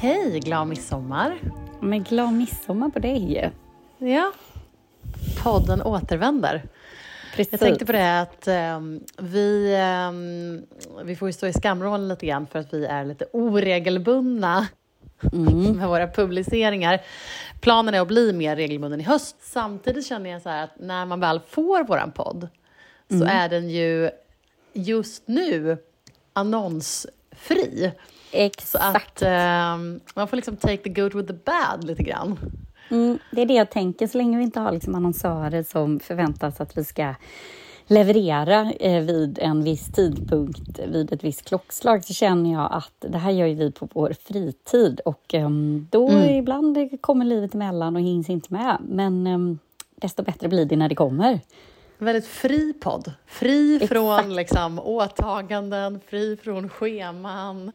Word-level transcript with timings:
Hej, 0.00 0.40
glad 0.40 0.66
midsommar. 0.68 1.38
Men 1.80 2.02
glad 2.02 2.32
midsommar 2.32 2.88
på 2.88 2.98
dig. 2.98 3.50
Ja. 3.98 4.32
Podden 5.42 5.82
återvänder. 5.82 6.62
Precis. 7.36 7.52
Jag 7.52 7.60
tänkte 7.60 7.86
på 7.86 7.92
det 7.92 8.20
att 8.20 8.48
um, 8.48 9.00
vi, 9.18 9.76
um, 10.08 10.66
vi 11.06 11.16
får 11.16 11.28
ju 11.28 11.32
stå 11.32 11.46
i 11.46 11.52
skamvrån 11.52 12.08
lite 12.08 12.26
grann 12.26 12.46
för 12.46 12.58
att 12.58 12.74
vi 12.74 12.86
är 12.86 13.04
lite 13.04 13.24
oregelbundna 13.32 14.66
Mm. 15.32 15.62
med 15.76 15.88
våra 15.88 16.08
publiceringar. 16.08 17.00
Planen 17.60 17.94
är 17.94 18.00
att 18.00 18.08
bli 18.08 18.32
mer 18.32 18.56
regelbunden 18.56 19.00
i 19.00 19.04
höst. 19.04 19.36
Samtidigt 19.40 20.06
känner 20.06 20.30
jag 20.30 20.42
så 20.42 20.48
här 20.48 20.64
att 20.64 20.78
när 20.80 21.06
man 21.06 21.20
väl 21.20 21.40
får 21.48 21.84
våran 21.84 22.12
podd 22.12 22.48
så 23.08 23.14
Mm. 23.14 23.28
är 23.28 23.48
den 23.48 23.70
ju 23.70 24.10
just 24.72 25.28
nu 25.28 25.78
annonsfri. 26.32 27.92
Så 28.30 28.36
Exakt. 28.36 29.22
att 29.22 29.74
um, 29.76 30.00
man 30.14 30.28
får 30.28 30.36
liksom 30.36 30.56
take 30.56 30.76
the 30.76 30.88
good 30.90 31.14
with 31.14 31.28
the 31.28 31.38
bad 31.44 31.84
lite 31.84 32.02
grann. 32.02 32.38
Mm, 32.90 33.18
det 33.32 33.42
är 33.42 33.46
det 33.46 33.54
jag 33.54 33.70
tänker. 33.70 34.06
Så 34.06 34.18
länge 34.18 34.38
vi 34.38 34.44
inte 34.44 34.60
har 34.60 34.72
liksom 34.72 34.94
annonsörer 34.94 35.62
som 35.62 36.00
förväntas 36.00 36.60
att 36.60 36.78
vi 36.78 36.84
ska 36.84 37.14
leverera 37.86 38.72
eh, 38.80 39.02
vid 39.02 39.38
en 39.38 39.64
viss 39.64 39.92
tidpunkt, 39.92 40.78
vid 40.78 41.12
ett 41.12 41.24
visst 41.24 41.44
klockslag, 41.48 42.04
så 42.04 42.14
känner 42.14 42.52
jag 42.52 42.68
att 42.72 42.92
det 43.12 43.18
här 43.18 43.30
gör 43.30 43.46
ju 43.46 43.54
vi 43.54 43.72
på 43.72 43.88
vår 43.92 44.12
fritid 44.28 45.00
och 45.04 45.34
ehm, 45.34 45.88
då 45.90 46.08
Mm. 46.08 46.36
ibland 46.36 47.00
kommer 47.00 47.24
livet 47.24 47.54
emellan 47.54 47.96
och 47.96 48.02
hinns 48.02 48.30
inte 48.30 48.52
med. 48.52 48.76
Men 48.80 49.26
ehm, 49.26 49.58
desto 49.96 50.22
bättre 50.22 50.48
blir 50.48 50.64
det 50.64 50.76
när 50.76 50.88
det 50.88 50.94
kommer. 50.94 51.40
väldigt 51.98 52.26
fri 52.26 52.72
podd. 52.72 53.12
Fri 53.26 53.74
Exakt. 53.76 53.92
från 53.92 54.34
liksom, 54.34 54.78
åtaganden, 54.78 56.00
fri 56.06 56.36
från 56.42 56.68
scheman. 56.68 57.72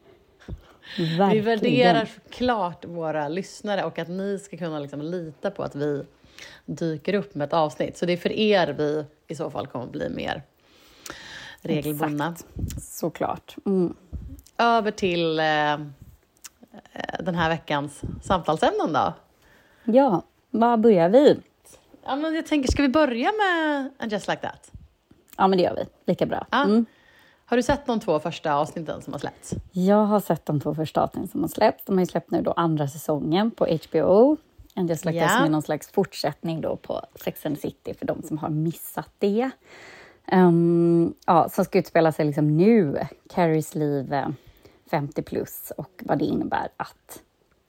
Vi 0.98 1.18
Verkligen. 1.18 1.46
värderar 1.46 2.06
såklart 2.06 2.86
våra 2.86 3.28
lyssnare 3.28 3.84
och 3.84 4.00
att 4.00 4.08
ni 4.08 4.40
ska 4.40 4.58
kunna 4.58 4.80
liksom, 4.80 5.02
lita 5.02 5.52
på 5.52 5.64
att 5.64 5.76
vi 5.76 6.06
dyker 6.66 7.14
upp 7.14 7.36
med 7.36 7.46
ett 7.46 7.54
avsnitt. 7.54 7.98
Så 7.98 8.06
det 8.06 8.14
är 8.14 8.18
för 8.18 8.32
er 8.32 8.76
vi 8.78 9.06
i 9.28 9.36
så 9.36 9.50
fall 9.50 9.68
kommer 9.68 9.86
bli 9.88 10.10
mer 10.10 10.44
regelbundna. 11.62 12.36
Såklart. 12.82 13.56
Mm. 13.66 13.96
Över 14.58 14.92
till 14.92 15.40
eh, 15.40 15.74
eh, 15.74 15.78
den 17.20 17.36
här 17.36 17.50
veckans 17.50 18.02
samtalsämnen 18.24 18.94
då. 18.94 19.14
Ja, 19.84 20.24
var 20.50 20.78
börjar 20.78 21.10
vi? 21.10 21.40
Ja, 22.06 22.16
men 22.16 22.36
jag 22.36 22.46
tänker, 22.46 22.72
ska 22.72 22.82
vi 22.82 22.90
börja 22.90 23.32
med 23.32 23.90
And 24.00 24.12
Just 24.12 24.28
Like 24.28 24.42
That? 24.42 24.72
Ja, 25.38 25.48
men 25.48 25.58
det 25.58 25.64
gör 25.64 25.76
vi. 25.76 25.86
Lika 26.06 26.26
bra. 26.26 26.48
Ja. 26.52 26.64
Mm. 26.64 26.86
Har 27.48 27.58
du 27.58 27.64
sett 27.64 27.86
de 27.86 28.00
två 28.00 28.20
första 28.20 28.54
avsnitten 28.54 29.02
som 29.02 29.14
har 29.14 29.20
släppts? 29.20 29.54
Jag 29.72 30.06
har 30.06 30.20
sett 30.20 30.46
de 30.46 30.60
två 30.62 30.76
första 30.76 31.02
avsnitten 31.02 31.28
som 31.28 31.42
har 31.42 31.48
släppts. 31.48 31.86
De 31.86 31.96
har 31.96 32.00
ju 32.00 32.06
släppt 32.06 32.32
nu 32.32 32.42
då 32.42 32.52
andra 32.52 32.88
säsongen 32.88 33.52
på 33.52 33.66
HBO. 33.66 34.38
And 34.76 34.90
just 34.90 35.06
like 35.06 35.20
that, 35.20 35.32
som 35.32 35.44
är 35.44 35.50
någon 35.50 35.62
slags 35.62 35.92
fortsättning 35.92 36.62
då 36.62 36.76
på 36.76 37.02
Sex 37.24 37.46
and 37.46 37.56
the 37.56 37.62
City 37.62 37.94
för 37.94 38.06
de 38.06 38.22
som 38.24 38.38
har 38.38 38.50
missat 38.50 39.10
det. 39.20 39.50
Um, 40.32 41.14
ja, 41.26 41.50
som 41.50 41.66
ska 41.66 41.80
utspela 41.80 42.12
sig 42.12 42.26
liksom 42.26 42.58
nu, 42.58 43.08
Carries 43.30 43.76
liv 43.76 44.14
eh, 44.14 44.28
50 44.90 45.22
plus 45.22 45.72
och 45.78 46.04
vad 46.06 46.20
det 46.20 46.26
innebär 46.26 46.68
att 46.78 47.22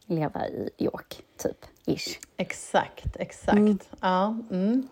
leva 0.07 0.49
i 0.49 0.71
York, 0.79 1.23
typ, 1.37 1.67
ish. 1.85 2.19
Exakt, 2.37 3.17
exakt. 3.17 3.91
Ja, 4.01 4.37
mm. 4.51 4.89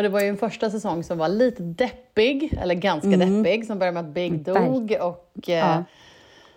Och 0.00 0.04
det 0.04 0.08
var 0.08 0.20
ju 0.20 0.28
en 0.28 0.36
första 0.36 0.70
säsong 0.70 1.04
som 1.04 1.18
var 1.18 1.28
lite 1.28 1.62
deppig, 1.62 2.58
eller 2.62 2.74
ganska 2.74 3.08
deppig, 3.10 3.66
som 3.66 3.78
började 3.78 3.94
med 3.94 4.08
att 4.08 4.14
Big 4.14 4.44
dog 4.44 4.96
och 5.00 5.48
eh, 5.48 5.58
Ja. 5.58 5.84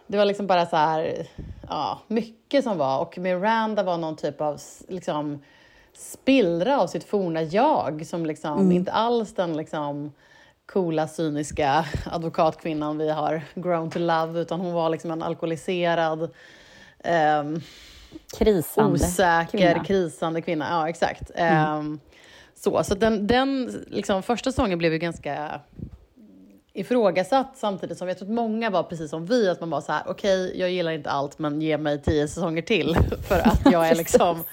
det 0.08 0.18
var 0.18 0.26
liksom 0.26 0.48
bara 0.48 0.66
så 0.66 0.76
här, 0.76 1.28
ja, 1.70 2.00
mycket 2.08 2.64
som 2.64 2.78
var. 2.78 3.00
Och 3.00 3.18
Miranda 3.18 3.84
var 3.84 3.98
någon 3.98 4.16
typ 4.16 4.42
av 4.42 4.60
liksom 4.88 5.42
spillra 5.94 6.82
av 6.82 6.88
sitt 6.88 7.04
forna 7.04 7.42
jag 7.42 8.06
som 8.06 8.26
liksom 8.26 8.72
inte 8.72 8.92
alls 8.92 9.34
den 9.34 9.58
liksom 9.58 10.12
coola, 10.66 11.08
cyniska 11.08 11.86
advokatkvinnan 12.06 12.98
vi 12.98 13.10
har 13.10 13.42
grown 13.56 13.90
to 13.92 14.00
love, 14.00 14.40
utan 14.40 14.60
hon 14.60 14.74
var 14.74 14.90
liksom 14.90 15.12
en 15.12 15.24
alkoholiserad 15.24 16.30
ehm, 17.04 17.62
Krisande 18.38 18.94
osäker, 18.94 19.58
kvinna. 19.58 19.84
krisande 19.84 20.42
kvinna. 20.42 20.68
Ja, 20.70 20.90
exakt. 20.90 21.32
Ehm, 21.36 22.00
så 22.64 22.84
så 22.84 22.96
den, 22.96 23.28
den 23.28 23.84
liksom, 23.88 24.24
första 24.24 24.52
säsongen 24.52 24.78
blev 24.78 24.94
ju 24.94 25.00
ganska 25.00 25.62
ifrågasatt 26.74 27.52
samtidigt 27.56 27.98
som 27.98 28.08
jag 28.08 28.18
tror 28.18 28.28
att 28.28 28.34
många 28.34 28.70
var 28.70 28.84
precis 28.84 29.10
som 29.10 29.26
vi, 29.26 29.50
att 29.50 29.60
man 29.60 29.70
var 29.70 29.82
så 29.82 29.92
här, 29.92 30.04
okej, 30.08 30.60
jag 30.60 30.72
gillar 30.72 30.92
inte 30.92 31.10
allt, 31.10 31.40
men 31.40 31.62
ge 31.62 31.78
mig 31.78 32.02
tio 32.02 32.28
säsonger 32.28 32.62
till 32.62 32.98
för 33.28 33.40
att 33.40 33.62
jag 33.72 33.88
är 33.90 33.96
liksom, 34.04 34.44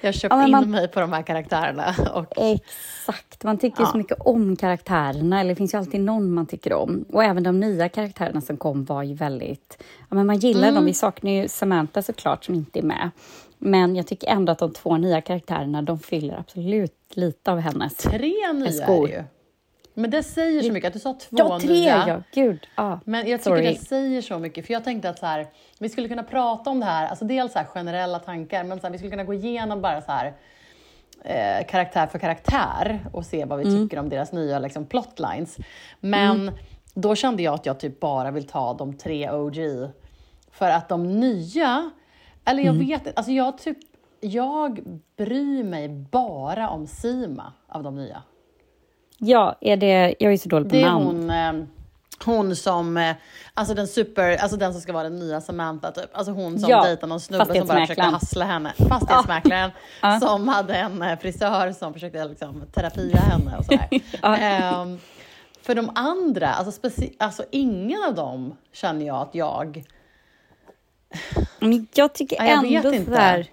jag 0.00 0.08
har 0.08 0.12
köpt 0.12 0.32
Ja, 0.32 0.36
men 0.36 0.46
in 0.46 0.50
man- 0.52 0.70
mig 0.70 0.88
på 0.88 1.00
de 1.00 1.12
här 1.12 1.22
karaktärerna. 1.22 1.94
Och, 2.14 2.26
Exakt, 2.36 3.44
man 3.44 3.58
tycker 3.58 3.82
Ja. 3.82 3.86
så 3.92 3.98
mycket 3.98 4.18
om 4.20 4.56
karaktärerna, 4.56 5.40
eller 5.40 5.50
det 5.50 5.56
finns 5.56 5.74
ju 5.74 5.78
alltid 5.78 6.00
någon 6.00 6.30
man 6.34 6.46
tycker 6.46 6.72
om. 6.72 7.04
Och 7.12 7.24
även 7.24 7.42
de 7.42 7.60
nya 7.60 7.88
karaktärerna 7.88 8.40
som 8.40 8.56
kom 8.56 8.84
var 8.84 9.02
ju 9.02 9.14
väldigt... 9.14 9.76
Ja, 10.08 10.14
men 10.16 10.26
man 10.26 10.38
gillar 10.38 10.62
Mm. 10.62 10.74
dem. 10.74 10.84
Vi 10.84 10.94
saknar 10.94 11.30
ju 11.30 11.48
Samantha 11.48 12.02
såklart 12.02 12.44
som 12.44 12.54
inte 12.54 12.78
är 12.78 12.82
med. 12.82 13.10
Men 13.58 13.96
jag 13.96 14.06
tycker 14.06 14.28
ändå 14.28 14.52
att 14.52 14.58
de 14.58 14.72
två 14.72 14.96
nya 14.96 15.20
karaktärerna, 15.20 15.82
de 15.82 15.98
fyller 15.98 16.38
absolut 16.38 16.94
lite 17.14 17.52
av 17.52 17.58
hennes... 17.58 17.96
tre 17.96 18.34
nya 18.52 18.66
är 18.68 18.72
skor. 18.72 19.06
det 19.06 19.12
ju. 19.12 19.22
Men 19.98 20.10
det 20.10 20.22
säger 20.22 20.62
så 20.62 20.72
mycket, 20.72 20.88
att 20.88 20.92
du 20.94 20.98
sa 20.98 21.12
två 21.12 21.36
Ja, 21.38 21.60
tre 21.60 21.70
nya. 21.70 22.08
ja! 22.08 22.22
Gud, 22.32 22.66
ja. 22.76 23.00
Men 23.04 23.28
jag 23.28 23.40
tycker 23.40 23.56
Sorry. 23.56 23.68
det 23.68 23.74
säger 23.74 24.22
så 24.22 24.38
mycket, 24.38 24.66
för 24.66 24.72
jag 24.72 24.84
tänkte 24.84 25.08
att 25.10 25.18
så 25.18 25.26
här, 25.26 25.46
vi 25.78 25.88
skulle 25.88 26.08
kunna 26.08 26.22
prata 26.22 26.70
om 26.70 26.80
det 26.80 26.86
här, 26.86 27.08
alltså 27.08 27.24
dels 27.24 27.52
så 27.52 27.58
här 27.58 27.66
generella 27.66 28.18
tankar, 28.18 28.64
men 28.64 28.80
så 28.80 28.86
här, 28.86 28.92
vi 28.92 28.98
skulle 28.98 29.10
kunna 29.10 29.24
gå 29.24 29.34
igenom 29.34 29.82
bara 29.82 30.02
så 30.02 30.12
här 30.12 30.32
eh, 31.24 31.66
karaktär 31.66 32.06
för 32.06 32.18
karaktär 32.18 33.00
och 33.12 33.26
se 33.26 33.44
vad 33.44 33.58
vi 33.58 33.64
tycker 33.64 33.98
om 33.98 34.08
deras 34.08 34.32
nya 34.32 34.58
liksom, 34.58 34.86
plotlines. 34.86 35.56
Men 36.00 36.52
då 36.94 37.14
kände 37.14 37.42
jag 37.42 37.54
att 37.54 37.66
jag 37.66 37.80
typ 37.80 38.00
bara 38.00 38.30
vill 38.30 38.46
ta 38.46 38.74
de 38.74 38.96
tre 38.96 39.30
OG, 39.30 39.56
för 40.52 40.70
att 40.70 40.88
de 40.88 41.20
nya, 41.20 41.90
eller 42.44 42.62
jag 42.62 42.72
vet 42.72 43.06
inte, 43.06 43.12
alltså 43.16 43.32
jag 43.32 43.58
typ, 43.58 43.78
jag 44.20 44.80
bryr 45.16 45.64
mig 45.64 45.88
bara 45.88 46.68
om 46.70 46.86
Sima 46.86 47.52
av 47.68 47.82
de 47.82 47.96
nya. 47.96 48.22
Ja, 49.18 49.56
är 49.60 49.76
det... 49.76 50.14
Jag 50.18 50.32
är 50.32 50.36
så 50.36 50.48
dålig 50.48 50.68
på 50.68 50.74
Det 50.76 50.82
är 50.82 50.86
namn. 50.90 51.04
hon, 51.06 51.30
eh, 51.30 51.66
hon 52.24 52.56
som, 52.56 52.96
eh, 52.96 53.16
alltså 53.54 53.74
den 53.74 53.86
super, 53.88 54.36
alltså 54.36 54.56
den 54.56 54.72
som 54.72 54.80
ska 54.82 54.92
vara 54.92 55.02
den 55.02 55.18
nya 55.18 55.40
Samantha 55.40 55.90
typ. 55.92 56.10
Alltså 56.12 56.32
hon 56.32 56.58
som 56.58 56.70
Ja, 56.70 56.84
dejtar 56.84 57.06
någon 57.06 57.20
snubbe 57.20 57.44
som 57.58 57.66
bara 57.66 57.80
försökte 57.80 58.02
hassla 58.02 58.44
henne. 58.44 58.72
Fastighetsmäklaren 58.88 59.70
Ja. 60.02 60.20
som 60.20 60.48
hade 60.48 60.74
en 60.74 61.02
eh, 61.02 61.18
frisör 61.18 61.72
som 61.72 61.92
försökte 61.92 62.24
liksom 62.24 62.62
terapia 62.74 63.16
henne 63.20 63.56
och 63.58 63.64
sådär. 63.64 63.88
Ja. 64.22 64.36
Ehm, 64.36 64.98
för 65.62 65.74
de 65.74 65.90
andra, 65.94 66.48
alltså, 66.48 66.90
alltså 67.18 67.44
ingen 67.50 68.02
av 68.08 68.14
dem 68.14 68.56
känner 68.72 69.06
jag 69.06 69.16
att 69.16 69.34
jag 69.34 69.84
Men 71.60 71.86
jag 71.94 72.12
tycker 72.14 72.36
Ja, 72.36 72.44
jag 72.46 72.62
vet 72.62 72.84
ändå 72.84 72.94
inte. 72.96 73.10
sådär... 73.10 73.46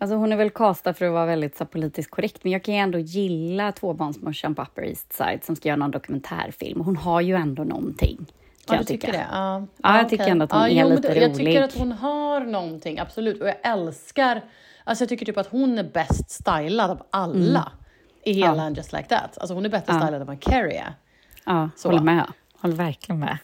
Alltså 0.00 0.16
hon 0.16 0.32
är 0.32 0.36
väl 0.36 0.50
castad 0.50 0.94
för 0.94 1.06
att 1.06 1.12
vara 1.12 1.26
väldigt 1.26 1.56
så, 1.56 1.64
politiskt 1.64 2.10
korrekt, 2.10 2.44
men 2.44 2.52
jag 2.52 2.62
kan 2.64 2.74
ju 2.74 2.80
ändå 2.80 2.98
gilla 2.98 3.72
tvåbarnsmorsan 3.72 4.54
på 4.54 4.62
Upper 4.62 4.82
East 4.82 5.12
Side 5.12 5.44
som 5.44 5.56
ska 5.56 5.68
göra 5.68 5.76
någon 5.76 5.90
dokumentärfilm. 5.90 6.80
Hon 6.80 6.96
har 6.96 7.20
ju 7.20 7.34
ändå 7.34 7.64
någonting, 7.64 8.16
kan 8.16 8.26
Ja, 8.66 8.74
jag 8.74 8.80
du 8.80 8.84
tycker 8.84 9.12
det? 9.12 9.26
Ja, 9.32 9.66
Ja, 9.82 9.96
jag 9.96 10.08
tycker 10.08 10.24
okej. 10.24 10.32
ändå 10.32 10.44
att 10.44 10.52
hon 10.52 10.62
är 10.62 10.68
jo, 10.68 10.88
lite 10.88 11.14
det- 11.14 11.20
Jag 11.20 11.30
tycker 11.34 11.44
rolig. 11.50 11.56
att 11.58 11.74
hon 11.78 11.92
har 11.92 12.40
någonting, 12.40 12.98
absolut. 12.98 13.40
Och 13.42 13.48
jag 13.48 13.56
älskar, 13.62 14.42
alltså 14.84 15.02
jag 15.02 15.08
tycker 15.08 15.26
typ 15.26 15.36
att 15.38 15.46
hon 15.46 15.78
är 15.78 15.84
bäst 15.84 16.30
stylad 16.30 16.90
av 16.90 17.02
alla 17.10 17.72
i 18.24 18.32
hela 18.32 18.56
Ja. 18.56 18.62
And 18.62 18.76
Just 18.76 18.92
Like 18.92 19.08
That. 19.08 19.38
Alltså 19.38 19.54
hon 19.54 19.64
är 19.64 19.68
bättre 19.68 19.92
Ja. 19.94 20.00
stylad 20.00 20.20
än 20.20 20.26
vad 20.26 20.40
Carrie 20.40 20.78
är. 20.80 20.94
Ja, 21.44 21.70
Så. 21.76 21.88
håller 21.88 22.02
med. 22.02 22.26
Håller 22.60 22.74
verkligen 22.76 23.18
med. 23.18 23.38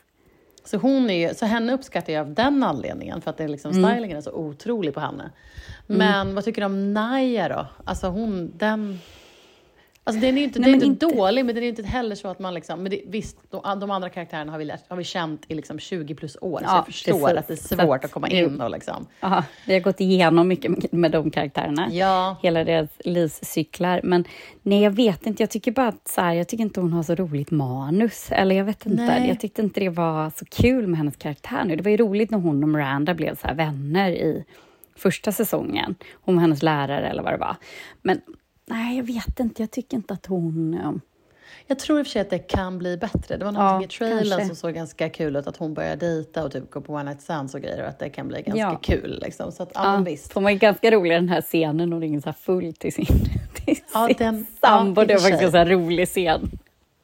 Så, 0.64 0.76
hon 0.76 1.10
är 1.10 1.34
så 1.34 1.46
henne 1.46 1.72
uppskattar 1.72 2.12
jag 2.12 2.20
av 2.20 2.34
den 2.34 2.62
anledningen, 2.62 3.20
för 3.20 3.30
att 3.30 3.36
det 3.36 3.44
är 3.44 3.48
liksom, 3.48 3.70
Mm. 3.70 3.90
stylingen 3.90 4.16
är 4.16 4.20
så 4.20 4.32
otrolig 4.32 4.94
på 4.94 5.00
henne. 5.00 5.30
Men 5.86 6.34
vad 6.34 6.44
tycker 6.44 6.60
du 6.60 6.66
om 6.66 6.92
Naya 6.94 7.48
då? 7.48 7.66
Alltså 7.84 8.06
hon, 8.06 8.52
den... 8.56 8.98
Alltså 10.06 10.20
den 10.20 10.34
är 10.34 10.38
ju 10.38 10.44
inte, 10.44 10.58
Nej, 10.58 10.70
den 10.72 10.80
är 10.82 10.86
inte 10.86 11.06
inte- 11.06 11.16
dålig, 11.16 11.44
men 11.44 11.54
det 11.54 11.60
är 11.60 11.62
ju 11.62 11.68
inte 11.68 11.82
heller 11.82 12.14
så 12.16 12.28
att 12.28 12.38
man 12.38 12.54
liksom... 12.54 12.82
Men 12.82 12.90
det, 12.90 13.00
visst, 13.06 13.36
de, 13.50 13.80
de 13.80 13.90
andra 13.90 14.08
karaktärerna 14.08 14.52
har 14.52 14.58
vi, 14.58 14.64
lärt, 14.64 14.88
har 14.88 14.96
vi 14.96 15.04
känt 15.04 15.42
i 15.48 15.54
liksom 15.54 15.78
20 15.78 16.14
plus 16.14 16.36
år, 16.40 16.58
så 16.58 16.64
Ja, 16.64 16.76
jag 16.76 16.86
förstår 16.86 17.12
precis. 17.12 17.38
att 17.38 17.48
det 17.48 17.54
är 17.54 17.56
Så 17.56 17.76
svårt 17.86 18.04
att 18.04 18.10
komma 18.12 18.28
det- 18.28 18.36
in 18.36 18.60
och 18.60 18.70
liksom... 18.70 19.06
Aha, 19.20 19.44
vi 19.66 19.72
har 19.72 19.80
gått 19.80 20.00
igenom 20.00 20.48
mycket 20.48 20.92
med- 20.92 21.10
de 21.12 21.30
karaktärerna. 21.30 21.88
Ja. 21.92 22.36
Hela 22.42 22.64
deras 22.64 22.90
livscyklar. 23.04 24.00
Men 24.04 24.24
nej, 24.62 24.82
jag 24.82 24.90
vet 24.90 25.26
inte. 25.26 25.42
Jag 25.42 25.50
tycker 25.50 25.72
bara 25.72 25.88
att 25.88 26.08
så 26.08 26.20
här, 26.20 26.32
jag 26.34 26.48
tycker 26.48 26.64
inte 26.64 26.80
hon 26.80 26.92
har 26.92 27.02
så 27.02 27.14
roligt 27.14 27.50
manus. 27.50 28.26
Eller 28.30 28.56
jag 28.56 28.64
vet 28.64 28.86
inte. 28.86 29.02
Nej. 29.02 29.28
Jag 29.28 29.40
tyckte 29.40 29.62
inte 29.62 29.80
det 29.80 29.88
var 29.88 30.30
så 30.36 30.44
kul 30.44 30.86
med 30.86 30.98
hennes 30.98 31.16
karaktär 31.16 31.64
nu. 31.64 31.76
Det 31.76 31.82
var 31.82 31.90
ju 31.90 31.96
roligt 31.96 32.30
när 32.30 32.38
hon 32.38 32.62
och 32.62 32.68
Miranda 32.68 33.14
blev 33.14 33.36
så 33.36 33.48
vänner 33.54 34.10
i 34.10 34.44
första 34.96 35.32
säsongen. 35.32 35.94
Hon 36.12 36.34
och 36.34 36.40
hennes 36.40 36.62
lärare 36.62 37.08
eller 37.08 37.22
vad 37.22 37.32
det 37.32 37.36
var. 37.38 37.56
Men 38.02 38.20
nej, 38.66 38.96
jag 38.96 39.04
vet 39.04 39.40
inte. 39.40 39.62
Jag 39.62 39.70
tycker 39.70 39.96
inte 39.96 40.14
att 40.14 40.26
hon... 40.26 41.00
Jag 41.66 41.78
tror 41.78 41.98
i 41.98 42.02
och 42.02 42.06
för 42.06 42.10
sig 42.10 42.22
att 42.22 42.30
det 42.30 42.38
kan 42.38 42.78
bli 42.78 42.96
bättre. 42.96 43.36
Det 43.36 43.44
var 43.44 43.52
någonting 43.52 43.80
Ja, 43.80 43.84
i 43.84 43.98
trailern 43.98 44.28
kanske. 44.38 44.46
som 44.46 44.56
såg 44.56 44.74
ganska 44.74 45.08
kul 45.10 45.36
ut, 45.36 45.46
att 45.46 45.56
hon 45.56 45.74
börjar 45.74 45.96
dejta 45.96 46.44
och 46.44 46.52
typ 46.52 46.70
gå 46.70 46.80
på 46.80 46.92
one 46.94 47.04
night 47.04 47.20
stands 47.22 47.54
och 47.54 47.60
grejer 47.60 47.82
och 47.82 47.88
att 47.88 47.98
det 47.98 48.08
kan 48.10 48.28
bli 48.28 48.42
ganska 48.42 48.60
Ja. 48.60 48.78
kul. 48.82 49.18
Liksom. 49.24 49.52
Så 49.52 49.62
att, 49.62 49.70
ja, 49.74 49.96
visst. 50.06 50.32
För 50.32 50.40
man 50.40 50.52
är 50.52 50.56
ganska 50.56 50.90
rolig 50.90 51.12
den 51.16 51.28
här 51.28 51.40
scenen 51.40 51.92
hon 51.92 52.00
ringer 52.00 52.20
så 52.20 52.26
här 52.26 52.32
full 52.32 52.72
till 52.72 52.92
sin, 52.92 53.06
till 53.54 53.76
Ja, 53.94 54.06
sin 54.08 54.16
den- 54.18 54.46
sambo. 54.60 55.00
ja, 55.00 55.06
det 55.06 55.14
var 55.14 55.20
faktiskt 55.20 55.42
en 55.42 55.50
så 55.50 55.56
här 55.56 55.66
rolig 55.66 56.08
scen. 56.08 56.50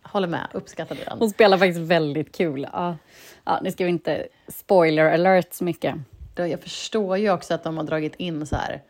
Håller 0.02 0.28
med, 0.28 0.46
uppskattade 0.52 1.00
den. 1.04 1.18
Hon 1.18 1.30
spelar 1.30 1.58
faktiskt 1.58 1.80
väldigt 1.80 2.36
kul. 2.36 2.66
Ja. 2.72 2.96
Ja, 3.44 3.60
nu 3.62 3.70
ska 3.70 3.84
vi 3.84 3.90
inte 3.90 4.26
spoiler 4.48 5.12
alert 5.14 5.52
så 5.54 5.64
mycket. 5.64 5.94
Jag 6.36 6.60
förstår 6.60 7.16
ju 7.18 7.30
också 7.32 7.54
att 7.54 7.64
de 7.64 7.76
har 7.76 7.84
dragit 7.84 8.14
in 8.16 8.46
så 8.46 8.56
här, 8.56 8.82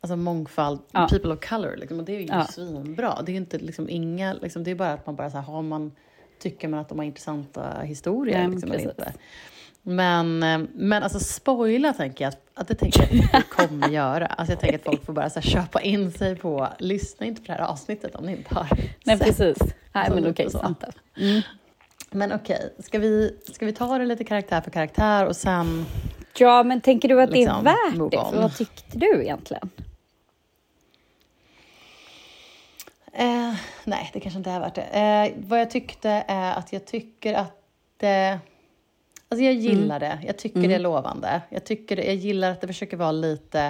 alltså 0.00 0.16
mångfald, 0.16 0.80
Ja. 0.92 1.08
people 1.10 1.32
of 1.32 1.40
color, 1.48 1.76
liksom, 1.76 1.98
och 1.98 2.04
det 2.04 2.12
är 2.16 2.20
ju 2.20 2.26
Ja. 2.26 2.44
svinbra. 2.44 3.22
Det 3.26 3.32
är 3.32 3.36
inte 3.36 3.58
liksom 3.58 3.88
inga, 3.88 4.32
liksom, 4.32 4.64
det 4.64 4.70
är 4.70 4.74
bara 4.74 4.92
att 4.92 5.06
man 5.06 5.16
bara 5.16 5.30
så 5.30 5.36
här, 5.36 5.44
har 5.44 5.62
man, 5.62 5.92
tycker 6.38 6.68
man 6.68 6.80
att 6.80 6.88
de 6.88 6.98
har 6.98 7.04
intressanta 7.04 7.80
historier. 7.80 8.38
Nej, 8.38 8.42
men 8.48 8.50
liksom, 8.56 8.72
eller 8.72 8.82
inte. 8.82 9.12
Men, 9.82 10.42
eh, 10.42 10.58
men 10.74 11.02
alltså 11.02 11.20
spoila 11.20 11.92
tänker 11.92 12.24
jag, 12.24 12.28
att, 12.28 12.40
att 12.54 12.68
det 12.68 12.74
tänker 12.74 13.00
jag 13.02 13.12
inte 13.12 13.42
kommer 13.50 13.88
göra. 13.88 14.26
Alltså 14.26 14.52
jag 14.52 14.60
tänker 14.60 14.78
att 14.78 14.84
folk 14.84 15.04
får 15.04 15.12
bara 15.12 15.30
så 15.30 15.40
här, 15.40 15.50
köpa 15.50 15.80
in 15.80 16.12
sig 16.12 16.36
på, 16.36 16.68
lyssna 16.78 17.26
inte 17.26 17.40
på 17.40 17.46
det 17.46 17.52
här 17.52 17.60
avsnittet 17.68 18.14
om 18.14 18.24
ni 18.26 18.32
inte 18.32 18.54
har 18.54 18.66
Nej, 19.04 19.18
sett. 19.18 19.26
precis. 19.26 19.58
Nej, 19.92 20.10
men 20.14 20.30
okej, 20.30 20.48
det. 20.52 21.22
Mm. 21.24 21.42
Men 22.10 22.32
okej, 22.32 22.74
ska, 22.78 22.98
vi, 22.98 23.36
ska 23.52 23.66
vi 23.66 23.72
ta 23.72 23.98
det 23.98 24.04
lite 24.06 24.24
karaktär 24.24 24.60
för 24.60 24.70
karaktär 24.70 25.26
och 25.26 25.36
sen 25.36 25.86
Ja, 26.38 26.62
men 26.62 26.80
tänker 26.80 27.08
du 27.08 27.22
att 27.22 27.30
det 27.30 27.36
är 27.36 27.38
Liksom, 27.38 27.64
värt 27.64 28.10
det? 28.32 28.38
vad 28.40 28.56
tyckte 28.56 28.98
du 28.98 29.22
egentligen? 29.22 29.70
Eh, 33.18 33.54
nej, 33.84 34.10
det 34.12 34.20
kanske 34.20 34.38
inte 34.38 34.50
är 34.50 34.60
värt 34.60 34.74
det. 34.74 34.82
Eh, 34.82 35.48
vad 35.48 35.60
jag 35.60 35.70
tyckte 35.70 36.24
är 36.28 36.54
att 36.54 36.72
jag 36.72 36.86
tycker 36.86 37.34
att 37.34 37.56
det... 37.96 38.38
Alltså 39.28 39.44
jag 39.44 39.54
gillar 39.54 40.00
det. 40.00 40.18
Jag 40.26 40.38
tycker 40.38 40.68
det 40.68 40.74
är 40.74 40.78
lovande. 40.78 41.42
Jag, 41.48 41.64
tycker 41.64 41.96
det, 41.96 42.04
jag 42.04 42.14
gillar 42.14 42.50
att 42.50 42.60
det 42.60 42.66
försöker 42.66 42.96
vara 42.96 43.12
lite... 43.12 43.66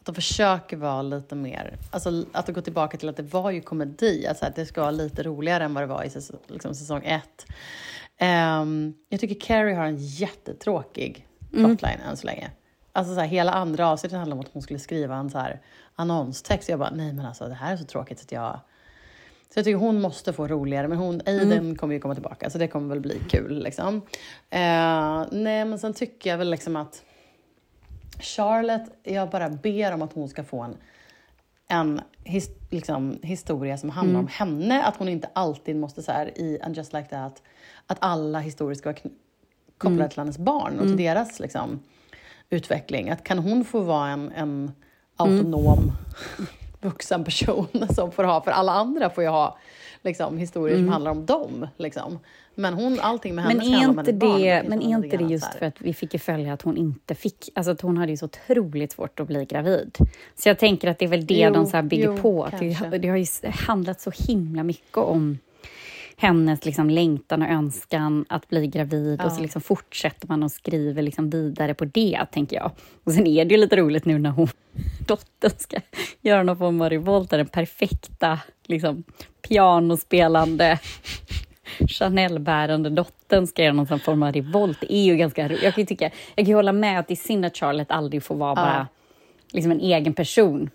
Att 0.00 0.06
de 0.06 0.14
försöker 0.14 0.76
vara 0.76 1.02
lite 1.02 1.34
mer... 1.34 1.78
Alltså 1.90 2.24
att 2.32 2.48
gå 2.48 2.60
tillbaka 2.60 2.96
till 2.96 3.08
att 3.08 3.16
det 3.16 3.22
var 3.22 3.50
ju 3.50 3.60
komedi. 3.60 4.26
Alltså 4.26 4.46
att 4.46 4.56
det 4.56 4.66
ska 4.66 4.80
vara 4.80 4.90
lite 4.90 5.22
roligare 5.22 5.64
än 5.64 5.74
vad 5.74 5.82
det 5.82 5.86
var 5.86 6.04
i 6.04 6.10
säsong, 6.10 6.38
liksom 6.46 6.74
säsong 6.74 7.04
ett. 7.04 7.46
Ehm, 8.18 8.94
jag 9.08 9.20
tycker 9.20 9.40
Carrie 9.40 9.74
har 9.74 9.84
en 9.84 9.96
jättetråkig 9.98 11.26
plotline 11.50 12.00
än 12.10 12.16
så 12.16 12.26
länge. 12.26 12.50
Alltså 12.92 13.14
så 13.14 13.20
här, 13.20 13.28
hela 13.28 13.52
andra 13.52 13.88
avsnittet 13.88 14.18
handlar 14.18 14.36
om 14.36 14.40
att 14.40 14.50
hon 14.52 14.62
skulle 14.62 14.78
skriva 14.78 15.16
en 15.16 15.30
så 15.30 15.38
här 15.38 15.60
annonstext. 15.94 16.68
Jag 16.68 16.78
bara, 16.78 16.90
nej 16.90 17.12
men 17.12 17.26
alltså 17.26 17.48
det 17.48 17.54
här 17.54 17.72
är 17.72 17.76
så 17.76 17.84
tråkigt 17.84 18.20
att 18.20 18.32
jag... 18.32 18.60
Så 19.54 19.58
jag 19.58 19.64
tycker 19.64 19.78
hon 19.78 20.00
måste 20.00 20.32
få 20.32 20.48
roligare, 20.48 20.88
men 20.88 20.98
hon, 20.98 21.20
Aiden 21.26 21.76
kommer 21.76 21.94
ju 21.94 22.00
komma 22.00 22.14
tillbaka, 22.14 22.50
så 22.50 22.58
det 22.58 22.68
kommer 22.68 22.88
väl 22.88 23.00
bli 23.00 23.20
kul. 23.28 23.62
Liksom. 23.62 23.96
Eh, 24.50 25.24
nej, 25.30 25.64
men 25.64 25.78
sen 25.78 25.94
tycker 25.94 26.30
jag 26.30 26.38
väl 26.38 26.50
liksom 26.50 26.76
att 26.76 27.02
Charlotte, 28.20 28.90
jag 29.02 29.30
bara 29.30 29.48
ber 29.48 29.94
om 29.94 30.02
att 30.02 30.12
hon 30.12 30.28
ska 30.28 30.44
få 30.44 30.60
en, 30.62 30.76
en 31.68 32.00
his, 32.24 32.50
liksom, 32.70 33.18
historia 33.22 33.78
som 33.78 33.90
handlar 33.90 34.20
om 34.20 34.28
henne. 34.28 34.84
Att 34.84 34.96
hon 34.96 35.08
inte 35.08 35.28
alltid 35.32 35.76
måste, 35.76 36.02
så 36.02 36.12
här, 36.12 36.38
i 36.38 36.60
And 36.62 36.76
just 36.76 36.92
like 36.92 37.08
that, 37.08 37.42
att 37.86 37.98
alla 38.00 38.38
historier 38.40 38.74
ska 38.74 38.88
vara 38.88 38.98
kopplade 39.78 40.08
till 40.08 40.18
hennes 40.18 40.38
barn 40.38 40.78
och 40.78 40.86
till 40.86 40.96
deras 40.96 41.40
liksom, 41.40 41.80
utveckling. 42.50 43.10
Att 43.10 43.24
kan 43.24 43.38
hon 43.38 43.64
få 43.64 43.80
vara 43.80 44.08
en, 44.08 44.32
en 44.32 44.72
autonom 45.16 45.92
vuxen 46.80 47.24
person 47.24 47.68
som 47.94 48.12
får 48.12 48.24
ha, 48.24 48.42
för 48.42 48.50
alla 48.50 48.72
andra 48.72 49.10
får 49.10 49.24
ju 49.24 49.30
ha 49.30 49.58
liksom, 50.02 50.38
historier 50.38 50.76
som 50.76 50.88
handlar 50.88 51.10
om 51.10 51.26
dem. 51.26 51.66
Liksom. 51.76 52.18
Men 52.54 52.74
hon, 52.74 53.00
allting 53.00 53.34
med 53.34 53.44
henne 53.44 53.56
Men 53.56 53.66
ska 53.66 53.74
är 53.74 53.80
handla 53.80 54.02
om 54.12 54.18
barn. 54.18 54.40
Det, 54.42 54.50
kanske 54.50 54.68
men 54.68 54.82
är 54.82 55.04
inte 55.04 55.16
det 55.16 55.24
just 55.24 55.54
för 55.54 55.66
att 55.66 55.80
vi 55.80 55.94
fick 55.94 56.12
ju 56.12 56.18
följa 56.18 56.52
att 56.52 56.62
hon 56.62 56.76
inte 56.76 57.14
fick, 57.14 57.48
alltså 57.54 57.72
att 57.72 57.80
hon 57.80 57.96
hade 57.96 58.12
ju 58.12 58.16
så 58.16 58.24
otroligt 58.24 58.92
svårt 58.92 59.20
att 59.20 59.26
bli 59.26 59.44
gravid. 59.44 59.96
Så 60.36 60.48
jag 60.48 60.58
tänker 60.58 60.88
att 60.88 60.98
det 60.98 61.04
är 61.04 61.08
väl 61.08 61.26
det 61.26 61.34
Jo, 61.34 61.52
de 61.52 61.66
så 61.66 61.76
här 61.76 61.82
bygger 61.82 62.04
jo, 62.04 62.16
på. 62.16 62.44
Att 62.44 62.58
det, 62.58 62.98
det 62.98 63.08
har 63.08 63.16
ju 63.16 63.26
handlat 63.44 64.00
så 64.00 64.12
himla 64.14 64.62
mycket 64.62 64.96
om 64.96 65.38
hennes 66.20 66.64
liksom 66.64 66.90
längtan 66.90 67.42
och 67.42 67.48
önskan 67.48 68.24
att 68.28 68.48
bli 68.48 68.66
gravid 68.66 69.20
och 69.24 69.32
så 69.32 69.38
Ja. 69.38 69.42
liksom 69.42 69.62
fortsätter 69.62 70.28
man 70.28 70.42
och 70.42 70.52
skriver 70.52 71.02
liksom 71.02 71.30
vidare 71.30 71.74
på 71.74 71.84
det, 71.84 72.26
tänker 72.32 72.56
jag. 72.56 72.70
Och 73.04 73.12
sen 73.12 73.26
är 73.26 73.44
det 73.44 73.54
ju 73.54 73.60
lite 73.60 73.76
roligt 73.76 74.04
nu 74.04 74.18
när 74.18 74.30
hon, 74.30 74.48
dottern 75.06 75.58
ska 75.58 75.76
göra 76.20 76.42
någon 76.42 76.58
form 76.58 76.80
av 76.80 76.90
revolt, 76.90 77.30
den 77.30 77.46
perfekta 77.46 78.38
liksom, 78.66 79.04
pianospelande 79.48 80.78
Chanel-bärande 81.88 82.90
dottern 82.90 83.46
ska 83.46 83.62
göra 83.62 83.72
någon 83.72 83.98
form 83.98 84.22
av 84.22 84.32
revolt. 84.32 84.78
Det 84.80 84.94
är 84.94 85.02
ju 85.04 85.16
ganska 85.16 85.48
roligt. 85.48 85.62
Jag 85.62 85.74
kan 85.74 85.82
ju 85.82 85.86
tycka, 85.86 86.04
jag 86.34 86.46
kan 86.46 86.50
ju 86.50 86.54
hålla 86.54 86.72
med 86.72 86.98
att 87.00 87.08
det 87.08 87.14
är 87.14 87.16
synd 87.16 87.44
att 87.44 87.56
Charlotte 87.56 87.90
aldrig 87.90 88.22
får 88.22 88.34
vara 88.34 88.54
bara 88.54 88.88
liksom 89.52 89.72
en 89.72 89.80
egen 89.80 90.14
person. 90.14 90.70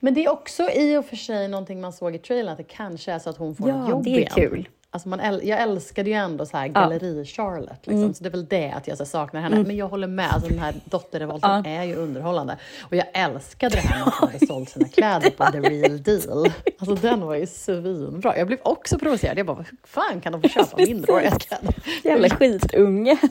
Men 0.00 0.14
det 0.14 0.24
är 0.24 0.30
också 0.32 0.70
i 0.70 0.96
och 0.96 1.04
för 1.04 1.16
sig 1.16 1.48
någonting 1.48 1.80
man 1.80 1.92
såg 1.92 2.14
i 2.14 2.18
trailern, 2.18 2.48
att 2.52 2.56
det 2.58 2.64
kanske 2.64 3.12
är 3.12 3.18
så 3.18 3.30
att 3.30 3.36
hon 3.36 3.54
får 3.56 3.68
Ja, 3.68 3.82
ett 3.84 3.90
jobb 3.90 4.04
det 4.04 4.10
är 4.10 4.18
igen. 4.18 4.30
kul. 4.34 4.68
Alltså 4.90 5.08
man 5.08 5.20
äl- 5.20 5.40
jag 5.44 5.62
älskade 5.62 6.10
ju 6.10 6.16
ändå 6.16 6.46
så 6.46 6.56
här 6.56 6.66
galleri-Charlotte, 6.68 7.70
liksom. 7.86 7.96
Mm. 8.02 8.14
så 8.14 8.22
det 8.24 8.28
är 8.28 8.30
väl 8.30 8.46
det 8.46 8.70
att 8.70 8.88
jag 8.88 8.98
så 8.98 9.04
saknar 9.04 9.40
henne. 9.40 9.62
Men 9.62 9.76
jag 9.76 9.88
håller 9.88 10.06
med, 10.06 10.30
alltså 10.32 10.48
den 10.48 10.58
här 10.58 10.74
dotterrevolten 10.84 11.50
Ja. 11.64 11.70
är 11.70 11.82
ju 11.84 11.94
underhörande. 11.94 12.58
Och 12.82 12.96
jag 12.96 13.06
älskade 13.14 13.74
det 13.74 13.80
här 13.80 13.98
med 13.98 14.08
att 14.08 14.14
hon 14.14 14.28
hade 14.32 14.46
sålt 14.46 14.68
sina 14.68 14.88
kläder 14.88 15.30
på 15.30 15.44
the 15.52 15.60
real 15.60 16.02
deal. 16.02 16.52
Alltså 16.78 16.94
den 16.94 17.20
var 17.20 17.34
ju 17.34 17.46
svinbra. 17.46 18.38
Jag 18.38 18.46
blev 18.46 18.58
också 18.62 18.98
provocerad. 18.98 19.38
Jag 19.38 19.46
bara, 19.46 19.56
hur 19.56 19.66
fan 19.84 20.20
kan 20.20 20.32
de 20.32 20.42
få 20.42 20.48
köpa 20.48 20.76
minderåriga 20.76 21.30
kläder? 21.30 21.74
Jävla 22.04 22.28
skitunge. 22.30 23.18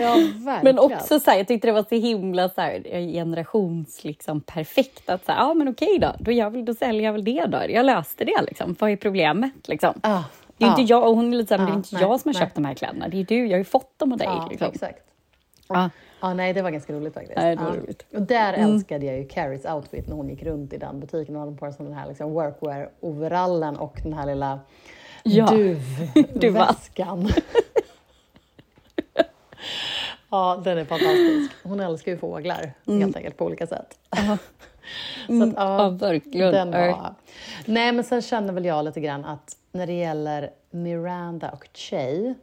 Ja, 0.00 0.14
verkligen. 0.44 0.76
Men 0.76 0.78
också 0.78 1.20
så 1.20 1.30
här, 1.30 1.38
jag 1.38 1.48
tyckte 1.48 1.68
det 1.68 1.72
var 1.72 1.84
så 1.88 1.94
himla 1.94 2.48
så 2.48 2.60
här, 2.60 2.82
generations 3.12 4.04
liksom, 4.04 4.40
perfekt. 4.40 5.08
Att 5.08 5.24
så 5.24 5.32
här, 5.32 5.38
ja 5.38 5.54
men 5.54 5.68
okej 5.68 5.98
då, 5.98 6.14
då, 6.18 6.32
gör 6.32 6.50
väl, 6.50 6.64
då 6.64 6.74
säljer 6.74 7.02
jag 7.02 7.12
väl 7.12 7.24
det 7.24 7.46
då. 7.46 7.58
Jag 7.68 7.86
löste 7.86 8.24
det 8.24 8.42
liksom. 8.42 8.76
Vad 8.78 8.90
är 8.90 8.96
problemet 8.96 9.68
liksom? 9.68 9.94
Ah, 10.00 10.22
Det 10.56 10.64
är 10.64 10.68
ah. 10.68 10.70
inte 10.78 10.92
jag, 10.92 11.08
och 11.08 11.16
hon 11.16 11.32
är 11.32 11.36
lite 11.36 11.48
så 11.48 11.54
här, 11.54 11.58
men 11.58 11.66
det 11.66 11.72
är 11.72 11.74
Ja, 11.74 11.78
inte 11.78 11.94
nej, 11.94 12.02
jag 12.02 12.20
som 12.20 12.28
har 12.28 12.34
nej. 12.34 12.42
köpt 12.42 12.54
de 12.54 12.64
här 12.64 12.74
kläderna. 12.74 13.08
Det 13.08 13.20
är 13.20 13.24
du, 13.24 13.46
jag 13.46 13.52
har 13.52 13.58
ju 13.58 13.64
fått 13.64 13.98
dem 13.98 14.12
av 14.12 14.18
dig. 14.18 14.26
Ja, 14.26 14.48
liksom. 14.50 14.68
exakt. 14.72 14.98
Ja. 15.68 15.90
Ja, 16.20 16.34
nej, 16.34 16.52
det 16.52 16.62
var 16.62 16.70
ganska 16.70 16.92
roligt 16.92 17.14
faktiskt. 17.14 17.36
Nej, 17.36 17.56
det 17.56 17.62
var 17.62 17.74
ja. 17.74 17.80
roligt. 17.82 18.04
Och 18.14 18.22
där 18.22 18.52
älskade 18.52 19.06
jag 19.06 19.18
ju 19.18 19.28
Carries 19.28 19.64
outfit 19.64 20.08
när 20.08 20.16
hon 20.16 20.28
gick 20.28 20.42
runt 20.42 20.72
i 20.72 20.76
den 20.76 21.00
butiken. 21.00 21.34
Hon 21.34 21.44
hade 21.44 21.58
på 21.58 21.72
sig 21.72 21.86
den 21.86 21.94
här 21.94 22.08
liksom 22.08 22.32
workwear-overallen 22.32 23.76
och 23.76 24.00
den 24.02 24.12
här 24.12 24.26
lilla 24.26 24.60
Ja. 25.22 25.46
Duvväskan. 26.34 27.28
ja, 30.30 30.60
den 30.64 30.78
är 30.78 30.84
fantastisk. 30.84 31.52
Hon 31.62 31.80
älskar 31.80 32.12
ju 32.12 32.18
fåglar 32.18 32.72
helt 32.86 33.16
enkelt 33.16 33.36
på 33.36 33.44
olika 33.44 33.66
sätt. 33.66 33.98
Så 35.26 35.42
att, 35.42 35.52
ja, 35.56 35.88
verkligen. 35.88 36.52
Den 36.52 36.72
Ja. 36.72 36.86
var... 36.96 37.14
Nej, 37.66 37.92
men 37.92 38.04
sen 38.04 38.22
känner 38.22 38.52
väl 38.52 38.64
jag 38.64 38.84
lite 38.84 39.00
grann 39.00 39.24
att 39.24 39.56
när 39.72 39.86
det 39.86 39.92
gäller 39.92 40.50
Miranda 40.70 41.50
och 41.50 41.68
Che 41.74 42.34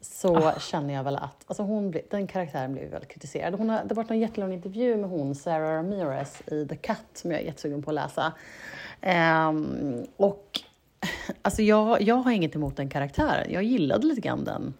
så 0.00 0.36
Ah. 0.36 0.58
känner 0.60 0.94
jag 0.94 1.04
väl 1.04 1.16
att 1.16 1.44
alltså 1.46 1.62
hon 1.62 1.94
den 2.10 2.26
karaktären 2.26 2.72
blev 2.72 2.90
väldigt 2.90 3.10
kritiserad. 3.10 3.54
Hon 3.54 3.70
har, 3.70 3.76
det 3.84 3.88
har 3.88 3.94
varit 3.94 4.10
en 4.10 4.18
jättelång 4.18 4.52
intervju 4.52 4.96
med 4.96 5.10
hon, 5.10 5.34
Sarah 5.34 5.76
Ramirez, 5.76 6.42
i 6.46 6.66
The 6.68 6.76
Cut 6.76 6.96
som 7.14 7.30
jag 7.30 7.40
är 7.40 7.44
jättesugen 7.44 7.82
på 7.82 7.90
att 7.90 7.94
läsa. 7.94 8.32
Ehm, 9.00 10.02
och 10.16 10.60
alltså 11.42 11.62
jag, 11.62 12.02
jag 12.02 12.14
har 12.16 12.32
inget 12.32 12.54
emot 12.54 12.76
den 12.76 12.88
karaktären. 12.88 13.52
Jag 13.52 13.62
gillade 13.62 14.06
lite 14.06 14.20
grann 14.20 14.44
den 14.44 14.74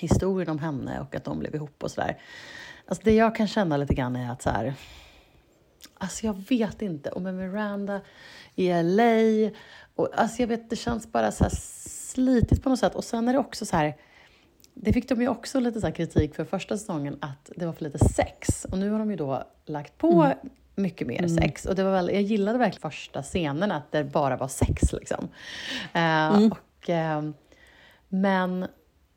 historien 0.00 0.48
om 0.50 0.58
henne 0.58 1.00
och 1.00 1.14
att 1.14 1.24
de 1.24 1.38
blev 1.38 1.54
ihop 1.54 1.82
och 1.82 1.90
sådär. 1.90 2.18
Alltså 2.86 3.04
det 3.04 3.14
jag 3.14 3.34
kan 3.34 3.46
känna 3.48 3.76
lite 3.76 3.94
grann 3.94 4.16
är 4.16 4.32
att 4.32 4.42
så 4.42 4.50
här, 4.50 4.74
Alltså 6.00 6.26
jag 6.26 6.44
vet 6.48 6.82
inte. 6.82 7.10
Och 7.10 7.22
med 7.22 7.34
Miranda 7.34 8.00
i 8.54 8.82
LA. 8.82 9.50
Och 9.94 10.08
alltså 10.14 10.42
jag 10.42 10.46
vet, 10.48 10.70
det 10.70 10.76
känns 10.76 11.12
bara 11.12 11.32
så 11.32 11.44
här 11.44 11.52
slitigt 11.54 12.62
på 12.62 12.68
något 12.68 12.78
sätt. 12.78 12.94
Och 12.94 13.04
sen 13.04 13.28
är 13.28 13.32
det 13.32 13.38
också 13.38 13.66
så 13.66 13.76
här. 13.76 13.96
Det 14.74 14.92
fick 14.92 15.08
de 15.08 15.20
ju 15.20 15.28
också 15.28 15.60
lite 15.60 15.80
så 15.80 15.86
här 15.86 15.94
kritik 15.94 16.34
för 16.34 16.44
första 16.44 16.78
säsongen 16.78 17.18
att 17.20 17.50
det 17.56 17.66
var 17.66 17.72
för 17.72 17.84
lite 17.84 17.98
sex. 17.98 18.64
Och 18.64 18.78
nu 18.78 18.90
har 18.90 18.98
de 18.98 19.10
ju 19.10 19.16
då 19.16 19.44
lagt 19.66 19.98
på 19.98 20.32
mycket 20.74 21.06
mer 21.06 21.18
Mm. 21.18 21.28
sex. 21.36 21.66
Och 21.66 21.74
det 21.74 21.84
var 21.84 21.90
väl, 21.92 22.08
jag 22.12 22.22
gillade 22.22 22.58
verkligen 22.58 22.90
första 22.90 23.22
scenen, 23.22 23.72
att 23.72 23.92
det 23.92 24.04
bara 24.04 24.36
var 24.36 24.48
sex. 24.48 24.92
Liksom. 24.92 25.28
Eh, 25.92 26.00
Mm. 26.36 26.52
och, 26.52 26.90
eh, 26.90 27.22
men 28.08 28.66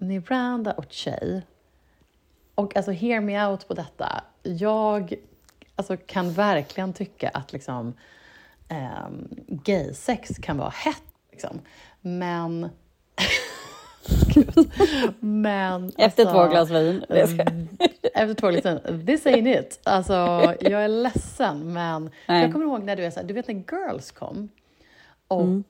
Miranda 0.02 0.72
och 0.72 0.94
Shay, 0.94 1.42
och 2.56 2.76
alltså 2.76 2.92
hear 2.92 3.22
me 3.22 3.46
out 3.46 3.68
på 3.68 3.74
detta. 3.74 4.24
Jag 4.44 5.14
alltså, 5.76 5.98
kan 5.98 6.34
verkligen 6.34 6.94
tycka 6.94 7.30
att 7.30 7.54
liksom, 7.54 7.94
um, 8.70 9.30
gaysex 9.48 10.30
kan 10.38 10.58
vara 10.58 10.70
hett. 10.70 11.04
Liksom. 11.32 11.62
Men... 12.02 12.70
Men... 15.20 15.92
Efter 15.98 16.26
alltså, 16.26 16.26
två 16.26 16.48
glas 16.48 16.70
vin. 16.70 17.06
Mm. 17.10 17.68
Efter 18.14 18.34
två 18.34 18.50
glas 18.50 18.66
vin. 18.66 19.06
This 19.06 19.26
ain't 19.26 19.60
it. 19.60 19.80
Alltså, 19.84 20.14
jag 20.62 20.84
är 20.84 20.88
ledsen, 20.88 21.74
men 21.74 22.10
Nej. 22.28 22.42
jag 22.42 22.52
kommer 22.52 22.66
ihåg 22.66 22.84
när 22.84 22.96
du 22.96 23.06
är 23.06 23.12
så 23.12 23.20
här, 23.20 23.28
du 23.28 23.34
vet 23.34 23.48
när 23.48 23.56
Girls 23.56 24.12
kom 24.12 24.50
och 25.28 25.42
Mm. 25.42 25.64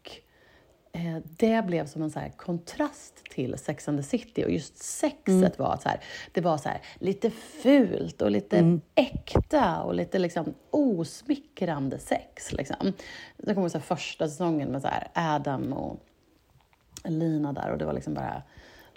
Eh, 0.94 1.18
det 1.38 1.66
blev 1.66 1.86
som 1.88 2.02
en 2.02 2.12
så 2.12 2.20
kontrast 2.38 3.24
till 3.24 3.58
Sex 3.58 3.88
and 3.88 4.00
the 4.00 4.04
City 4.04 4.44
och 4.46 4.52
just 4.52 4.78
sexet 4.78 5.28
Mm. 5.28 5.52
var 5.58 5.78
så 5.84 5.90
här, 5.90 6.00
det 6.32 6.42
var 6.42 6.58
så 6.58 6.70
här, 6.70 6.82
lite 7.00 7.30
fult 7.30 8.22
och 8.22 8.32
lite 8.32 8.58
Mm. 8.58 8.82
äkta 8.96 9.82
och 9.84 9.96
lite 9.96 10.20
liksom 10.20 10.54
osmickrande 10.72 12.00
sex. 12.00 12.52
Liksom. 12.54 12.94
Det 13.38 13.54
kom 13.54 13.70
så 13.70 13.78
här 13.78 13.86
första 13.86 14.28
säsongen 14.28 14.70
med 14.70 14.82
så 14.82 14.88
här 14.88 15.08
Adam 15.14 15.74
och 15.74 16.00
Lina 17.04 17.54
där 17.54 17.72
och 17.72 17.78
det 17.78 17.86
var 17.86 17.94
liksom 17.94 18.14
bara 18.14 18.44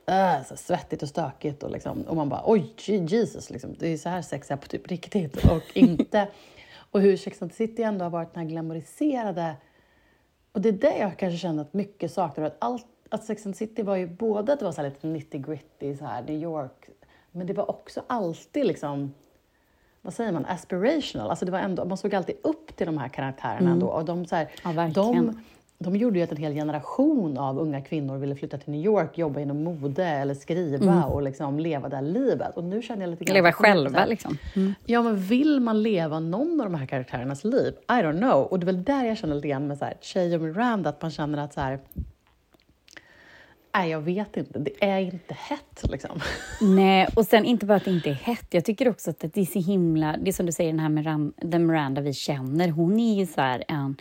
äh, 0.07 0.45
så 0.47 0.57
svettigt 0.57 1.03
och 1.03 1.09
stökigt 1.09 1.63
och, 1.63 1.71
liksom, 1.71 2.03
och 2.03 2.17
man 2.17 2.29
bara 2.29 2.43
oj, 2.45 2.75
je- 2.77 3.07
Jesus, 3.07 3.51
liksom, 3.51 3.75
det 3.79 3.89
är 3.89 3.97
så 3.97 4.09
här 4.09 4.23
sex 4.23 4.51
är 4.51 4.57
på 4.57 4.67
typ 4.67 4.91
riktigt 4.91 5.37
och 5.45 5.63
inte... 5.77 6.29
och 6.77 7.01
hur 7.01 7.17
Sex 7.17 7.43
and 7.43 7.51
the 7.51 7.57
City 7.57 7.83
ändå 7.83 8.05
har 8.05 8.11
varit 8.11 8.35
den 8.35 8.43
här 8.43 8.51
glamoriserade... 8.51 9.57
Och 10.55 10.61
det 10.61 10.69
är 10.69 10.73
det 10.73 10.99
jag 10.99 11.19
kanske 11.19 11.39
känner 11.39 11.63
att 11.63 11.75
mycket 11.75 12.13
saknar. 12.13 12.45
Att, 12.45 12.57
allt, 12.59 12.87
att 13.09 13.25
Sex 13.25 13.47
and 13.47 13.57
City 13.57 13.83
var 13.83 13.97
ju 13.97 14.07
både 14.07 14.53
att 14.53 14.59
det 14.59 14.65
var 14.65 14.73
så 14.73 14.83
här 14.83 14.89
lite 14.89 15.07
nitty 15.07 15.39
gritty, 15.39 15.97
så 15.97 16.05
här 16.05 16.23
New 16.23 16.43
York, 16.43 16.89
men 17.33 17.47
det 17.47 17.53
var 17.53 17.71
också 17.71 18.03
alltid 18.07 18.67
liksom 18.67 19.15
vad 20.03 20.15
säger 20.15 20.33
man, 20.33 20.47
aspirational. 20.47 21.31
Alltså 21.31 21.45
det 21.45 21.53
var 21.53 21.59
ändå, 21.59 21.85
man 21.85 21.97
såg 21.97 22.15
alltid 22.15 22.37
upp 22.43 22.77
till 22.77 22.87
de 22.87 22.99
här 22.99 23.09
karaktärerna 23.09 23.71
ändå. 23.71 23.87
Och 23.87 24.05
de, 24.05 24.27
så 24.27 24.37
här, 24.37 24.49
Ja, 24.65 24.73
verkligen. 24.73 25.27
de, 25.27 25.41
de 25.85 25.97
gjorde 25.97 26.19
ju 26.19 26.25
att 26.25 26.31
en 26.31 26.37
hel 26.37 26.55
generation 26.55 27.39
av 27.39 27.59
unga 27.59 27.81
kvinnor 27.81 28.19
ville 28.19 28.37
flytta 28.37 28.59
till 28.59 28.73
New 28.73 28.85
York, 28.85 29.19
jobba 29.19 29.41
inom 29.41 29.65
mode 29.65 30.05
eller 30.05 30.35
skriva 30.35 31.05
och 31.05 31.23
liksom 31.23 31.59
leva 31.59 31.89
det 31.89 31.97
här 31.97 32.03
livet. 32.03 32.57
Och 32.57 32.65
nu 32.65 32.83
känner 32.83 33.03
jag 33.03 33.11
lite 33.11 33.25
grann... 33.25 33.35
Leva 33.35 33.53
själva 33.53 33.99
här- 33.99 34.07
liksom. 34.07 34.39
Mm. 34.57 34.75
Ja, 34.87 35.03
men 35.03 35.17
vill 35.17 35.61
man 35.61 35.83
leva 35.83 36.21
någon 36.21 36.61
av 36.61 36.71
de 36.71 36.75
här 36.75 36.87
karaktärernas 36.87 37.45
liv? 37.45 37.75
I 37.89 37.93
don't 37.93 38.19
know. 38.19 38.43
Och 38.43 38.61
det 38.61 38.65
är 38.65 38.67
väl 38.67 38.85
där 38.85 39.05
jag 39.05 39.19
känner 39.19 39.35
lite 39.35 39.49
grann 39.49 39.67
med 39.67 39.79
så 39.79 39.85
här, 39.85 40.35
och 40.35 40.41
Miranda, 40.41 40.91
att 40.91 41.03
man 41.03 41.11
känner 41.11 41.39
att 41.39 41.53
så 41.53 41.61
här... 41.61 41.79
Nej, 43.77 43.91
jag 43.91 44.01
vet 44.01 44.37
inte. 44.37 44.59
Det 44.59 44.85
är 44.85 45.01
inte 45.01 45.35
hett 45.35 45.83
liksom. 45.91 46.21
Nej, 46.61 47.09
och 47.17 47.25
sen 47.25 47.45
inte 47.45 47.67
bara 47.67 47.77
att 47.77 47.85
det 47.85 47.91
inte 47.91 48.11
är 48.11 48.15
hett. 48.15 48.47
Jag 48.51 48.65
tycker 48.65 48.89
också 48.89 49.11
att 49.11 49.21
det 49.21 49.37
är 49.37 49.45
så 49.45 49.61
himla... 49.61 50.17
Det 50.23 50.31
är 50.31 50.33
som 50.33 50.47
du 50.47 50.53
säger, 50.53 50.73
den 50.73 50.81
här 50.81 50.89
Miran, 50.89 51.33
den 51.37 51.67
Miranda 51.67 52.01
vi 52.01 52.13
känner. 52.13 52.69
Hon 52.69 53.01
är 53.01 53.15
ju 53.15 53.27
så 53.27 53.41
här 53.41 53.65
en... 53.69 53.97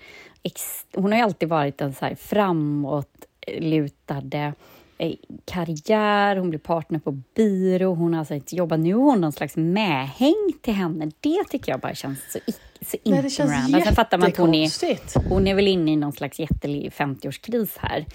Hon 0.96 1.12
har 1.12 1.20
ju 1.20 1.24
alltid 1.24 1.50
varit 1.50 1.82
en 1.82 1.94
så 1.94 2.06
här 2.06 2.16
framåtlutade 2.16 4.54
eh, 4.98 5.14
karriär. 5.46 6.36
Hon 6.36 6.50
blir 6.50 6.60
partner 6.60 7.00
på 7.00 7.12
byrå. 7.12 7.94
Hon 7.94 8.14
har 8.14 8.20
alltså 8.20 8.34
inte 8.34 8.56
jobbat. 8.56 8.80
Nu 8.80 8.94
har 8.94 9.02
hon 9.02 9.22
någon 9.22 9.32
slags 9.32 9.58
medhäng 9.58 10.54
till 10.62 10.74
henne. 10.74 11.12
Det 11.20 11.44
tycker 11.50 11.72
jag 11.72 11.80
bara 11.80 11.96
känns 11.96 12.20
så, 12.32 12.40
så 12.86 12.98
inte 13.04 13.46
Miranda. 13.46 13.82
Sen 13.82 13.96
fattar 13.96 14.18
man 14.18 14.28
att 14.28 14.38
hon 14.38 14.54
är... 14.54 15.30
Hon 15.30 15.48
är 15.48 15.56
väl 15.56 15.68
inne 15.68 15.92
i 15.92 15.96
någon 15.96 16.14
slags 16.14 16.40
jättelig 16.40 16.92
50-årskris 16.92 17.78
här. 17.80 18.06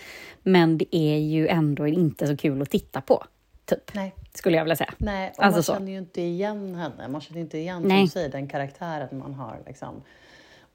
Men 0.42 0.78
det 0.78 0.96
är 0.96 1.18
ju 1.18 1.48
ändå 1.48 1.86
inte 1.86 2.26
så 2.26 2.36
kul 2.36 2.62
att 2.62 2.70
titta 2.70 3.00
på, 3.00 3.24
typ. 3.64 3.94
Nej. 3.94 4.14
Skulle 4.34 4.56
jag 4.56 4.64
vilja 4.64 4.76
säga. 4.76 4.94
Nej, 4.98 5.32
och 5.36 5.44
Alltså 5.44 5.56
man 5.56 5.62
så. 5.62 5.72
känner 5.72 5.92
ju 5.92 5.98
inte 5.98 6.20
igen 6.20 6.74
henne. 6.74 7.08
Man 7.08 7.20
känner 7.20 7.40
inte 7.40 7.58
igen 7.58 7.82
Nej. 7.82 8.00
som 8.00 8.08
säger, 8.08 8.28
den 8.28 8.48
karaktären 8.48 9.18
man 9.18 9.34
har. 9.34 9.60
Liksom. 9.66 10.02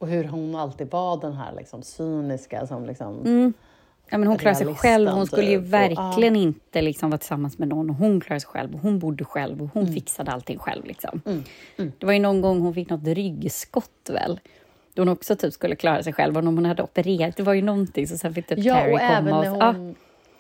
Och 0.04 0.10
hur 0.10 0.24
hon 0.24 0.56
alltid 0.56 0.92
var 0.92 1.18
den 1.22 1.34
här 1.34 1.54
liksom, 1.58 1.84
cyniska 1.84 2.68
som 2.68 2.86
liksom... 2.86 3.20
Mm. 3.20 3.54
Ja, 4.10 4.18
men 4.18 4.28
hon 4.28 4.38
klarar 4.38 4.56
sig 4.56 4.76
själv. 4.76 5.10
Hon 5.10 5.28
skulle 5.28 5.52
ju 5.52 5.58
typ. 5.58 5.66
Och, 5.68 5.74
verkligen 5.74 6.36
inte 6.36 6.82
liksom 6.82 7.10
vara 7.10 7.18
tillsammans 7.18 7.58
med 7.58 7.68
någon. 7.68 7.90
Och 7.90 7.96
hon 7.96 8.22
klarar 8.22 8.40
sig 8.40 8.48
själv 8.50 8.74
och 8.76 8.80
hon 8.80 9.00
bodde 9.00 9.26
själv 9.26 9.54
och 9.54 9.60
Mm. 9.60 9.70
hon 9.74 9.94
fixade 9.94 10.32
allting 10.32 10.58
själv. 10.60 10.86
Liksom. 10.86 11.22
Det 11.76 12.06
var 12.06 12.14
ju 12.14 12.20
någon 12.20 12.42
gång 12.42 12.60
hon 12.60 12.74
fick 12.74 12.90
något 12.90 13.04
ryggskott 13.08 14.10
väl? 14.10 14.40
Då 14.94 15.02
hon 15.02 15.10
också 15.10 15.36
typ 15.36 15.54
skulle 15.54 15.76
klara 15.76 16.04
sig 16.04 16.14
själv. 16.14 16.38
Och 16.38 16.44
om 16.48 16.56
hon 16.56 16.66
hade 16.66 16.84
opererat, 16.84 17.38
det 17.38 17.44
var 17.44 17.54
ju 17.54 17.62
någonting. 17.62 18.08
Så 18.08 18.18
sen 18.18 18.34
fick 18.34 18.48
typ 18.48 18.60
Ja, 18.60 18.74
Carrie 18.74 18.94
och 18.94 19.00
komma 19.00 19.12
även 19.12 19.34
och... 19.34 19.44
när 19.44 19.66
Ja, 19.66 19.72
hon... 19.72 19.96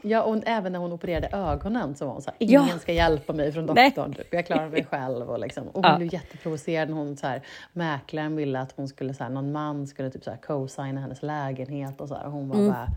Ja, 0.05 0.23
och 0.23 0.37
även 0.45 0.71
när 0.71 0.79
hon 0.79 0.91
opererade 0.93 1.29
ögonen 1.31 1.95
så 1.95 2.05
var 2.05 2.13
hon 2.13 2.21
så 2.21 2.29
här, 2.29 2.35
Ja. 2.39 2.63
ingen 2.65 2.79
ska 2.79 2.93
hjälpa 2.93 3.33
mig 3.33 3.51
från 3.51 3.65
Nej. 3.65 3.85
doktorn. 3.89 4.13
Typ. 4.13 4.33
Jag 4.33 4.45
klarar 4.45 4.69
mig 4.69 4.85
själv. 4.85 5.29
Och, 5.29 5.39
liksom. 5.39 5.67
och 5.67 5.73
hon 5.73 5.83
Ja. 5.91 5.97
blev 5.97 6.13
jätteprovocerad 6.13 6.89
när 6.89 6.95
hon, 6.95 7.17
så 7.17 7.27
här, 7.27 7.41
mäklaren 7.73 8.35
ville 8.35 8.59
att 8.59 8.71
hon 8.75 8.87
skulle, 8.87 9.13
så 9.13 9.23
här, 9.23 9.31
någon 9.31 9.51
man 9.51 9.87
skulle 9.87 10.09
typ 10.09 10.23
så 10.23 10.29
här, 10.29 10.37
co-signa 10.37 11.01
hennes 11.01 11.21
lägenhet 11.23 12.01
och 12.01 12.07
så 12.07 12.15
här. 12.15 12.25
Och 12.25 12.31
hon 12.31 12.49
var 12.49 12.55
Mm. 12.55 12.67
bara... 12.67 12.87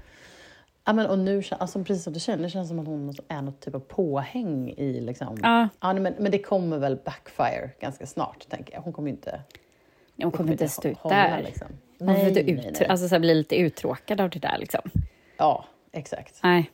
Ja, 0.84 0.92
men, 0.92 1.06
och 1.06 1.18
nu, 1.18 1.42
alltså, 1.58 1.84
precis 1.84 2.04
som 2.04 2.12
du 2.12 2.20
känner, 2.20 2.42
det 2.42 2.50
känns 2.50 2.68
som 2.68 2.78
att 2.78 2.86
hon 2.86 3.14
är 3.28 3.42
något 3.42 3.60
typ 3.60 3.74
av 3.74 3.80
påhäng 3.80 4.70
i 4.76 5.00
liksom... 5.00 5.38
Ja. 5.42 5.68
Ja, 5.80 5.92
nej, 5.92 6.02
men, 6.02 6.14
men 6.18 6.32
det 6.32 6.38
kommer 6.38 6.78
väl 6.78 6.96
backfire 7.04 7.70
ganska 7.80 8.06
snart, 8.06 8.48
tänker 8.48 8.74
jag. 8.74 8.80
Hon 8.80 8.92
kommer 8.92 9.08
ju 9.08 9.14
inte... 9.14 9.40
hon 10.22 10.30
kommer 10.32 10.52
inte 10.52 10.68
stå 10.68 10.88
ut 10.88 10.98
där. 11.02 11.42
Liksom. 11.42 11.66
Hon 11.98 12.06
Nej, 12.06 12.28
inte 12.28 12.42
nej, 12.42 12.50
ut, 12.68 12.76
nej. 12.80 12.88
Alltså, 12.88 13.08
så 13.08 13.14
här, 13.14 13.20
bli 13.20 13.34
lite 13.34 13.56
uttråkad 13.56 14.20
av 14.20 14.30
det 14.30 14.38
där. 14.38 14.58
Liksom. 14.58 14.80
Ja, 15.36 15.64
exakt. 15.92 16.40
Nej. 16.42 16.70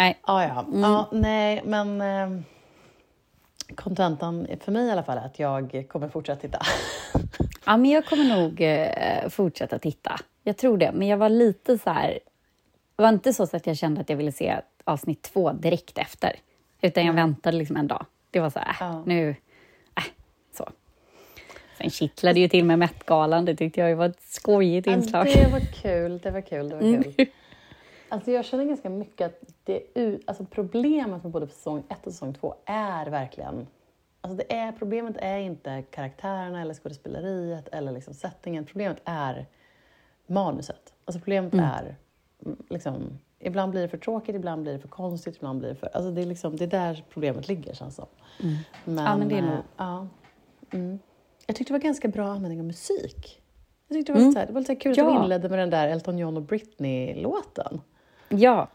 Nej. 0.00 0.18
Ja, 0.26 0.42
ja. 0.44 0.60
Mm. 0.68 0.80
ja 0.80 1.08
nej, 1.12 1.62
men 1.64 2.00
eh, 2.00 2.40
kontentan 3.74 4.46
för 4.60 4.72
mig 4.72 4.86
i 4.88 4.90
alla 4.90 5.02
fall 5.02 5.18
är 5.18 5.26
att 5.26 5.38
jag 5.38 5.86
kommer 5.88 6.08
fortsätta 6.08 6.40
titta. 6.40 6.58
Ja, 7.64 7.76
men 7.76 7.90
jag 7.90 8.06
kommer 8.06 8.24
nog 8.36 8.60
eh, 8.60 9.28
fortsätta 9.28 9.78
titta. 9.78 10.20
Jag 10.42 10.56
tror 10.56 10.78
det. 10.78 10.92
Men 10.92 11.08
jag 11.08 11.16
var 11.16 11.28
lite 11.28 11.78
så 11.78 11.90
här... 11.90 12.18
Det 12.96 13.02
var 13.02 13.08
inte 13.08 13.32
så 13.32 13.42
att 13.42 13.66
jag 13.66 13.76
kände 13.76 14.00
att 14.00 14.08
jag 14.10 14.16
ville 14.16 14.32
se 14.32 14.56
avsnitt 14.84 15.22
två 15.22 15.52
direkt 15.52 15.98
efter. 15.98 16.32
Utan 16.80 17.06
jag 17.06 17.12
väntade 17.12 17.56
liksom 17.56 17.76
en 17.76 17.86
dag. 17.86 18.06
Det 18.30 18.40
var 18.40 18.50
så 18.50 18.58
här, 18.58 18.68
äh, 18.68 18.76
Ja. 18.80 19.02
nu... 19.06 19.28
Äh, 19.96 20.04
så. 20.56 20.68
Sen 21.78 21.90
kittlade 21.90 22.40
ju 22.40 22.48
till 22.48 22.64
med 22.64 22.78
Met-galan. 22.78 23.44
Det 23.44 23.56
tyckte 23.56 23.80
jag 23.80 23.96
var 23.96 24.06
ett 24.06 24.22
skojigt 24.22 24.86
inslag. 24.86 25.26
Det 25.26 25.48
var 25.52 25.60
kul, 25.82 26.18
det 26.18 26.30
var 26.30 26.40
kul, 26.40 26.68
det 26.68 26.74
var 26.76 26.82
Mm. 26.82 27.02
kul. 27.02 27.26
Alltså 28.10 28.30
jag 28.30 28.44
känner 28.44 28.64
ganska 28.64 28.90
mycket 28.90 29.26
att 29.26 29.54
det 29.64 29.82
alltså 30.26 30.44
problemet 30.44 31.22
med 31.22 31.32
både 31.32 31.48
säsong 31.48 31.82
ett 31.88 32.06
och 32.06 32.12
säsong 32.12 32.34
två 32.34 32.54
är 32.64 33.06
verkligen... 33.06 33.66
Alltså 34.20 34.36
det 34.36 34.54
är, 34.56 34.72
problemet 34.72 35.16
är 35.18 35.38
inte 35.38 35.82
karaktärerna 35.90 36.60
eller 36.62 36.74
skådespeleriet 36.74 37.68
eller 37.68 37.92
liksom 37.92 38.14
settingen. 38.14 38.64
Problemet 38.64 38.98
är 39.04 39.46
manuset. 40.26 40.92
Alltså 41.04 41.18
problemet 41.20 41.52
Mm. 41.54 41.64
är 41.64 41.96
mm, 42.46 42.56
liksom... 42.68 43.18
Ibland 43.42 43.70
blir 43.70 43.82
det 43.82 43.88
för 43.88 43.98
tråkigt, 43.98 44.34
ibland 44.36 44.62
blir 44.62 44.72
det 44.72 44.78
för 44.78 44.88
konstigt, 44.88 45.36
ibland 45.36 45.58
blir 45.58 45.68
det 45.68 45.74
för... 45.74 45.86
Alltså 45.92 46.10
det 46.10 46.22
är, 46.22 46.26
liksom, 46.26 46.56
det 46.56 46.64
är 46.64 46.68
där 46.68 47.04
problemet 47.10 47.48
ligger 47.48 47.74
känns 47.74 47.94
som. 47.96 48.06
Men, 48.38 48.48
Mm. 48.86 49.04
Ja, 49.04 49.16
men 49.16 49.28
det 49.28 49.38
är 49.38 49.42
nog- 49.42 49.52
eh, 49.52 49.60
Ja. 49.76 50.06
Mm. 50.72 50.98
Jag 51.46 51.56
tyckte 51.56 51.72
det 51.72 51.78
var 51.78 51.84
ganska 51.84 52.08
bra 52.08 52.26
användning 52.28 52.60
av 52.60 52.66
musik. 52.66 53.42
Jag 53.88 53.96
tyckte 53.98 54.12
det 54.12 54.18
var, 54.18 54.26
lite, 54.26 54.32
så 54.32 54.38
här, 54.38 54.46
det 54.46 54.52
var 54.52 54.60
lite 54.60 54.76
kul 54.76 54.92
att 54.92 54.98
Mm. 54.98 55.08
Ja. 55.12 55.18
de 55.18 55.24
inledde 55.24 55.48
med 55.48 55.58
den 55.58 55.70
där 55.70 55.88
Elton 55.88 56.18
John 56.18 56.36
och 56.36 56.42
Britney-låten. 56.42 57.80
Ja. 58.30 58.68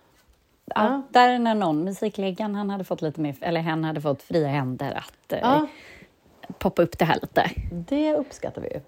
Ja. 0.66 0.74
ja. 0.76 1.02
Där 1.10 1.40
när 1.40 1.56
någon, 1.56 1.84
musikläggaren, 1.84 2.56
han 2.56 2.70
hade 2.70 2.84
fått 2.84 3.02
lite 3.02 3.22
mer, 3.22 3.36
eller 3.42 3.62
hen 3.62 3.84
hade 3.84 4.02
fått 4.02 4.24
fria 4.24 4.48
händer 4.48 4.94
att 4.98 5.34
eh, 5.34 5.40
Ja, 5.40 5.68
poppa 6.60 6.82
upp 6.82 6.98
det 7.00 7.06
här 7.06 7.20
lite. 7.22 7.52
det 7.72 8.14
uppskattar 8.16 8.62
vi 8.62 8.68
ju. 8.74 8.80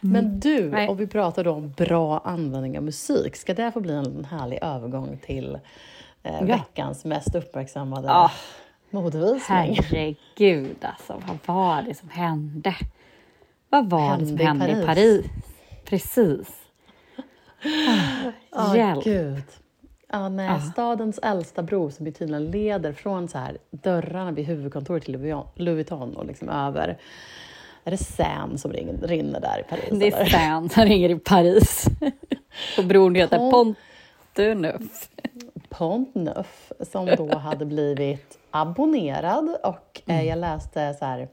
Men 0.00 0.40
du, 0.40 0.58
Mm. 0.58 0.70
Nej. 0.70 0.88
och 0.88 1.00
vi 1.00 1.06
pratade 1.06 1.50
om 1.50 1.72
bra 1.72 2.18
användning 2.18 2.78
av 2.78 2.84
musik. 2.84 3.36
Ska 3.36 3.54
det 3.54 3.72
få 3.72 3.80
bli 3.80 3.94
en 3.94 4.24
härlig 4.24 4.58
övergång 4.62 5.18
till 5.26 5.58
eh, 6.22 6.34
Ja. 6.40 6.44
veckans 6.46 7.04
mest 7.04 7.34
uppmärksammade 7.34 8.08
Ah. 8.12 8.30
modevisning? 8.90 9.78
Herregud, 9.82 10.76
alltså. 10.80 11.22
Vad 11.26 11.38
var 11.56 11.82
det 11.82 11.94
som 11.94 12.08
hände? 12.08 12.74
Vad 13.68 13.90
var 13.90 14.16
det 14.18 14.26
som 14.26 14.38
Hände 14.38 14.42
i 14.42 14.46
hände 14.46 14.82
i 14.82 14.86
Paris. 14.86 14.86
Paris? 14.86 15.26
Precis. 15.84 16.60
Ja, 18.50 18.76
Hjälp. 18.76 19.04
gud. 19.04 19.42
Ja, 20.12 20.28
nej, 20.28 20.46
Ja. 20.46 20.60
Stadens 20.60 21.18
äldsta 21.22 21.62
bro 21.62 21.90
som 21.90 22.12
tydligen 22.12 22.50
leder 22.50 22.92
från 22.92 23.28
så 23.28 23.38
här, 23.38 23.58
dörrarna 23.70 24.32
vid 24.32 24.46
huvudkontoret 24.46 25.04
till 25.04 25.12
Louis 25.12 25.34
Vuitton- 25.88 26.14
och 26.14 26.26
liksom 26.26 26.48
över. 26.48 26.98
Är 27.84 27.90
det 27.90 27.96
Seine 27.96 28.58
som 28.58 28.72
rin- 28.72 29.02
rinner 29.06 29.40
där 29.40 29.60
i 29.60 29.62
Paris? 29.62 29.84
Det 30.00 30.06
är? 30.12 30.24
Stan 30.24 30.68
som 30.68 30.82
ringer 30.84 31.08
i 31.10 31.18
Paris. 31.18 31.86
Och 32.78 32.84
bron 32.84 33.14
heter 33.14 33.38
Pont- 33.38 33.74
du 34.34 34.54
Neuf. 34.54 35.08
Pont 35.68 36.14
Neuf 36.14 36.72
som 36.80 37.06
då 37.06 37.34
hade 37.38 37.64
blivit 37.66 38.38
abonnerad 38.50 39.56
och 39.62 40.02
eh, 40.06 40.22
jag 40.22 40.38
läste 40.38 40.94
så 40.94 41.04
här 41.04 41.28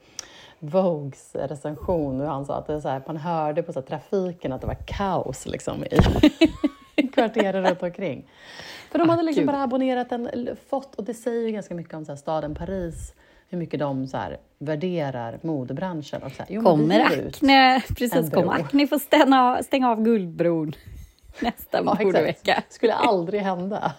Vogues 0.59 1.35
recension 1.35 2.19
hur 2.19 2.27
han 2.27 2.45
sa 2.45 2.55
att 2.55 2.67
det 2.67 2.81
så 2.81 2.89
här, 2.89 3.01
man 3.07 3.17
hörde 3.17 3.63
på 3.63 3.73
så 3.73 3.79
här, 3.79 3.87
trafiken 3.87 4.53
att 4.53 4.61
det 4.61 4.67
var 4.67 4.77
kaos 4.87 5.45
liksom, 5.45 5.83
i 5.83 5.87
kvarteren 7.13 7.65
runt 7.67 7.83
omkring. 7.83 8.25
För 8.91 8.99
de 8.99 9.09
Ah, 9.09 9.11
hade 9.11 9.23
liksom 9.23 9.41
gud. 9.41 9.47
bara 9.53 9.63
abonnerat 9.63 10.11
en, 10.11 10.49
fått, 10.69 10.95
och 10.95 11.03
det 11.03 11.13
säger 11.13 11.41
ju 11.47 11.51
ganska 11.51 11.75
mycket 11.75 11.93
om 11.93 12.05
så 12.05 12.11
här, 12.11 12.17
staden 12.17 12.55
Paris, 12.55 13.13
hur 13.49 13.57
mycket 13.57 13.79
de 13.79 14.07
så 14.07 14.17
här, 14.17 14.37
värderar 14.59 15.39
modebranschen. 15.41 16.23
Och 16.23 16.31
så 16.31 16.37
här, 16.37 16.47
jo, 16.49 16.61
men 16.61 16.71
Kommer 16.71 16.99
Acne, 16.99 17.81
precis, 17.97 18.31
kommer 18.31 18.53
Acne 18.53 18.87
få 18.87 18.99
stänga, 18.99 19.63
stänga 19.63 19.89
av 19.91 20.03
Guldbron 20.03 20.75
nästa 21.39 21.77
Ja, 21.77 21.97
modevecka. 22.03 22.63
skulle 22.69 22.93
aldrig 22.93 23.41
hända. 23.41 23.93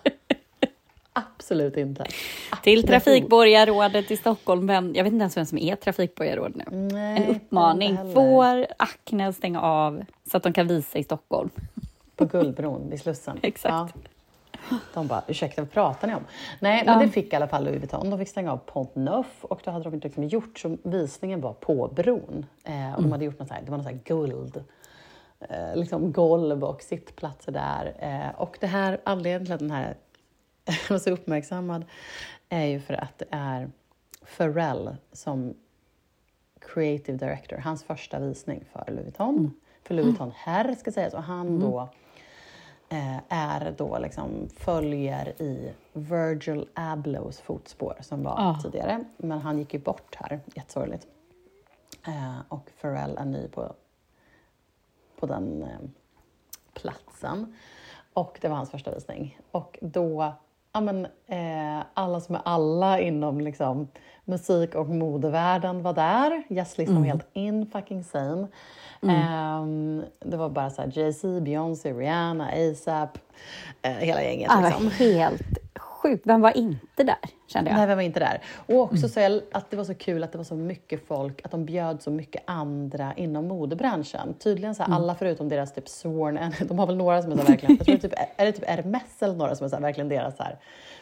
Absolut 1.15 1.77
inte. 1.77 2.05
Till 2.05 2.15
Absolut. 2.53 2.87
Trafikborgarrådet 2.87 4.11
i 4.11 4.17
Stockholm, 4.17 4.67
vem, 4.67 4.95
jag 4.95 5.05
vet 5.05 5.13
inte 5.13 5.23
ens 5.23 5.37
vem 5.37 5.47
som 5.47 5.59
är 5.59 5.77
trafikborgarråd 5.77 6.53
nu. 6.57 6.65
Nej, 6.77 7.23
en 7.23 7.37
uppmaning, 7.37 7.99
får 8.15 8.67
Acne 8.79 9.33
stänga 9.33 9.61
av 9.61 10.05
så 10.31 10.37
att 10.37 10.43
de 10.43 10.53
kan 10.53 10.69
visa 10.69 10.99
i 10.99 11.05
Stockholm? 11.05 11.51
På 12.29 12.39
Guldbron 12.39 12.91
vid 12.91 13.01
Slussen. 13.01 13.39
Exakt. 13.43 13.95
Ja. 14.71 14.79
De 14.95 15.07
bara, 15.07 15.23
ursäkta, 15.29 15.63
vad 15.63 15.71
pratar 15.71 16.09
ni 16.09 16.15
om? 16.15 16.23
Nej, 16.61 16.83
men 16.87 16.95
Ja. 16.95 17.01
det 17.07 17.09
fick 17.13 17.33
i 17.33 17.37
alla 17.37 17.49
fall 17.49 17.65
Louis 17.65 17.79
Vuitton. 17.79 18.11
De 18.11 18.19
fick 18.19 18.29
stänga 18.29 18.53
av 18.53 18.57
Pont 18.57 18.95
Neuf 18.95 19.45
och 19.45 19.61
då 19.65 19.71
hade 19.71 19.85
de 19.85 19.95
inte 19.95 20.07
liksom 20.09 20.25
gjort, 20.25 20.59
så 20.59 20.77
visningen 20.83 21.41
var 21.41 21.53
på 21.53 21.89
bron. 21.89 22.47
Eh, 22.65 22.73
och 22.73 22.99
Mm. 22.99 23.03
de 23.03 23.13
hade 23.13 23.25
gjort 23.25 23.39
något 23.39 23.49
så 23.49 23.55
här, 23.55 23.63
det 23.63 23.71
var 23.71 23.79
något 23.79 23.87
så 23.87 23.93
här 23.93 24.01
guld, 24.05 24.65
eh, 25.41 25.75
liksom 25.77 26.13
golv 26.13 26.65
och 26.65 26.83
sittplatser 26.83 27.53
där. 27.53 27.95
Eh, 27.99 28.41
och 28.41 28.57
det 28.61 28.67
här, 28.67 29.01
anledningen 29.05 29.45
till 29.45 29.53
att 29.55 29.61
den 29.61 29.71
här 29.71 29.97
var 30.91 30.99
så 30.99 31.11
uppmärksammad 31.11 31.85
är 32.49 32.65
ju 32.65 32.81
för 32.81 32.95
att 32.95 33.19
det 33.19 33.25
är 33.31 33.71
Pharrell 34.37 34.97
som 35.13 35.55
creative 36.61 37.19
director, 37.19 37.57
hans 37.57 37.85
första 37.85 38.19
visning 38.19 38.65
för 38.73 38.85
Louis 38.89 39.05
Vuitton. 39.05 39.55
För 39.85 39.95
Louis 39.95 40.07
Vuitton 40.09 40.33
herr 40.37 40.75
ska 40.75 40.93
sägas 40.93 41.15
och 41.15 41.23
han 41.23 41.61
då 41.61 41.81
eh, 41.81 41.89
är 43.29 43.75
då 43.79 43.99
liksom 43.99 44.49
följer 44.57 45.43
i 45.43 45.73
Virgil 45.93 46.69
Ablohs 46.75 47.41
fotspår 47.41 47.97
som 48.01 48.23
var 48.23 48.35
Ah. 48.39 48.59
tidigare. 48.63 49.05
Men 49.17 49.39
han 49.39 49.59
gick 49.59 49.75
ju 49.75 49.81
bort 49.81 50.15
här, 50.15 50.41
jättesorgligt. 50.55 51.07
Eh, 52.07 52.39
och 52.49 52.71
Pharrell 52.81 53.17
är 53.19 53.25
ny 53.25 53.49
på, 53.49 53.73
på 55.21 55.27
den 55.27 55.63
eh, 55.63 55.69
platsen. 56.75 57.57
Och 58.13 58.39
det 58.41 58.49
var 58.49 58.57
hans 58.57 58.71
första 58.71 58.95
visning. 58.95 59.39
Och 59.51 59.79
då, 59.83 60.33
ja 60.73 60.81
men 60.81 61.07
eh, 61.27 61.85
alla 61.95 62.21
som 62.21 62.35
är 62.35 62.41
alla 62.45 63.01
inom 63.01 63.41
liksom, 63.41 63.89
musik 64.25 64.75
och 64.75 64.89
modevärlden 64.89 65.83
var 65.83 65.93
där. 65.93 66.43
Gästlistan 66.49 66.97
var 66.97 67.05
helt 67.05 67.29
in 67.33 67.67
fucking 67.67 68.05
sane. 68.05 68.49
Ehm, 69.03 70.05
det 70.21 70.37
var 70.37 70.49
bara 70.49 70.71
så 70.71 70.83
här 70.83 70.93
Jay-Z, 70.99 71.41
Beyoncé, 71.41 71.93
Rihanna, 71.93 72.49
ASAP, 72.49 73.19
eh, 73.83 73.93
hela 73.93 74.23
gänget. 74.23 74.51
Ja, 74.55 74.61
liksom. 74.61 74.91
helt 74.91 75.62
sjukt. 76.03 76.27
Vem 76.27 76.41
var 76.41 76.57
inte 76.57 77.05
där, 77.05 77.17
kände 77.47 77.71
jag. 77.71 77.77
Nej, 77.77 77.87
vem 77.87 77.97
var 77.97 78.03
inte 78.03 78.21
där? 78.21 78.43
Och 78.67 78.81
också 78.81 79.09
så 79.09 79.21
jag, 79.21 79.41
att 79.53 79.71
det 79.71 79.77
var 79.77 79.85
så 79.85 79.95
kul 79.95 80.25
att 80.25 80.33
det 80.33 80.39
var 80.39 80.45
så 80.45 80.55
mycket 80.55 81.07
folk, 81.07 81.41
att 81.45 81.51
de 81.51 81.65
bjöd 81.65 82.03
så 82.03 82.11
mycket 82.11 82.43
andra 82.45 83.13
inom 83.17 83.49
modebranschen. 83.49 84.35
Tydligen 84.35 84.75
så 84.75 84.83
här, 84.83 84.95
alla 84.95 85.15
förutom 85.15 85.49
deras 85.49 85.73
typ 85.73 85.89
sworn 85.89 86.39
de 86.69 86.79
har 86.79 86.87
väl 86.87 86.97
några 86.97 87.23
som 87.23 87.33
är 87.33 87.37
så 87.37 87.43
här, 87.43 87.49
verkligen, 87.49 87.77
jag 87.77 87.87
tror 87.87 87.97
typ, 87.97 88.13
är 88.37 88.47
det 88.47 88.53
typ 88.53 88.69
Hermes 88.69 89.23
eller 89.23 89.35
några 89.35 89.55
som 89.55 89.65
är 89.65 89.69
så 89.69 89.77
här, 89.77 89.83
verkligen 89.83 90.09
deras 90.09 90.37
så 90.37 90.43
här, 90.43 90.59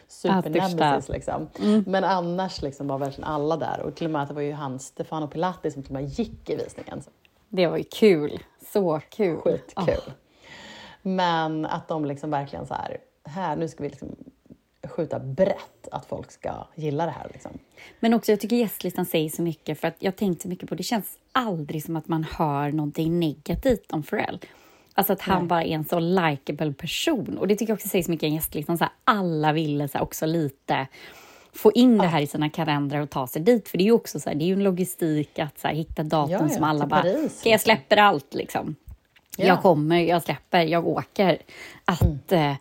största. 0.08 0.42
supernemesis 0.42 1.08
liksom. 1.08 1.48
Men 1.86 2.04
annars 2.04 2.62
liksom 2.62 2.86
var 2.86 2.98
verkligen 2.98 3.30
alla 3.30 3.56
där 3.56 3.80
och 3.80 3.94
till 3.94 4.06
och 4.06 4.10
med 4.10 4.22
att 4.22 4.28
det 4.28 4.34
var 4.34 4.42
ju 4.42 4.52
han 4.52 4.78
Stefano 4.78 5.28
Pilati 5.28 5.70
som 5.70 5.82
till 5.82 5.96
och 5.96 6.02
med 6.02 6.10
gick 6.10 6.50
i 6.50 6.56
visningen. 6.56 7.02
Så 7.02 7.10
Det 7.48 7.66
var 7.66 7.76
ju 7.76 7.84
kul. 7.84 8.38
Så 8.72 9.00
kul. 9.10 9.36
Skitkul. 9.36 9.94
Ah. 10.06 10.12
Men 11.02 11.66
att 11.66 11.88
de 11.88 12.04
liksom 12.04 12.30
verkligen 12.30 12.66
så 12.66 12.74
här, 12.74 12.98
här 13.24 13.56
nu 13.56 13.68
ska 13.68 13.82
vi 13.82 13.88
liksom 13.88 14.16
skjuta 14.88 15.18
brett 15.18 15.88
att 15.92 16.06
folk 16.06 16.30
ska 16.30 16.66
gilla 16.74 17.04
det 17.06 17.10
här 17.12 17.30
liksom. 17.32 17.58
Men 18.00 18.14
också, 18.14 18.32
jag 18.32 18.40
tycker 18.40 18.56
gästlistan 18.56 19.06
säger 19.06 19.28
så 19.30 19.42
mycket, 19.42 19.80
för 19.80 19.88
att 19.88 19.96
jag 19.98 20.16
tänkte 20.16 20.42
så 20.42 20.48
mycket 20.48 20.68
på 20.68 20.74
det 20.74 20.82
känns 20.82 21.18
aldrig 21.32 21.84
som 21.84 21.96
att 21.96 22.08
man 22.08 22.24
hör 22.24 22.72
någonting 22.72 23.20
negativt 23.20 23.92
om 23.92 24.02
Pharrell. 24.02 24.38
Alltså 24.94 25.12
att 25.12 25.20
han 25.20 25.38
Nej. 25.38 25.48
bara 25.48 25.64
är 25.64 25.68
en 25.74 25.84
så 25.84 25.98
likable 25.98 26.72
person. 26.72 27.38
Och 27.38 27.48
det 27.48 27.56
tycker 27.56 27.70
jag 27.70 27.76
också 27.76 27.88
säger 27.88 28.04
så 28.04 28.10
mycket 28.10 28.26
om 28.28 28.34
gästlistan. 28.34 28.78
Så 28.78 28.84
här, 28.84 28.92
alla 29.04 29.52
ville 29.52 29.88
så 29.88 29.98
här, 29.98 30.02
också 30.04 30.26
lite 30.26 30.86
få 31.52 31.72
in 31.72 31.98
det 31.98 32.06
här 32.06 32.20
i 32.22 32.26
sina 32.26 32.50
kalendrar 32.50 33.00
och 33.00 33.10
ta 33.10 33.26
sig 33.26 33.42
dit. 33.42 33.68
För 33.68 33.78
det 33.78 33.84
är 33.84 33.86
ju 33.86 33.92
också 33.92 34.20
så 34.20 34.30
här, 34.30 34.36
det 34.36 34.44
är 34.44 34.46
ju 34.46 34.52
en 34.52 34.62
logistik 34.62 35.38
att 35.38 35.58
så 35.58 35.68
här, 35.68 35.74
hitta 35.74 36.02
datum 36.02 36.32
Ja, 36.32 36.42
ja, 36.42 36.48
som 36.48 36.64
alla 36.64 36.86
bara, 36.86 37.02
Paris, 37.02 37.14
"Okej, 37.16 37.24
jag 37.24 37.44
liksom." 37.44 37.58
släpper 37.58 37.96
allt 37.96 38.34
liksom. 38.34 38.76
Ja. 39.36 39.46
Jag 39.46 39.62
kommer, 39.62 40.00
jag 40.00 40.22
släpper, 40.22 40.60
jag 40.60 40.86
åker. 40.86 41.38
Att, 41.84 42.32
eh, 42.32 42.54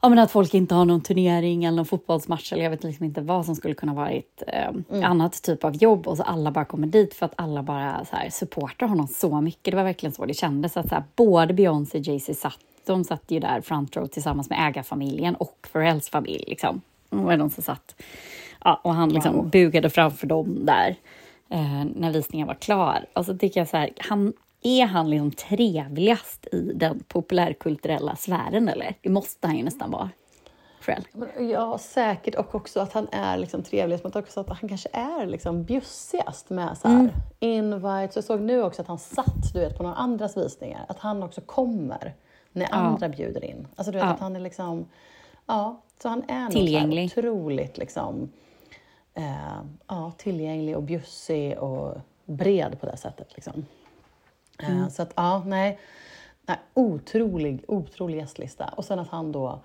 ja, 0.00 0.08
men 0.08 0.18
att 0.18 0.30
folk 0.30 0.54
inte 0.54 0.74
har 0.74 0.84
någon 0.84 1.00
turnering 1.00 1.64
eller 1.64 1.76
någon 1.76 1.86
fotbollsmatch 1.86 2.52
eller 2.52 2.62
jag 2.62 2.70
vet 2.70 2.84
liksom 2.84 3.04
inte 3.04 3.20
vad 3.20 3.46
som 3.46 3.54
skulle 3.56 3.74
kunna 3.74 3.94
varit 3.94 4.42
eh, 4.46 4.70
annat 5.10 5.42
typ 5.42 5.64
av 5.64 5.76
jobb 5.76 6.08
och 6.08 6.16
så 6.16 6.22
alla 6.22 6.50
bara 6.50 6.64
kommer 6.64 6.86
dit 6.86 7.14
för 7.14 7.26
att 7.26 7.32
alla 7.36 7.62
bara 7.62 8.04
så 8.10 8.16
här, 8.16 8.30
supportar 8.30 8.86
honom 8.86 9.06
så 9.08 9.40
mycket. 9.40 9.64
Det 9.70 9.76
var 9.76 9.84
verkligen 9.84 10.12
så 10.12 10.26
det 10.26 10.34
kändes 10.34 10.76
att 10.76 10.88
så 10.88 10.94
här, 10.94 11.04
både 11.16 11.54
Beyoncé 11.54 11.98
och 11.98 12.04
Jay-Z 12.06 12.34
satt, 12.34 12.58
de 12.86 13.04
satt 13.04 13.22
ju 13.28 13.40
där 13.40 13.60
front 13.60 13.96
row 13.96 14.06
tillsammans 14.06 14.50
med 14.50 14.68
ägarfamiljen 14.68 15.34
och 15.34 15.68
Pharrells 15.72 16.08
familj 16.08 16.44
liksom. 16.46 16.80
Det 17.10 17.16
var 17.16 17.36
de 17.36 17.50
som 17.50 17.62
satt. 17.62 17.94
Ja, 18.64 18.80
och 18.84 18.94
han 18.94 19.08
liksom 19.08 19.34
Wow. 19.36 19.50
bugade 19.50 19.90
framför 19.90 20.26
dem 20.26 20.66
där 20.66 20.96
eh, 21.50 21.84
när 21.94 22.12
visningen 22.12 22.46
var 22.46 22.54
klar. 22.54 23.06
Och 23.12 23.24
så 23.26 23.38
tycker 23.38 23.60
jag 23.60 23.68
så 23.68 23.76
här, 23.76 23.90
han, 23.98 24.32
är 24.66 24.86
han 24.86 25.10
liksom 25.10 25.30
trevligast 25.30 26.46
i 26.52 26.72
den 26.74 27.02
populärkulturella 27.08 28.16
sfären 28.16 28.68
eller? 28.68 28.94
Det 29.00 29.08
måste 29.10 29.46
han 29.46 29.56
ju 29.56 29.62
nästan 29.62 29.90
vara. 29.90 30.10
Ja, 31.38 31.78
säkert. 31.78 32.34
Och 32.34 32.54
också 32.54 32.80
att 32.80 32.92
han 32.92 33.08
är 33.12 33.36
liksom 33.36 33.62
trevlig, 33.62 34.00
men 34.02 34.12
också 34.14 34.40
att 34.40 34.48
han 34.48 34.68
kanske 34.68 34.88
är 34.92 35.26
liksom 35.26 35.64
bjussigast 35.64 36.50
med 36.50 36.78
så 36.78 36.88
här, 36.88 37.10
invites. 37.40 38.16
Jag 38.16 38.24
såg 38.24 38.40
nu 38.40 38.62
också 38.62 38.82
att 38.82 38.88
han 38.88 38.98
satt 38.98 39.52
du 39.52 39.60
vet, 39.60 39.76
på 39.76 39.82
några 39.82 39.96
andras 39.96 40.36
visningar, 40.36 40.86
att 40.88 40.98
han 40.98 41.22
också 41.22 41.40
kommer 41.40 42.14
när 42.52 42.74
andra 42.74 43.08
bjuder 43.08 43.44
in. 43.44 43.66
Alltså 43.76 43.92
du 43.92 43.98
vet 43.98 44.06
Ja. 44.06 44.12
att 44.12 44.20
han 44.20 44.36
är 44.36 44.40
liksom, 44.40 44.88
ja, 45.46 45.82
så 46.02 46.08
han 46.08 46.22
är 46.28 46.50
Tillgänglig. 46.50 47.12
Så 47.12 47.20
här 47.20 47.28
otroligt 47.30 47.78
liksom, 47.78 48.30
eh, 49.14 49.60
ja, 49.86 50.12
tillgänglig 50.18 50.76
och 50.76 50.82
bjussig 50.82 51.58
och 51.58 51.94
bred 52.24 52.80
på 52.80 52.86
det 52.86 52.96
sättet. 52.96 53.28
Liksom. 53.34 53.66
Eh, 54.58 54.88
Så 54.88 55.02
att 55.02 55.12
ja, 55.16 55.42
nej, 55.46 55.78
nej, 56.46 56.56
otrolig, 56.74 57.64
otrolig 57.68 58.18
gästlista. 58.18 58.64
Och 58.76 58.84
sen 58.84 58.98
att 58.98 59.08
han 59.08 59.32
då 59.32 59.60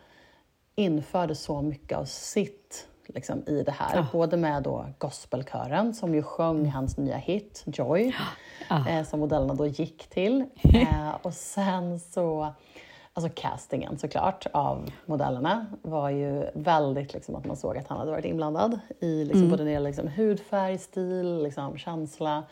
införde 0.75 1.35
så 1.35 1.61
mycket 1.61 1.97
av 1.97 2.05
sitt 2.05 2.87
liksom, 3.07 3.43
i 3.47 3.63
det 3.63 3.71
här. 3.71 4.05
Både 4.11 4.37
med 4.37 4.63
då 4.63 4.85
gospelkören 4.97 5.93
som 5.93 6.15
ju 6.15 6.23
sjöng 6.23 6.69
hans 6.69 6.97
nya 6.97 7.17
hit 7.17 7.63
Joy, 7.65 8.15
eh, 8.87 9.03
som 9.05 9.19
modellerna 9.19 9.53
då 9.53 9.67
gick 9.67 10.07
till. 10.09 10.45
Eh, 10.63 11.15
och 11.21 11.33
sen 11.33 11.99
så, 11.99 12.53
alltså 13.13 13.31
castingen 13.35 13.97
såklart 13.97 14.45
av 14.53 14.91
modellerna 15.05 15.65
var 15.81 16.09
ju 16.09 16.43
väldigt 16.53 17.13
liksom 17.13 17.35
att 17.35 17.45
man 17.45 17.57
såg 17.57 17.77
att 17.77 17.87
han 17.87 17.97
hade 17.97 18.11
varit 18.11 18.25
inblandad 18.25 18.79
i 18.99 19.25
liksom, 19.25 19.49
både 19.49 19.63
när 19.63 19.73
det 19.73 19.79
liksom, 19.79 20.07
hudfärg, 20.07 20.77
stil, 20.77 21.43
liksom, 21.43 21.77
känsla. 21.77 22.43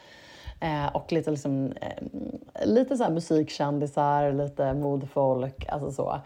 Eh, 0.59 0.87
och 0.87 1.11
lite, 1.11 1.31
liksom, 1.31 1.73
eh, 1.81 2.65
lite 2.65 2.97
så 2.97 3.03
här 3.03 3.11
musikkändisar, 3.11 4.33
lite 4.33 4.73
modefolk, 4.73 5.65
alltså 5.69 5.91
så. 5.91 6.21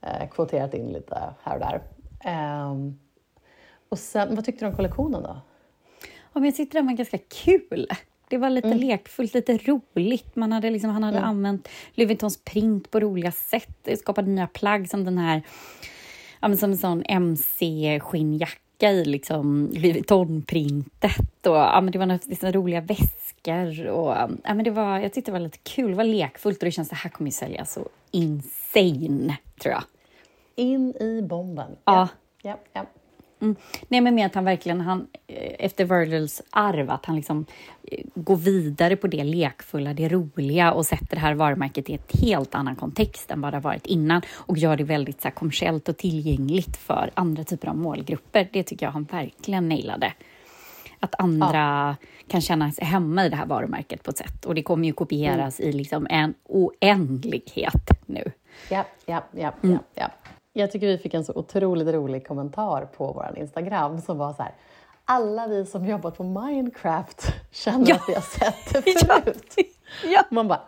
Eh, 0.00 0.28
kvoterat 0.28 0.74
in 0.74 0.86
lite 0.86 1.20
här 1.42 1.54
och 1.54 1.60
där. 1.60 1.82
Ehm, 2.20 2.98
och 3.88 3.98
sen, 3.98 4.34
vad 4.34 4.44
tyckte 4.44 4.64
du 4.64 4.68
om 4.68 4.76
kollektionen 4.76 5.22
då? 5.22 5.36
Ja, 6.32 6.40
men 6.40 6.44
jag 6.44 6.54
tyckte 6.54 6.78
den 6.78 6.86
var 6.86 6.94
ganska 6.94 7.18
kul. 7.18 7.88
Det 8.28 8.38
var 8.38 8.50
lite 8.50 8.74
lekfullt, 8.74 9.34
lite 9.34 9.56
roligt. 9.56 10.36
Man 10.36 10.52
hade 10.52 10.70
liksom, 10.70 10.90
han 10.90 11.02
hade 11.02 11.20
använt 11.20 11.68
Louis 11.94 12.08
Vuittons 12.08 12.44
print 12.44 12.90
på 12.90 13.00
roliga 13.00 13.32
sätt. 13.32 13.88
Skapat 13.98 14.26
nya 14.26 14.46
plagg 14.46 14.88
som 14.88 15.04
den 15.04 15.18
här, 15.18 15.42
ja, 16.40 16.56
som 16.56 16.70
en 16.70 16.78
sån 16.78 17.02
MC-skinnjacka 17.08 18.63
i 18.82 19.04
liksom 19.04 19.70
Louis 19.72 19.94
Vuitton-printet. 19.94 21.46
Och, 21.46 21.56
ja, 21.56 21.80
men 21.80 21.92
det 21.92 21.98
var 21.98 22.28
liksom, 22.28 22.52
roliga 22.52 22.80
väskor. 22.80 23.86
Och, 23.86 24.12
ja, 24.44 24.54
men 24.54 24.64
det 24.64 24.70
var, 24.70 24.98
jag 24.98 25.12
tyckte 25.12 25.30
det 25.30 25.38
var 25.38 25.40
lite 25.40 25.58
kul, 25.62 25.90
det 25.90 25.96
var 25.96 26.04
lekfullt 26.04 26.58
och 26.58 26.64
det 26.64 26.70
känns 26.70 26.88
det 26.88 26.96
här 26.96 27.10
kommer 27.10 27.28
ju 27.28 27.32
sälja 27.32 27.64
så 27.64 27.88
insane, 28.10 29.36
tror 29.60 29.72
jag. 29.72 29.84
In 30.56 30.94
i 31.00 31.22
bomben. 31.22 31.76
Ja. 31.84 32.08
ja, 32.42 32.58
ja. 32.72 32.86
Mm. 33.44 33.56
Nej, 33.88 34.00
men 34.00 34.14
med 34.14 34.26
att 34.26 34.34
han 34.34 34.44
verkligen, 34.44 34.80
han, 34.80 35.06
eh, 35.26 35.52
efter 35.58 35.84
Virgils 35.84 36.42
arv, 36.50 36.90
att 36.90 37.06
han 37.06 37.16
liksom 37.16 37.46
eh, 37.82 38.04
går 38.14 38.36
vidare 38.36 38.96
på 38.96 39.06
det 39.06 39.24
lekfulla, 39.24 39.94
det 39.94 40.08
roliga 40.08 40.72
och 40.72 40.86
sätter 40.86 41.16
det 41.16 41.20
här 41.20 41.34
varumärket 41.34 41.90
i 41.90 41.94
ett 41.94 42.20
helt 42.20 42.54
annan 42.54 42.76
kontext 42.76 43.30
än 43.30 43.40
vad 43.40 43.52
det 43.52 43.56
har 43.56 43.62
varit 43.62 43.86
innan 43.86 44.22
och 44.32 44.58
gör 44.58 44.76
det 44.76 44.84
väldigt 44.84 45.20
så 45.20 45.28
här, 45.28 45.34
kommersiellt 45.34 45.88
och 45.88 45.96
tillgängligt 45.96 46.76
för 46.76 47.10
andra 47.14 47.44
typer 47.44 47.68
av 47.68 47.76
målgrupper. 47.76 48.48
Det 48.52 48.62
tycker 48.62 48.86
jag 48.86 48.92
han 48.92 49.04
verkligen 49.04 49.68
nailade. 49.68 50.12
Att 51.00 51.14
andra 51.18 51.96
kan 52.28 52.40
känna 52.40 52.72
sig 52.72 52.84
hemma 52.84 53.26
i 53.26 53.28
det 53.28 53.36
här 53.36 53.46
varumärket 53.46 54.02
på 54.02 54.10
ett 54.10 54.18
sätt. 54.18 54.44
Och 54.44 54.54
det 54.54 54.62
kommer 54.62 54.86
ju 54.86 54.92
kopieras 54.92 55.60
i 55.60 55.72
liksom 55.72 56.06
en 56.10 56.34
oändlighet 56.44 57.90
nu. 58.06 58.32
Ja, 58.70 58.84
ja, 59.06 59.24
ja, 59.32 59.52
ja, 59.60 59.78
ja. 59.94 60.10
Jag 60.56 60.70
tycker 60.72 60.86
vi 60.86 60.98
fick 60.98 61.14
en 61.14 61.24
så 61.24 61.32
otroligt 61.34 61.88
rolig 61.88 62.26
kommentar 62.26 62.86
på 62.96 63.12
vår 63.12 63.34
Instagram 63.38 64.00
som 64.00 64.18
var 64.18 64.32
så 64.32 64.42
här. 64.42 64.52
Alla 65.04 65.46
vi 65.46 65.66
som 65.66 65.86
jobbat 65.86 66.16
på 66.16 66.22
Minecraft 66.24 67.26
känner 67.50 67.88
Ja. 67.88 67.94
att 67.96 68.08
vi 68.08 68.14
har 68.14 68.20
sett 68.20 68.84
det 68.84 69.04
Ja. 69.08 69.20
förut. 69.22 69.54
Ja, 70.04 70.22
Man 70.30 70.48
bara, 70.48 70.60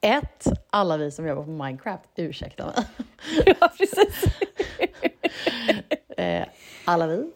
ett, 0.00 0.46
alla 0.70 0.96
vi 0.96 1.10
som 1.10 1.26
jobbar 1.26 1.42
på 1.42 1.50
Minecraft, 1.50 2.02
ursäkta 2.16 2.66
mig. 2.66 2.74
ja 3.46 3.68
precis. 3.78 4.24
Eh, 6.16 6.44
alla 6.84 7.06
vi. 7.06 7.30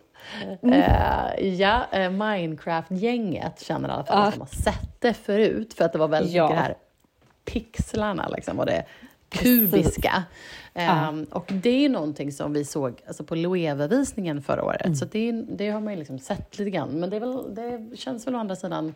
Mm. 0.63 0.73
Eh, 0.83 1.49
ja, 1.55 1.85
eh, 1.93 2.11
Minecraft-gänget 2.11 3.61
känner 3.61 3.89
i 3.89 3.93
alla 3.93 4.05
fall 4.05 4.19
Ja. 4.19 4.25
att 4.27 4.35
de 4.35 4.41
har 4.41 4.47
sett 4.47 5.01
det 5.01 5.15
förut, 5.15 5.75
för 5.75 5.85
att 5.85 5.93
det 5.93 5.99
var 5.99 6.09
väldigt 6.09 6.33
Ja. 6.35 6.45
mycket 6.45 6.57
det 6.59 6.63
här 6.63 6.75
pixlarna 7.45 8.29
liksom, 8.29 8.59
och 8.59 8.67
det 8.67 8.85
kubiska. 9.37 10.25
Ehm, 10.75 11.25
och 11.25 11.45
det 11.53 11.85
är 11.85 11.89
någonting 11.89 12.33
som 12.33 12.53
vi 12.53 12.65
såg 12.65 13.01
alltså 13.07 13.25
på 13.25 13.35
Loewe-visningen 13.35 14.43
förra 14.43 14.65
året, 14.65 14.85
Mm. 14.85 14.95
så 14.97 15.05
det, 15.05 15.33
det 15.33 15.71
har 15.71 15.81
man 15.81 15.93
ju 15.93 15.99
liksom 15.99 16.19
sett 16.19 16.59
lite 16.59 16.71
grann. 16.71 16.89
Men 17.01 17.11
det, 17.11 17.17
är 17.17 17.21
väl, 17.21 17.55
det 17.55 17.97
känns 17.97 18.27
väl 18.27 18.35
å 18.35 18.39
andra 18.39 18.57
sidan 18.57 18.95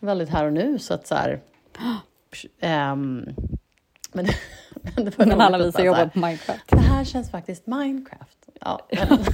väldigt 0.00 0.28
här 0.28 0.44
och 0.46 0.52
nu, 0.52 0.78
så 0.78 0.94
att 0.94 1.06
så 1.06 1.14
här, 1.14 1.40
ehm, 2.60 3.24
men, 4.12 4.26
men 4.96 5.04
det 5.04 5.18
var 5.18 5.26
Men 5.26 5.40
alla 5.40 5.58
att 5.58 5.66
vi 5.66 5.72
som 5.72 5.84
jobbar 5.84 6.06
på 6.06 6.18
Minecraft. 6.18 6.64
Det 6.68 6.78
här 6.78 7.04
känns 7.04 7.30
faktiskt 7.30 7.66
Minecraft. 7.66 8.38
Ja, 8.60 8.80
men, 9.08 9.18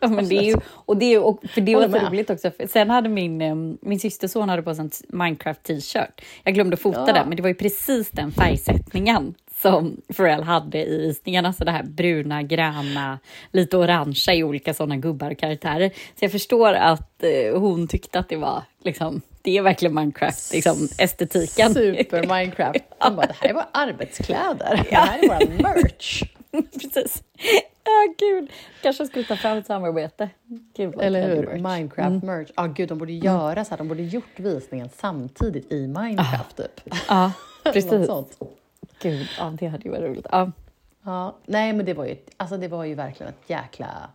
Ja, 0.00 0.08
men 0.08 0.28
det 0.28 0.34
är 0.36 0.42
ju, 0.42 0.56
och 0.72 0.96
det 0.96 1.14
är, 1.14 1.22
och 1.24 1.40
för 1.48 1.60
det 1.60 1.76
var 1.76 1.88
så 1.88 2.06
roligt 2.06 2.30
också. 2.30 2.50
Sen 2.68 2.90
hade 2.90 3.08
min, 3.08 3.40
em, 3.40 3.78
min 3.82 4.00
systerson 4.00 4.48
hade 4.48 4.62
på 4.62 4.74
sig 4.74 4.84
en 4.84 4.90
Minecraft 5.08 5.62
t-shirt. 5.62 6.20
Jag 6.44 6.54
glömde 6.54 6.76
fota 6.76 7.04
Ja. 7.06 7.12
den, 7.12 7.28
men 7.28 7.36
det 7.36 7.42
var 7.42 7.48
ju 7.48 7.54
precis 7.54 8.10
den 8.10 8.32
färgsättningen 8.32 9.34
som 9.62 10.00
Pharrell 10.16 10.42
hade 10.42 10.84
i 10.86 10.98
visningarna. 10.98 11.52
Så 11.52 11.64
det 11.64 11.70
här 11.70 11.82
bruna, 11.82 12.42
gröna, 12.42 13.18
lite 13.52 13.76
orangea 13.76 14.34
i 14.34 14.44
olika 14.44 14.74
sådana 14.74 14.96
gubbar 14.96 15.30
och 15.30 15.38
karaktärer. 15.38 15.88
Så 15.88 16.24
jag 16.24 16.32
förstår 16.32 16.72
att 16.72 17.22
eh, 17.22 17.60
hon 17.60 17.88
tyckte 17.88 18.18
att 18.18 18.28
det 18.28 18.36
var 18.36 18.62
liksom, 18.84 19.20
det 19.42 19.58
är 19.58 19.62
verkligen 19.62 19.94
Minecraft, 19.94 20.52
liksom 20.52 20.88
estetiken. 20.98 21.74
Super 21.74 22.20
Minecraft. 22.22 22.80
De 23.00 23.16
bara, 23.16 23.26
det 23.26 23.34
här 23.40 23.48
är 23.48 23.54
våra 23.54 23.68
arbetskläder. 23.72 24.86
Det 24.90 24.96
här 24.96 25.18
är 25.18 25.28
vår 25.28 25.62
merch. 25.62 26.22
Precis. 26.72 27.22
Ja, 27.84 28.14
gud. 28.18 28.50
Kanske 28.82 29.06
skulle 29.06 29.24
ta 29.24 29.36
fram 29.36 29.58
ett 29.58 29.66
samarbete. 29.66 30.30
Gud, 30.76 30.94
Eller 31.00 31.28
hur? 31.28 31.36
merch. 31.42 31.48
Mm. 31.48 31.62
Minecraft 31.72 32.24
merch. 32.24 32.50
Ja, 32.56 32.66
gud, 32.66 32.88
de 32.88 32.98
borde 32.98 33.12
göra 33.12 33.64
så 33.64 33.70
här. 33.70 33.78
De 33.78 33.88
borde 33.88 34.02
gjort 34.02 34.40
visningen 34.40 34.88
samtidigt 34.96 35.72
i 35.72 35.86
Minecraft, 35.86 36.56
typ. 36.56 36.80
Ja, 37.08 37.32
Något 37.64 37.74
precis. 37.74 38.08
Gud, 39.02 39.28
ja, 39.38 39.52
det 39.58 39.66
hade 39.66 39.84
ju 39.84 39.90
varit 39.90 40.02
roligt. 40.04 40.26
Ja. 40.32 40.52
Ja, 41.04 41.36
nej, 41.46 41.72
men 41.72 41.86
det 41.86 41.94
var 41.94 42.04
ju, 42.04 42.16
alltså, 42.36 42.56
det 42.56 42.68
var 42.68 42.84
ju 42.84 42.94
verkligen 42.94 43.32
ett 43.32 43.50
jäkla 43.50 44.10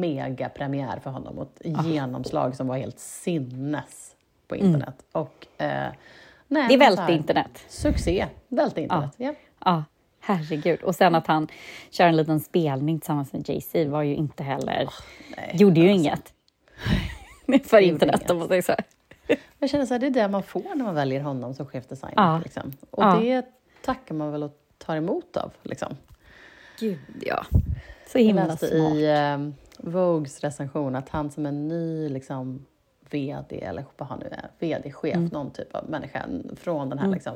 megapremiär 0.00 0.98
för 1.02 1.10
honom 1.10 1.38
och 1.38 1.48
ett 1.60 1.78
Ah. 1.78 1.84
genomslag 1.84 2.56
som 2.56 2.66
var 2.66 2.76
helt 2.76 2.98
sinnes 2.98 4.14
på 4.48 4.56
internet. 4.56 4.94
Och, 5.12 5.46
eh, 5.58 5.66
nej, 6.48 6.62
Mm. 6.62 6.68
Det 6.68 6.76
välte 6.76 7.02
här, 7.02 7.10
internet. 7.10 7.64
Succé. 7.68 8.26
Välte 8.48 8.80
internet, 8.80 9.14
ja. 9.16 9.34
Ja, 9.64 9.84
herregud. 10.20 10.82
Och 10.82 10.94
sen 10.94 11.14
att 11.14 11.26
han 11.26 11.48
kör 11.90 12.06
en 12.06 12.16
liten 12.16 12.40
spelning 12.40 13.00
tillsammans 13.00 13.32
med 13.32 13.48
Jay-Z 13.48 13.88
var 13.88 14.02
ju 14.02 14.14
inte 14.14 14.42
heller... 14.42 14.88
nej, 15.36 15.50
gjorde 15.54 15.80
ju 15.80 15.90
alltså. 15.92 16.04
inget. 17.48 17.66
För 17.68 17.78
internet, 17.80 18.30
om 18.30 18.38
man 18.38 18.48
säger 18.48 18.62
så. 18.62 18.74
Jag 19.58 19.70
känner 19.70 19.86
så 19.86 19.94
här, 19.94 19.98
det 19.98 20.06
är 20.06 20.10
det 20.10 20.28
man 20.28 20.42
får 20.42 20.62
när 20.74 20.84
man 20.84 20.94
väljer 20.94 21.20
honom 21.20 21.54
som 21.54 21.66
chefdesigner. 21.66 22.14
Ja. 22.16 22.38
Liksom. 22.44 22.72
Och 22.90 23.02
Ja. 23.02 23.18
det 23.20 23.46
tackar 23.82 24.14
man 24.14 24.32
väl 24.32 24.42
och 24.42 24.58
tar 24.78 24.96
emot 24.96 25.36
av. 25.36 25.52
Liksom. 25.62 25.96
Gud, 26.80 26.98
ja. 27.20 27.44
Så 28.06 28.18
Jag 28.18 28.24
himla 28.24 28.46
läste 28.46 28.66
smart. 28.66 28.94
i 28.94 29.04
eh, 29.06 29.38
Vogues 29.90 30.40
recension 30.40 30.96
att 30.96 31.08
han 31.08 31.30
som 31.30 31.46
en 31.46 31.68
ny 31.68 32.08
liksom, 32.08 32.66
VD, 33.10 33.60
eller 33.64 33.84
vad 33.96 34.08
han 34.08 34.18
nu 34.18 34.26
är, 34.30 34.50
VD-chef, 34.58 35.14
Mm. 35.16 35.28
någon 35.32 35.50
typ 35.50 35.74
av 35.74 35.90
människa 35.90 36.26
från 36.56 36.88
den 36.88 36.98
här 36.98 37.08
liksom, 37.08 37.34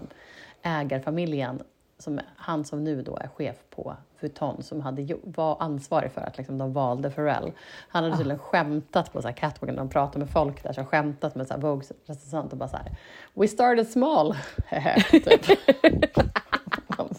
ägarfamiljen, 0.62 1.62
som, 2.02 2.20
han 2.36 2.64
som 2.64 2.84
nu 2.84 3.02
då 3.02 3.16
är 3.16 3.28
chef 3.28 3.56
på 3.70 3.96
Vuitton, 4.20 4.62
som 4.62 4.80
hade, 4.80 5.16
var 5.24 5.56
ansvarig 5.60 6.12
för 6.12 6.20
att 6.20 6.38
liksom, 6.38 6.58
de 6.58 6.72
valde 6.72 7.10
Pharrell. 7.10 7.52
Han 7.88 8.04
Ah. 8.04 8.06
hade 8.06 8.16
tydligen 8.16 8.38
skämtat 8.38 9.12
på 9.12 9.22
så 9.22 9.28
här, 9.28 9.34
catwalken, 9.34 9.76
de 9.76 9.88
pratade 9.88 10.18
med 10.18 10.30
folk 10.30 10.62
där, 10.62 10.72
så 10.72 10.84
skämtat 10.84 11.34
med 11.34 11.46
så 11.46 11.54
här, 11.54 11.60
Vogues 11.60 11.92
recensent 12.06 12.52
och 12.52 12.58
bara 12.58 12.68
så 12.68 12.76
här, 12.76 12.86
We 13.34 13.48
started 13.48 13.88
small, 13.88 14.36
typ. 15.10 15.46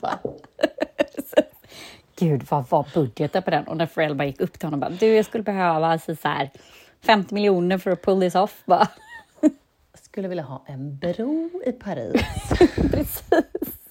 Bara, 0.01 0.19
Gud, 2.15 2.43
vad 2.49 2.69
var 2.69 2.87
budgeten 2.93 3.43
på 3.43 3.49
den? 3.51 3.67
Och 3.67 3.77
när 3.77 3.85
Pharrell 3.85 4.15
bara 4.15 4.25
gick 4.25 4.41
upp 4.41 4.59
till 4.59 4.67
honom 4.67 4.83
och 4.83 4.89
bara, 4.91 4.97
du, 4.99 5.07
jag 5.15 5.25
skulle 5.25 5.43
behöva 5.43 5.87
alltså, 5.87 6.15
så 6.15 6.27
här, 6.27 6.49
50 7.01 7.33
miljoner 7.33 7.77
för 7.77 7.91
att 7.91 8.01
pull 8.01 8.19
this 8.19 8.35
off. 8.35 8.61
Bara, 8.65 8.87
skulle 9.93 10.27
vilja 10.27 10.43
ha 10.43 10.63
en 10.67 10.97
bro 10.97 11.61
i 11.65 11.71
Paris. 11.71 12.21
Precis. 12.91 13.82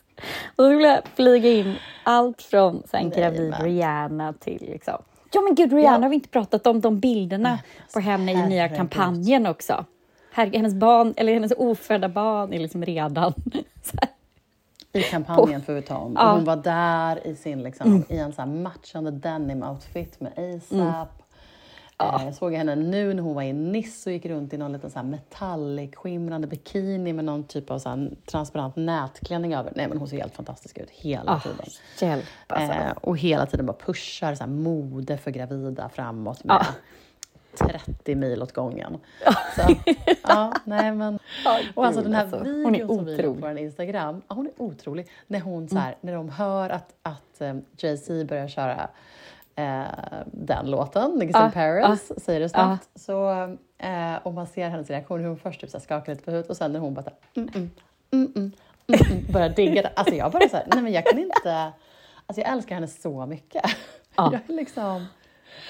Och 0.56 0.64
så 0.64 0.70
skulle 0.70 0.88
jag 0.88 1.02
flyga 1.14 1.50
in 1.50 1.76
allt 2.04 2.42
från 2.42 2.82
så 2.90 2.96
en 2.96 3.08
Nej, 3.08 3.18
gravid. 3.18 3.54
Rihanna 3.60 4.32
till 4.32 4.58
liksom... 4.60 5.02
Ja 5.34 5.40
men 5.40 5.54
gud, 5.54 5.72
Rihanna 5.72 5.96
Ja. 5.96 6.02
har 6.02 6.08
vi 6.08 6.14
inte 6.14 6.28
pratat 6.28 6.66
om 6.66 6.80
de 6.80 7.00
bilderna 7.00 7.58
på 7.94 8.00
henne 8.00 8.32
i 8.32 8.46
nya 8.48 8.68
kampanjen 8.68 9.46
också. 9.46 9.84
Herregud, 10.32 10.56
hennes 10.56 10.74
barn, 10.74 11.14
eller 11.16 11.32
hennes 11.34 11.52
ofödda 11.56 12.08
barn 12.08 12.52
är 12.52 12.58
liksom 12.58 12.84
redan... 12.84 13.34
I 14.92 15.02
kampanjen 15.02 15.62
för 15.62 15.72
Vuitton. 15.72 16.12
Ja. 16.16 16.28
Och 16.30 16.36
hon 16.36 16.44
var 16.44 16.56
där 16.56 17.26
i 17.26 17.36
sin 17.36 17.62
liksom, 17.62 18.04
i 18.08 18.18
en 18.18 18.32
så 18.32 18.46
matchande 18.46 19.10
denim-outfit 19.10 20.20
med 20.20 20.32
ASAP. 20.36 21.21
Eh, 22.02 22.24
Jag 22.24 22.34
såg 22.34 22.54
henne 22.54 22.74
nu 22.74 23.14
när 23.14 23.22
hon 23.22 23.34
var 23.34 23.42
i 23.42 23.52
Nice 23.52 24.10
och 24.10 24.14
gick 24.14 24.26
runt 24.26 24.52
i 24.52 24.56
någon 24.58 24.72
liten 24.72 24.90
så 24.90 24.98
här 24.98 25.06
metallic 25.06 25.96
skimrande 25.96 26.46
bikini 26.46 27.12
med 27.12 27.24
någon 27.24 27.44
typ 27.44 27.70
av 27.70 27.78
så 27.78 28.08
transparent 28.30 28.76
nätklänning 28.76 29.54
över. 29.54 29.72
Nej 29.76 29.88
men 29.88 29.98
hon 29.98 30.08
ser 30.08 30.16
helt 30.20 30.34
fantastisk 30.34 30.78
ut 30.78 30.90
hela 30.90 31.32
Ah, 31.32 31.40
tiden. 31.40 31.66
hjälp 32.00 32.24
alltså. 32.46 32.72
Eh, 32.78 32.90
och 33.00 33.18
hela 33.18 33.46
tiden 33.46 33.66
bara 33.66 33.76
pushar 33.76 34.34
så 34.34 34.44
här 34.44 34.50
mode 34.50 35.18
för 35.18 35.30
gravida 35.30 35.88
framåt 35.88 36.44
med 36.44 36.56
Ja. 36.60 36.66
30 37.58 38.14
mil 38.14 38.42
åt 38.42 38.52
gången. 38.52 38.96
Så, 39.56 39.74
ja, 40.22 40.52
nej 40.64 40.92
men. 40.92 41.18
Och 41.74 41.86
alltså 41.86 42.02
den 42.02 42.14
här 42.14 42.22
alltså. 42.22 42.38
videon 42.44 42.86
som 42.96 43.04
vi 43.04 43.22
på 43.22 43.32
vår 43.32 43.58
Instagram, 43.58 44.22
ja, 44.28 44.34
hon 44.34 44.46
är 44.46 44.52
otrolig. 44.56 45.08
När, 45.26 45.40
hon, 45.40 45.68
så 45.68 45.78
här, 45.78 45.96
när 46.00 46.14
de 46.14 46.28
hör 46.28 46.70
att, 46.70 46.94
att 47.02 47.36
um, 47.40 47.64
Jay-Z 47.76 48.24
börjar 48.24 48.48
köra 48.48 48.88
eh, 49.56 49.82
den 50.26 50.70
låten, 50.70 51.30
Ja, 51.32 51.46
in 51.46 51.52
Paris, 51.52 52.12
säger 52.16 52.40
det 52.40 52.48
snabbt. 52.48 52.88
Så, 52.94 53.30
eh, 53.78 54.14
och 54.22 54.34
man 54.34 54.46
ser 54.46 54.68
hennes 54.68 54.90
reaktion, 54.90 55.20
hur 55.20 55.28
hon 55.28 55.36
först 55.38 55.60
typ 55.60 55.70
skakar 55.82 56.12
lite 56.12 56.24
på 56.24 56.30
huvudet 56.30 56.50
och 56.50 56.56
sen 56.56 56.72
när 56.72 56.80
hon 56.80 56.94
bara 56.94 57.04
mm, 57.36 57.48
mm, 57.54 57.70
mm, 58.12 58.32
mm, 58.36 58.52
mm, 58.86 59.12
mm, 59.12 59.32
börjar 59.32 59.48
digga 59.48 59.82
det. 59.82 59.90
Alltså 59.96 60.14
jag 60.14 60.32
bara 60.32 60.48
så 60.48 60.56
här, 60.56 60.66
nej 60.72 60.82
men 60.82 60.92
jag 60.92 61.06
kan 61.06 61.18
inte, 61.18 61.72
alltså 62.26 62.40
jag 62.40 62.52
älskar 62.52 62.74
henne 62.74 62.88
så 62.88 63.26
mycket. 63.26 63.62
Ja. 64.16 64.32
Jag 64.46 64.56
liksom... 64.56 65.06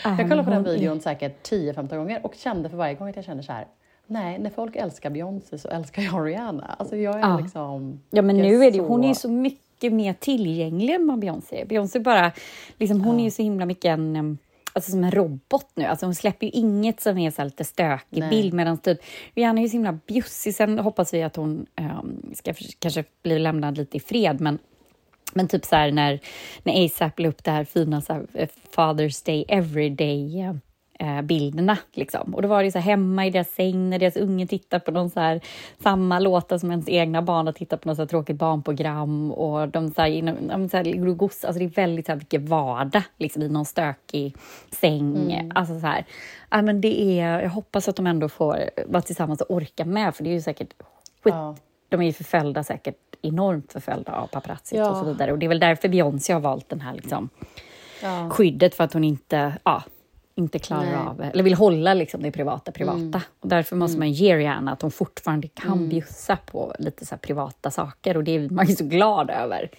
Ah, 0.05 0.09
Jag 0.19 0.29
kollade 0.29 0.45
på 0.45 0.51
den 0.51 0.65
videon 0.65 1.01
säkert 1.01 1.51
10-15 1.51 1.97
gånger 1.97 2.27
och 2.27 2.35
kände 2.35 2.69
för 2.69 2.77
varje 2.77 2.95
gång 2.95 3.09
att 3.09 3.17
jag 3.17 3.25
kände 3.25 3.43
så 3.43 3.53
här, 3.53 3.67
nej, 4.07 4.39
när 4.39 4.51
folk 4.51 4.77
älskar 4.77 5.11
Beyoncé 5.11 5.59
så 5.59 5.69
älskar 5.69 6.03
jag 6.03 6.27
Rihanna. 6.27 6.77
Alltså 6.79 6.97
jag 6.97 7.21
är 7.21 7.43
liksom... 7.43 8.01
Ja, 8.11 8.23
men 8.23 8.37
nu 8.37 8.65
är 8.65 8.71
det, 8.71 8.81
hon 8.81 9.05
är 9.05 9.09
ju 9.09 9.15
så 9.15 9.29
mycket 9.29 9.72
mer 9.91 10.13
tillgänglig 10.13 10.95
än 10.95 11.07
vad 11.07 11.19
Beyoncé 11.19 11.61
är. 11.61 11.67
Beyoncé 11.67 12.01
bara, 12.01 12.33
liksom, 12.79 13.01
hon 13.01 13.21
är 13.21 13.25
ju 13.25 13.31
så 13.31 13.43
himla 13.43 13.67
mycket 13.67 13.85
en, 13.85 14.39
alltså 14.73 14.91
som 14.91 15.05
en 15.05 15.11
robot 15.11 15.71
nu. 15.75 15.85
Alltså 15.85 16.07
hon 16.07 16.15
släpper 16.15 16.47
ju 16.47 16.53
inget 16.53 17.01
som 17.01 17.19
är 17.19 17.31
så 17.31 17.45
lite 17.45 17.65
stökig 17.65 18.21
Nej. 18.21 18.31
bild 18.31 18.55
medan 18.55 18.79
typ 18.79 18.99
Rihanna 19.35 19.61
är 19.61 19.63
ju 19.63 19.69
så 19.69 19.77
himla 19.77 19.99
bjussig. 20.07 20.55
Sen 20.55 20.79
hoppas 20.79 21.15
vi 21.15 21.23
att 21.23 21.37
hon 21.37 21.67
em, 21.77 22.23
ska 22.35 22.55
för, 22.55 22.65
kanske 22.79 23.05
bli 23.23 23.39
lämnad 23.39 23.79
lite 23.79 23.97
i 23.97 24.01
fred, 24.01 24.41
men 24.41 24.59
men 25.35 25.49
typ 25.49 25.65
så 25.65 25.77
här 25.77 25.93
när, 25.93 26.21
när 26.63 26.85
ASAP 26.85 27.19
la 27.19 27.29
upp 27.29 27.45
det 27.45 27.51
här 27.51 27.65
fina 27.65 28.01
så 28.01 28.13
här, 28.13 28.27
eh, 28.33 28.49
Father's 28.77 29.27
Day 29.27 29.45
Everyday 29.49 30.53
eh, 31.03 31.23
bilderna. 31.23 31.79
Liksom. 31.93 32.35
Och 32.35 32.43
då 32.43 32.49
var 32.49 32.63
det 32.63 32.73
så 32.73 32.79
här 32.79 32.91
hemma 32.91 33.27
i 33.27 33.31
deras 33.31 33.49
säng 33.51 33.91
när 33.91 33.99
deras 33.99 34.17
unge 34.17 34.47
tittar 34.47 34.79
på 34.79 34.91
någon 34.91 35.11
så 35.11 35.21
här, 35.21 35.41
samma 35.83 36.19
låtar 36.19 36.59
som 36.59 36.71
ens 36.71 36.89
egna 36.89 37.23
barn 37.23 37.47
har 37.47 37.53
tittat 37.53 37.81
på 37.81 37.89
något 37.89 37.97
så 37.97 38.03
här 38.03 38.09
tråkigt 38.09 38.37
barnprogram. 38.37 39.33
Och 39.33 39.69
de 39.69 39.91
så 39.91 40.03
här, 40.03 40.09
inom, 40.09 40.69
så 40.69 40.77
här, 40.77 41.09
och 41.09 41.23
alltså 41.23 41.53
det 41.53 41.65
är 41.65 41.69
väldigt 41.69 42.07
så 42.07 42.13
här, 42.13 42.19
mycket 42.19 42.41
vardag 42.41 43.03
liksom, 43.19 43.43
i 43.43 43.49
någon 43.49 43.65
stökig 43.65 44.37
säng. 44.71 45.51
Alltså 45.55 45.81
så 45.81 45.87
här, 45.87 46.05
ja, 46.51 46.63
men 46.63 46.81
det 46.81 47.21
är, 47.21 47.41
jag 47.43 47.51
hoppas 47.51 47.89
att 47.89 47.97
de 47.97 48.07
ändå 48.07 48.29
får 48.29 48.71
vara 48.87 49.03
tillsammans 49.03 49.41
och 49.41 49.51
orka 49.57 49.85
med, 49.85 50.15
för 50.15 50.25
det 50.25 50.31
är 50.31 50.35
ju 50.35 50.41
säkert 50.41 50.73
skit 51.25 51.35
Ja. 51.35 51.57
de 51.89 52.01
är 52.01 52.07
ju 52.07 52.13
förföljda, 52.13 52.65
säkert 52.65 52.97
enormt 53.23 53.73
förföljda 53.73 54.13
av 54.13 54.27
paparazzi 54.27 54.77
Ja. 54.77 54.91
och 54.91 54.97
så 54.97 55.05
vidare. 55.05 55.33
Och 55.33 55.39
det 55.39 55.47
är 55.47 55.49
väl 55.49 55.61
därför 55.61 55.89
Beyoncé 55.89 56.33
har 56.33 56.41
valt 56.41 56.69
den 56.69 56.81
här 56.81 56.95
liksom, 56.95 57.29
Ja. 58.03 58.31
skyddet, 58.31 58.75
för 58.75 58.85
att 58.85 58.93
hon 58.93 59.05
inte, 59.05 59.53
ja, 59.65 59.83
inte 60.43 60.59
klarar 60.59 60.83
Nej. 60.83 60.93
Mm. 60.95 61.09
av, 61.09 61.21
eller 61.23 61.43
vill 61.43 61.55
hålla 61.55 61.95
liksom 61.95 62.23
det 62.23 62.31
privata 62.31 62.73
privata. 62.73 63.23
Och 63.41 63.49
därför 63.49 63.77
måste 63.77 63.99
man 63.99 64.13
ge 64.13 64.37
Rihanna 64.37 64.73
att 64.73 64.83
hon 64.83 64.91
fortfarande 64.91 65.49
kan 65.49 65.89
bjussa 65.89 66.37
på 66.37 66.75
lite 66.79 67.07
så 67.07 67.15
här 67.15 67.19
privata 67.19 67.71
saker 67.71 68.17
och 68.17 68.25
det 68.25 68.33
är 68.37 68.49
man 68.51 68.67
ju 68.67 68.75
så 68.77 68.85
glad 68.85 69.31
över. 69.31 69.71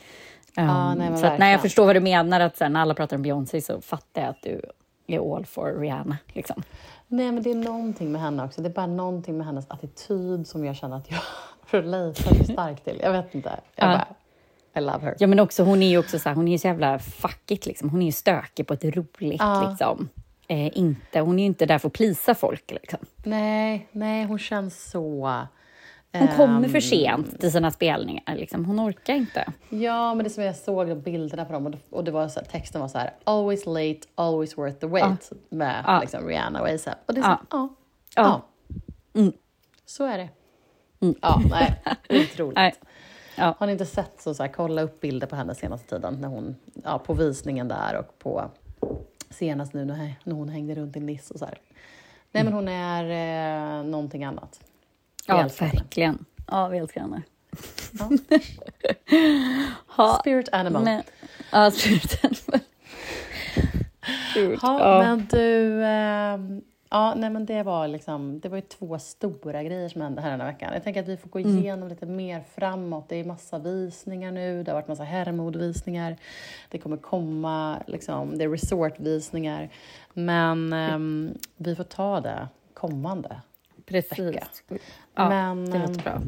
Um, 0.58 0.66
nej, 0.98 1.10
men 1.10 1.18
så 1.18 1.26
att 1.26 1.40
när 1.40 1.52
jag 1.52 1.62
förstår 1.62 1.86
vad 1.86 1.96
du 1.96 2.00
menar, 2.00 2.40
att 2.40 2.58
så 2.58 2.64
här, 2.64 2.72
när 2.72 2.82
alla 2.82 2.94
pratar 2.94 3.16
om 3.18 3.22
Beyoncé 3.24 3.62
så 3.62 3.82
fattar 3.82 4.22
jag 4.22 4.30
att 4.30 4.42
du 4.44 4.62
är 5.08 5.36
all 5.36 5.46
for 5.46 5.80
Rihanna. 5.80 6.18
Liksom. 6.28 6.64
Nej, 7.08 7.32
men 7.32 7.44
det 7.44 7.52
är 7.52 7.56
någonting 7.56 8.12
med 8.12 8.22
henne 8.22 8.44
också. 8.46 8.62
Det 8.62 8.70
är 8.70 8.74
bara 8.74 8.88
någonting 8.88 9.38
med 9.38 9.46
hennes 9.48 9.66
attityd 9.70 10.48
som 10.48 10.66
jag 10.66 10.76
känner 10.76 10.98
att 10.98 11.12
jag 11.12 11.20
relaterar 11.82 12.36
så 12.36 12.44
starkt 12.54 12.84
till. 12.86 13.00
Jag 13.04 13.12
vet 13.12 13.36
inte. 13.36 13.50
Jag 13.76 13.88
Ja. 13.92 13.98
bara, 13.98 14.08
I 14.82 14.86
love 14.86 15.06
her. 15.06 15.16
Ja, 15.20 15.28
men 15.28 15.40
också, 15.40 15.64
hon 15.64 15.82
är 15.84 15.88
ju 15.90 15.98
också 15.98 16.20
så 16.20 16.30
här, 16.30 16.36
hon 16.36 16.48
är 16.48 16.58
så 16.58 16.68
jävla 16.68 17.00
fuckigt 17.00 17.66
liksom. 17.66 17.90
Hon 17.90 18.02
är 18.02 18.06
ju 18.06 18.12
stökig 18.12 18.68
på 18.68 18.74
ett 18.74 18.84
roligt 18.84 19.42
Ja. 19.42 19.70
liksom. 19.70 20.10
Eh, 20.48 20.78
inte, 20.78 21.20
hon 21.20 21.40
är 21.40 21.44
ju 21.44 21.46
inte 21.46 21.66
där 21.66 21.78
för 21.78 21.88
att 21.88 21.94
plisa 21.94 22.36
folk 22.36 22.72
liksom. 22.72 23.00
Nej, 23.24 23.88
nej, 23.92 24.26
hon 24.26 24.40
känns 24.40 24.92
så... 24.92 25.42
Hon 26.18 26.28
kommer 26.28 26.66
ehm, 26.66 26.72
för 26.72 26.80
sent 26.80 27.40
till 27.40 27.52
sina 27.52 27.72
spelningar. 27.72 28.36
Liksom. 28.36 28.66
Hon 28.66 28.80
orkar 28.80 29.14
inte. 29.14 29.46
Ja, 29.70 30.14
men 30.14 30.24
det 30.24 30.30
som 30.30 30.44
jag 30.44 30.56
såg 30.56 30.88
de 30.88 30.96
bilderna 30.96 31.46
på 31.46 31.54
dem 31.54 31.66
och 31.66 31.72
det, 31.72 31.78
och 31.90 32.04
det 32.04 32.12
var 32.12 32.28
så 32.28 32.40
här, 32.40 32.48
texten 32.48 32.82
var 32.82 32.88
så 32.88 32.98
här 32.98 33.14
always 33.24 33.66
late, 33.66 34.00
always 34.16 34.58
worth 34.58 34.78
the 34.80 34.88
wait 34.88 35.32
med 35.50 35.84
Ja. 35.88 36.00
liksom, 36.00 36.28
Rihanna 36.28 36.62
och 36.62 36.68
ASAP. 36.70 36.98
Och 37.06 37.14
det 37.14 37.20
är 37.20 37.24
så, 37.24 37.38
Ja. 37.52 37.70
ja. 38.16 38.42
Mm. 39.14 39.34
Så 39.86 40.06
är 40.06 40.18
det. 40.18 40.30
Ja, 41.22 41.42
nej, 41.50 41.82
otroligt. 42.10 42.56
Nej. 42.56 42.74
Ja. 43.38 43.56
Har 43.58 43.66
ni 43.66 43.72
inte 43.72 43.86
sett 43.86 44.22
så, 44.22 44.34
så 44.34 44.44
här, 44.44 44.52
kolla 44.52 44.82
upp 44.82 45.02
bilder 45.02 45.28
på 45.28 45.36
henne 45.36 45.56
senaste 45.56 45.90
tiden 45.90 46.18
när 46.22 46.28
hon, 46.28 46.56
ja, 46.84 47.00
på 47.00 47.14
visningen 47.14 47.68
där 47.68 47.98
och 48.00 48.20
på 48.20 48.52
senast 49.34 49.74
nu 49.74 49.86
när, 49.86 50.16
hon 50.36 50.50
hängde 50.50 50.76
runt 50.76 50.98
i 50.98 51.00
Nice 51.00 51.34
och 51.34 51.40
så 51.40 51.46
här. 51.46 51.58
Nej, 52.32 52.44
men 52.44 52.54
hon 52.54 52.68
är 52.68 53.04
eh, 53.80 53.84
någonting 53.84 54.24
annat. 54.24 54.60
Vi 54.64 55.34
Ja, 55.34 55.38
henne. 55.38 55.72
verkligen. 55.72 56.26
Ja, 56.48 56.68
vi 56.68 56.78
älskar 56.78 57.02
henne. 57.02 57.22
Ja. 58.00 58.10
Ha, 59.88 60.20
Spirit 60.20 60.50
animal. 60.52 60.84
men, 60.84 61.04
ja. 61.52 61.72
Spirit, 61.72 62.20
Ja, 64.62 64.80
ja. 64.80 65.00
men 65.04 65.28
du... 65.32 65.84
ehm, 65.86 66.62
ja, 66.94 67.14
nej, 67.16 67.30
men 67.30 67.46
det 67.46 67.64
var 67.64 67.88
liksom... 67.88 68.40
Det 68.40 68.50
var 68.50 68.58
ju 68.58 68.62
två 68.62 69.00
stora 69.00 69.64
grejer 69.64 69.90
som 69.90 70.02
hände 70.02 70.22
här 70.22 70.32
den 70.32 70.42
här 70.42 70.48
veckan. 70.48 70.74
Jag 70.74 70.84
tänker 70.84 71.02
att 71.02 71.08
vi 71.08 71.18
får 71.18 71.30
gå 71.30 71.40
Mm. 71.40 71.58
igenom 71.58 71.90
lite 71.90 72.06
mer 72.06 72.44
framåt. 72.56 73.10
Det 73.10 73.16
är 73.16 73.24
massa 73.24 73.58
visningar 73.60 74.32
nu. 74.32 74.64
Det 74.64 74.72
har 74.72 74.76
varit 74.76 74.88
massa 74.88 75.04
herrmodvisningar. 75.04 76.18
Det 76.70 76.78
kommer 76.78 76.98
komma 76.98 77.80
liksom... 77.88 78.38
Det 78.38 78.44
är 78.44 78.50
resortvisningar. 78.50 79.70
Men 80.14 80.74
ehm, 80.74 81.38
vi 81.58 81.76
får 81.76 81.84
ta 81.84 82.20
det 82.22 82.48
kommande. 82.74 83.42
Precis. 83.86 84.20
vecka. 84.20 84.46
Ja, 85.16 85.30
Men, 85.30 85.66
det 85.72 85.78
ehm, 85.78 85.82
låter 85.88 86.04
bra. 86.04 86.22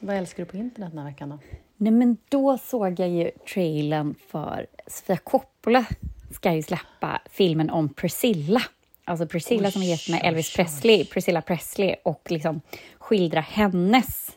Vad 0.00 0.16
älskar 0.16 0.44
du 0.44 0.50
på 0.50 0.56
internet 0.56 0.90
den 0.90 0.98
här 0.98 1.06
veckan 1.06 1.28
då? 1.30 1.38
Nej, 1.76 1.92
men 1.92 2.16
då 2.28 2.58
såg 2.58 3.00
jag 3.00 3.08
ju 3.08 3.30
trailern 3.54 4.14
för 4.28 4.66
Sofia 4.86 5.16
Coppola 5.16 5.84
ska 6.30 6.52
ju 6.52 6.62
släppa 6.62 7.20
filmen 7.30 7.70
om 7.70 7.88
Priscilla. 7.88 8.60
Alltså 9.10 9.26
Priscilla 9.26 9.68
Oj, 9.68 9.72
som 9.72 9.82
är 9.82 9.86
gift 9.86 10.08
med 10.08 10.20
Elvis 10.24 10.50
oj. 10.50 10.56
Presley, 10.56 11.04
Priscilla 11.04 11.42
Presley 11.42 11.94
och 12.02 12.26
liksom 12.30 12.60
skildra 12.98 13.40
hennes 13.40 14.36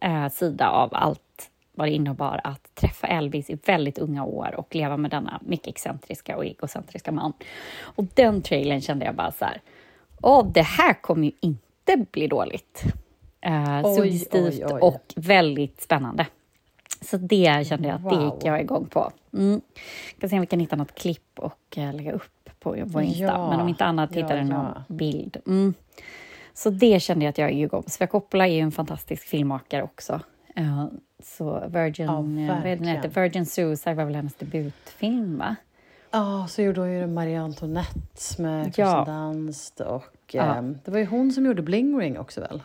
eh, 0.00 0.28
sida 0.28 0.68
av 0.68 0.90
allt 0.92 1.50
vad 1.72 1.88
det 1.88 1.92
innebar 1.92 2.40
att 2.44 2.74
träffa 2.74 3.06
Elvis 3.06 3.50
i 3.50 3.58
väldigt 3.66 3.98
unga 3.98 4.24
år 4.24 4.54
och 4.56 4.74
leva 4.74 4.96
med 4.96 5.10
denna 5.10 5.40
mycket 5.44 5.68
excentriska 5.68 6.36
och 6.36 6.44
egocentriska 6.44 7.12
man. 7.12 7.32
Och 7.80 8.04
den 8.14 8.42
trailern 8.42 8.80
kände 8.80 9.04
jag 9.04 9.14
bara 9.14 9.32
så 9.32 9.44
här, 9.44 9.60
åh, 10.22 10.46
det 10.52 10.62
här 10.62 10.94
kommer 11.02 11.24
ju 11.24 11.32
inte 11.40 11.96
bli 12.10 12.26
dåligt. 12.26 12.82
Eh, 13.40 13.80
Oj, 13.84 13.96
suggestivt 13.96 14.70
och 14.80 15.12
väldigt 15.16 15.80
spännande. 15.80 16.26
Så 17.00 17.16
det 17.16 17.66
kände 17.66 17.88
jag 17.88 17.94
att 17.96 18.10
det 18.10 18.16
Wow. 18.16 18.34
gick 18.34 18.44
jag 18.44 18.60
igång 18.60 18.86
på. 18.86 19.12
Mm. 19.32 19.60
Ska 20.18 20.28
se 20.28 20.34
om 20.34 20.40
vi 20.40 20.46
kan 20.46 20.60
hitta 20.60 20.76
något 20.76 20.94
klipp 20.94 21.38
och 21.38 21.78
eh, 21.78 21.94
lägga 21.94 22.12
upp 22.12 22.33
på 22.64 22.76
vår 22.84 23.02
Insta. 23.02 23.22
Ja, 23.24 23.50
Men 23.50 23.60
om 23.60 23.68
inte 23.68 23.84
annat 23.84 24.10
ja, 24.14 24.22
hittar 24.22 24.36
du 24.36 24.44
någon 24.44 24.66
ja. 24.88 24.94
bild. 24.94 25.36
Mm. 25.46 25.74
Så 26.54 26.70
det 26.70 27.02
kände 27.02 27.24
jag 27.24 27.30
att 27.30 27.38
jag 27.38 27.52
gick 27.52 27.64
igång. 27.64 27.82
Sofia 27.86 28.06
Coppola 28.06 28.46
är 28.48 28.52
ju 28.52 28.60
en 28.60 28.72
fantastisk 28.72 29.22
filmmakare 29.26 29.82
också. 29.82 30.20
Eh, 30.56 30.86
så 31.22 31.62
Virgin, 31.68 32.06
Ja, 32.06 32.18
eh, 32.18 32.56
vad 32.62 32.66
är 32.72 32.76
heter? 32.76 33.08
Virgin 33.22 33.46
Suicide 33.46 33.94
var 33.94 34.04
väl 34.04 34.14
hennes 34.14 34.34
debutfilm, 34.34 35.38
va? 35.38 35.56
Ja, 36.10 36.46
så 36.48 36.62
gjorde 36.62 36.80
hon 36.80 36.92
ju 36.92 37.06
Marie 37.06 37.40
Antoinette 37.40 38.42
med 38.42 38.72
Ja. 38.76 39.04
Dunst 39.04 39.80
och 39.80 40.04
Ja. 40.32 40.42
ehm, 40.54 40.78
det 40.84 40.90
var 40.90 40.98
ju 40.98 41.06
hon 41.06 41.32
som 41.32 41.46
gjorde 41.46 41.62
Bling 41.62 41.98
Ring 42.00 42.18
också 42.18 42.40
väl? 42.40 42.62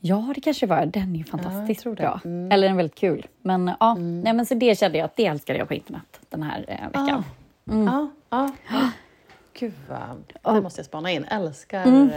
Ja, 0.00 0.32
det 0.34 0.40
kanske 0.40 0.66
var. 0.66 0.86
Den 0.86 1.14
är 1.14 1.18
ju 1.18 1.24
fantastiskt 1.24 1.84
det. 1.84 1.90
bra. 1.90 2.20
Mm. 2.24 2.52
Eller 2.52 2.66
den 2.66 2.72
är 2.72 2.76
väldigt 2.76 2.98
kul. 2.98 3.26
Men 3.42 3.70
ja, 3.80 3.94
nej, 3.94 4.32
men 4.32 4.46
så 4.46 4.54
det 4.54 4.78
kände 4.78 4.98
jag 4.98 5.04
att 5.04 5.16
det 5.16 5.26
älskade 5.26 5.58
jag 5.58 5.68
på 5.68 5.74
internet 5.74 6.20
den 6.28 6.42
här 6.42 6.64
eh, 6.68 6.86
veckan. 6.86 7.24
Ja, 7.70 8.10
ja, 8.30 8.50
ja. 8.70 8.90
Gud 9.58 9.72
vad... 9.88 10.32
Ja. 10.42 10.52
Det 10.52 10.60
måste 10.60 10.78
jag 10.80 10.86
spana 10.86 11.10
in. 11.10 11.24
Älskar, 11.24 11.84
Mm. 11.84 12.10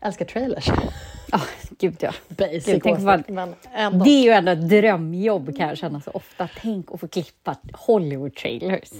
älskar 0.00 0.24
trailers. 0.24 0.68
Ja, 1.32 1.40
gud 1.78 1.96
ja. 2.00 2.12
Basic 2.28 2.66
Gud, 2.66 2.82
tänk 2.82 2.98
vad-. 3.00 3.24
Det 4.04 4.10
är 4.10 4.22
ju 4.24 4.30
ändå 4.30 4.52
ett 4.52 4.68
drömjobb 4.68 5.56
kan 5.56 5.68
jag 5.68 5.78
känna 5.78 6.00
så 6.00 6.10
ofta. 6.10 6.48
Tänk 6.60 6.92
att 6.92 7.00
få 7.00 7.08
klippa 7.08 7.56
Hollywood-trailers. 7.72 8.92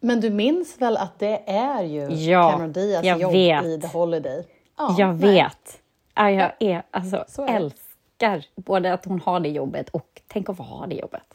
Men 0.00 0.20
du 0.20 0.30
minns 0.30 0.80
väl 0.80 0.96
att 0.96 1.18
det 1.18 1.42
är 1.50 1.82
ju 1.82 2.08
Ja, 2.14 2.50
Cameron 2.50 2.72
Diaz 2.72 3.04
jag 3.04 3.20
jobb 3.20 3.32
vet. 3.32 3.64
i 3.64 3.80
The 3.80 3.86
Holiday? 3.86 4.46
Ja, 4.78 4.94
jag 4.98 5.20
nej. 5.20 5.32
vet. 5.34 5.80
Ja, 6.14 6.30
jag 6.30 6.52
är, 6.60 6.82
alltså, 6.90 7.24
Så 7.28 7.42
är 7.46 7.56
älskar 7.56 8.44
både 8.56 8.92
att 8.92 9.04
hon 9.04 9.20
har 9.20 9.40
det 9.40 9.48
jobbet 9.48 9.88
och 9.88 10.22
tänk 10.28 10.48
att 10.48 10.56
få 10.56 10.62
ha 10.62 10.86
det 10.86 10.94
jobbet. 10.94 11.34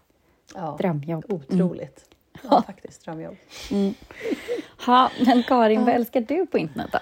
Ja. 0.55 0.75
Drömjobb. 0.79 1.25
Otroligt. 1.29 2.05
Ja, 2.49 2.61
faktiskt. 2.61 3.05
Drömjobb. 3.05 3.35
Ha, 4.85 5.09
men 5.25 5.43
Karin, 5.43 5.85
vad 5.85 5.93
älskar 5.93 6.21
du 6.21 6.45
på 6.45 6.57
internet 6.57 6.89
då? 6.91 6.99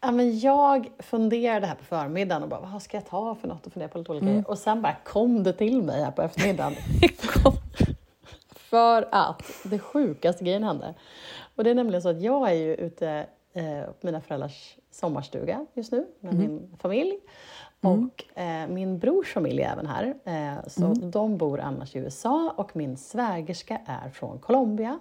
Ja, 0.00 0.10
men 0.10 0.38
jag 0.38 0.88
funderade 0.98 1.66
här 1.66 1.74
på 1.74 1.84
förmiddagen 1.84 2.42
och 2.42 2.48
bara, 2.48 2.60
vad 2.60 2.82
ska 2.82 2.96
jag 2.96 3.06
ta 3.06 3.34
för 3.34 3.48
något 3.48 3.66
och 3.66 3.72
fundera 3.72 3.88
på 3.88 3.98
lite 3.98 4.10
olika 4.12 4.26
grejer. 4.26 4.50
Och 4.50 4.58
sen 4.58 4.82
bara 4.82 4.96
kom 5.04 5.42
det 5.42 5.52
till 5.52 5.82
mig 5.82 6.04
här 6.04 6.10
på 6.10 6.22
eftermiddagen. 6.22 6.74
för 8.74 9.08
att 9.10 9.42
det 9.64 9.78
sjukaste 9.78 10.44
grejen 10.44 10.64
hände. 10.64 10.94
Och 11.54 11.64
det 11.64 11.70
är 11.70 11.74
nämligen 11.74 12.02
så 12.02 12.08
att 12.08 12.22
jag 12.22 12.50
är 12.50 12.54
ju 12.54 12.74
ute 12.74 13.26
eh, 13.52 13.84
på 13.84 14.06
mina 14.06 14.20
föräldrars 14.20 14.76
sommarstuga 14.90 15.66
just 15.74 15.92
nu 15.92 16.06
med 16.20 16.34
min 16.34 16.76
familj. 16.78 17.18
Och 17.86 18.38
eh, 18.42 18.68
min 18.68 18.98
brors 18.98 19.32
familj 19.32 19.62
är 19.62 19.72
även 19.72 19.86
här. 19.86 20.14
Eh, 20.24 20.68
så 20.68 20.80
de 20.94 21.36
bor 21.36 21.60
annars 21.60 21.96
i 21.96 21.98
USA 21.98 22.54
och 22.56 22.76
min 22.76 22.96
svägerska 22.96 23.78
är 23.86 24.10
från 24.10 24.38
Colombia. 24.38 24.98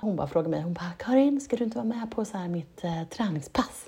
Hon 0.00 0.16
bara 0.16 0.26
frågade 0.26 0.50
mig, 0.50 0.60
hon 0.60 0.72
bara, 0.74 0.92
Karin, 0.98 1.40
ska 1.40 1.56
du 1.56 1.64
inte 1.64 1.76
vara 1.78 1.86
med 1.88 2.10
på 2.10 2.24
så 2.24 2.36
här 2.38 2.48
mitt 2.48 2.84
eh, 2.84 3.02
träningspass? 3.16 3.86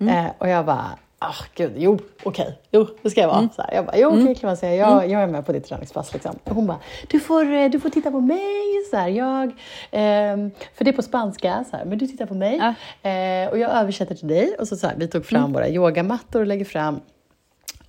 Eh, 0.00 0.26
och 0.38 0.48
jag 0.48 0.66
bara, 0.66 0.90
ah 1.18 1.34
gud, 1.54 1.72
jo, 1.76 1.98
okej, 2.22 2.58
jo, 2.70 2.86
det 3.02 3.10
ska 3.10 3.20
jag 3.20 3.28
vara. 3.28 3.48
Så 3.56 3.62
här, 3.62 3.74
jag 3.74 3.86
bara, 3.86 3.96
jo, 3.98 4.08
okej, 4.08 4.34
kan 4.34 4.48
man 4.48 4.56
säga, 4.56 4.74
jag, 4.74 5.10
jag 5.10 5.22
är 5.22 5.26
med 5.26 5.46
på 5.46 5.52
ditt 5.52 5.64
träningspass. 5.64 6.12
Liksom. 6.12 6.38
Och 6.44 6.54
hon 6.54 6.66
bara, 6.66 6.78
du 7.08 7.20
får, 7.20 7.52
eh, 7.52 7.70
du 7.70 7.80
får 7.80 7.90
titta 7.90 8.10
på 8.10 8.20
mig, 8.20 8.84
så 8.90 8.96
här, 8.96 9.08
jag, 9.08 9.52
ehm, 9.90 10.50
för 10.74 10.84
det 10.84 10.90
är 10.90 10.96
på 10.96 11.02
spanska, 11.02 11.64
så 11.70 11.76
här, 11.76 11.84
men 11.84 11.98
du 11.98 12.06
tittar 12.06 12.26
på 12.26 12.34
mig 12.34 12.56
Ja. 13.02 13.10
eh, 13.10 13.48
och 13.50 13.58
jag 13.58 13.70
översätter 13.70 14.14
till 14.14 14.28
dig. 14.28 14.54
Och 14.58 14.68
så, 14.68 14.76
så 14.76 14.86
här, 14.86 14.94
vi 14.98 15.08
tog 15.08 15.26
fram 15.26 15.52
våra 15.52 15.68
yogamattor 15.68 16.40
och 16.40 16.46
lägger 16.46 16.64
fram 16.64 17.00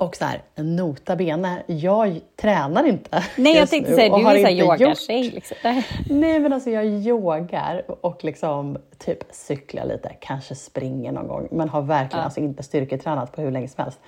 och 0.02 0.16
så 0.16 0.26
här, 0.26 0.42
nota 0.56 1.16
bene, 1.16 1.64
jag 1.68 2.20
tränar 2.42 2.84
inte 2.88 3.24
Nej, 3.38 3.56
jag 3.56 3.70
tänkte 3.70 3.96
säga, 3.96 4.18
du 4.18 4.28
är 4.28 4.50
gjort- 4.50 4.82
yogatjej. 4.82 5.32
Liksom. 5.32 5.58
Nej. 5.64 5.86
Men 6.10 6.54
alltså 6.54 6.70
jag 6.70 6.86
yogar 6.86 7.84
och 8.02 8.24
liksom 8.24 8.78
typ 8.98 9.18
cyklar 9.32 9.86
lite, 9.86 10.16
kanske 10.20 10.56
springer 10.56 11.12
någon 11.12 11.28
gång, 11.28 11.48
men 11.52 11.70
har 11.70 11.82
verkligen 11.82 12.26
alltså 12.26 12.40
inte 12.40 12.64
styrketränat 12.64 13.32
på 13.32 13.42
hur 13.42 13.52
länge 13.52 13.68
som 13.68 13.84
helst. 13.84 14.00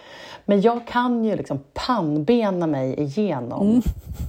Men 0.45 0.61
jag 0.61 0.87
kan 0.87 1.25
ju 1.25 1.35
liksom 1.35 1.63
pannbena 1.73 2.67
mig 2.67 2.99
igenom 2.99 3.81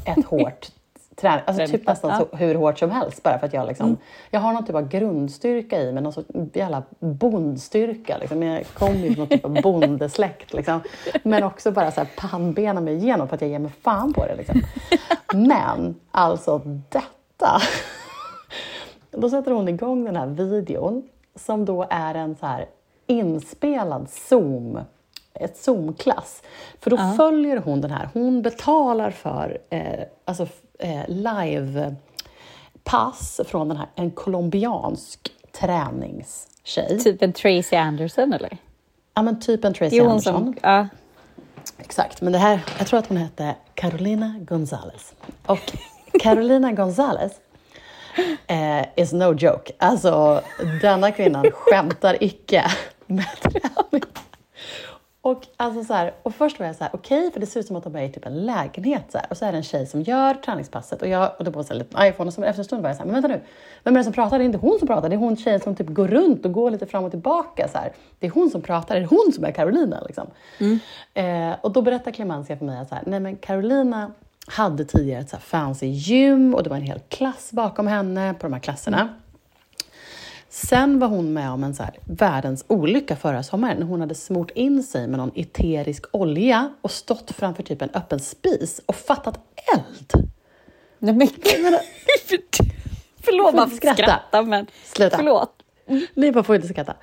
ett 0.06 0.24
hårt 0.24 0.68
träning, 1.16 1.42
alltså 1.46 1.66
typ 1.66 1.70
Träningspass, 1.70 2.02
nästan 2.02 2.26
så, 2.30 2.36
hur 2.36 2.54
hårt 2.54 2.78
som 2.78 2.90
helst 2.90 3.22
bara 3.22 3.38
för 3.38 3.46
att 3.46 3.52
jag 3.52 3.66
liksom, 3.66 3.96
jag 4.30 4.40
har 4.40 4.52
någon 4.52 4.66
typ 4.66 4.76
av 4.76 4.88
grundstyrka 4.88 5.80
i 5.80 5.92
mig, 5.92 6.02
någon 6.02 6.12
sorts 6.12 6.28
jävla 6.52 6.82
bondstyrka 6.98 8.18
liksom. 8.18 8.42
Jag 8.42 8.66
kommer 8.66 8.94
ju 8.94 9.14
från 9.14 9.18
någon 9.18 9.28
typ 9.28 9.44
av 9.44 9.62
bondesläkt 9.62 10.52
liksom. 10.52 10.80
Men 11.22 11.42
också 11.42 11.70
bara 11.72 11.90
så 11.90 12.00
här 12.00 12.08
pannbena 12.16 12.80
mig 12.80 12.94
igenom 12.94 13.28
för 13.28 13.34
att 13.34 13.40
jag 13.40 13.50
ger 13.50 13.58
mig 13.58 13.72
fan 13.82 14.12
på 14.12 14.26
det 14.26 14.34
liksom. 14.36 14.62
Men 15.34 15.94
alltså 16.10 16.60
detta. 16.88 17.60
Då 19.10 19.30
sätter 19.30 19.50
hon 19.50 19.68
igång 19.68 20.04
den 20.04 20.16
här 20.16 20.26
videon 20.26 21.08
som 21.34 21.64
då 21.64 21.86
är 21.90 22.14
en 22.14 22.36
så 22.36 22.46
här 22.46 22.66
inspelad 23.06 24.10
Zoom, 24.10 24.78
ett 25.34 25.56
Zoom-klass. 25.56 26.42
För 26.80 26.90
då 26.90 26.96
följer 27.16 27.56
hon 27.56 27.80
den 27.80 27.90
här, 27.90 28.08
hon 28.12 28.42
betalar 28.42 29.10
för 29.10 29.58
eh, 29.70 30.04
alltså, 30.24 30.46
eh, 30.78 31.02
live-pass 31.08 32.00
från 33.46 33.68
den 33.68 33.76
här, 33.76 33.88
en 33.94 34.10
colombiansk 34.10 35.32
träningstjej. 35.60 37.00
Typ 37.00 37.22
en 37.22 37.32
Tracy 37.32 37.76
Anderson 37.76 38.32
eller? 38.32 38.58
Ja, 39.14 39.22
men 39.22 39.40
typ 39.40 39.64
en 39.64 39.74
Tracy 39.74 40.00
Anderson. 40.00 40.20
som... 40.22 40.56
Ja. 40.62 40.88
Exakt, 41.78 42.20
men 42.20 42.32
det 42.32 42.38
här, 42.38 42.60
jag 42.78 42.86
tror 42.86 42.98
att 42.98 43.06
hon 43.06 43.16
hette 43.16 43.54
Carolina 43.74 44.34
Gonzales. 44.40 45.14
Och 45.46 45.72
Carolina 46.20 46.72
Gonzales 46.72 47.32
eh, 48.46 48.86
is 48.96 49.12
no 49.12 49.34
joke. 49.34 49.72
Alltså, 49.78 50.42
denna 50.82 51.12
kvinnan 51.12 51.44
skämtar 51.52 52.16
icke 52.20 52.64
med 53.06 53.26
träning. 53.40 54.02
Och, 55.24 55.46
alltså 55.56 55.84
så 55.84 55.94
här, 55.94 56.14
och 56.22 56.34
först 56.34 56.58
var 56.58 56.66
jag 56.66 56.76
så 56.76 56.84
här, 56.84 56.90
okej, 56.94 57.30
för 57.32 57.40
det 57.40 57.46
ser 57.46 57.60
ut 57.60 57.66
som 57.66 57.76
att 57.76 57.84
de 57.84 57.96
är 57.96 58.02
i 58.02 58.12
typ 58.12 58.26
en 58.26 58.46
lägenhet. 58.46 59.04
Så 59.08 59.18
här, 59.18 59.26
och 59.30 59.36
så 59.36 59.44
är 59.44 59.52
det 59.52 59.58
en 59.58 59.64
tjej 59.64 59.86
som 59.86 60.02
gör 60.02 60.34
träningspasset 60.34 61.02
och 61.02 61.08
jag 61.08 61.32
och 61.38 61.44
då 61.44 61.52
på 61.52 61.64
en 61.70 61.78
liten 61.78 62.06
iPhone. 62.06 62.28
Och 62.28 62.34
så 62.34 62.42
efter 62.42 62.60
en 62.60 62.64
stund 62.64 62.82
var 62.82 62.90
jag 62.90 62.96
så 62.96 63.02
här, 63.02 63.06
men 63.06 63.22
vänta 63.22 63.28
nu, 63.28 63.40
vem 63.84 63.94
är 63.94 64.00
det 64.00 64.04
som 64.04 64.12
pratar? 64.12 64.38
Det 64.38 64.44
är 64.44 64.46
inte 64.46 64.58
hon 64.58 64.78
som 64.78 64.88
pratar, 64.88 65.08
det 65.08 65.14
är 65.14 65.18
hon 65.18 65.36
tjejen 65.36 65.60
som 65.60 65.76
typ 65.76 65.88
går 65.88 66.08
runt 66.08 66.44
och 66.44 66.52
går 66.52 66.70
lite 66.70 66.86
fram 66.86 67.04
och 67.04 67.10
tillbaka. 67.10 67.68
Så 67.68 67.78
här. 67.78 67.92
Det 68.18 68.26
är 68.26 68.30
hon 68.30 68.50
som 68.50 68.62
pratar, 68.62 68.94
det 68.94 69.00
är 69.00 69.06
hon 69.06 69.32
som 69.34 69.44
är 69.44 69.52
Carolina. 69.52 70.02
Liksom. 70.06 70.26
Eh, 71.14 71.56
och 71.60 71.72
då 71.72 71.82
berättar 71.82 72.10
Clemencia 72.10 72.56
för 72.56 72.64
mig 72.64 72.78
att 72.78 72.88
så 72.88 72.96
nej 73.06 73.20
men 73.20 73.36
Carolina 73.36 74.12
hade 74.46 74.84
tidigare 74.84 75.20
ett 75.20 75.30
så 75.30 75.36
fancy 75.36 75.86
gym 75.86 76.54
och 76.54 76.62
det 76.62 76.70
var 76.70 76.76
en 76.76 76.82
hel 76.82 77.00
klass 77.08 77.52
bakom 77.52 77.86
henne 77.86 78.34
på 78.34 78.46
de 78.46 78.52
här 78.52 78.60
klasserna. 78.60 79.08
Sen 80.54 80.98
var 80.98 81.08
hon 81.08 81.32
med 81.32 81.50
om 81.50 81.64
en 81.64 81.74
så 81.74 81.82
här, 81.82 81.98
världens 82.04 82.64
olycka 82.68 83.16
förra 83.16 83.42
sommaren 83.42 83.78
när 83.78 83.86
hon 83.86 84.00
hade 84.00 84.14
smort 84.14 84.50
in 84.50 84.82
sig 84.82 85.08
med 85.08 85.18
någon 85.18 85.32
eterisk 85.34 86.04
olja 86.10 86.74
och 86.80 86.90
stått 86.90 87.30
framför 87.30 87.62
typ 87.62 87.82
en 87.82 87.90
öppen 87.94 88.20
spis 88.20 88.80
och 88.86 88.94
fattat 88.94 89.40
eld. 89.74 90.30
Nej, 90.98 91.14
men 91.14 91.28
Förlåt, 93.22 93.50
får 93.50 93.56
man 93.56 93.70
får 93.70 93.76
skratta. 93.76 94.02
skratta, 94.02 94.42
men... 94.42 94.66
Sluta. 94.84 95.16
Förlåt. 95.16 95.62
Nej, 96.14 96.32
man 96.32 96.44
får 96.44 96.56
inte 96.56 96.68
skratta. 96.68 96.96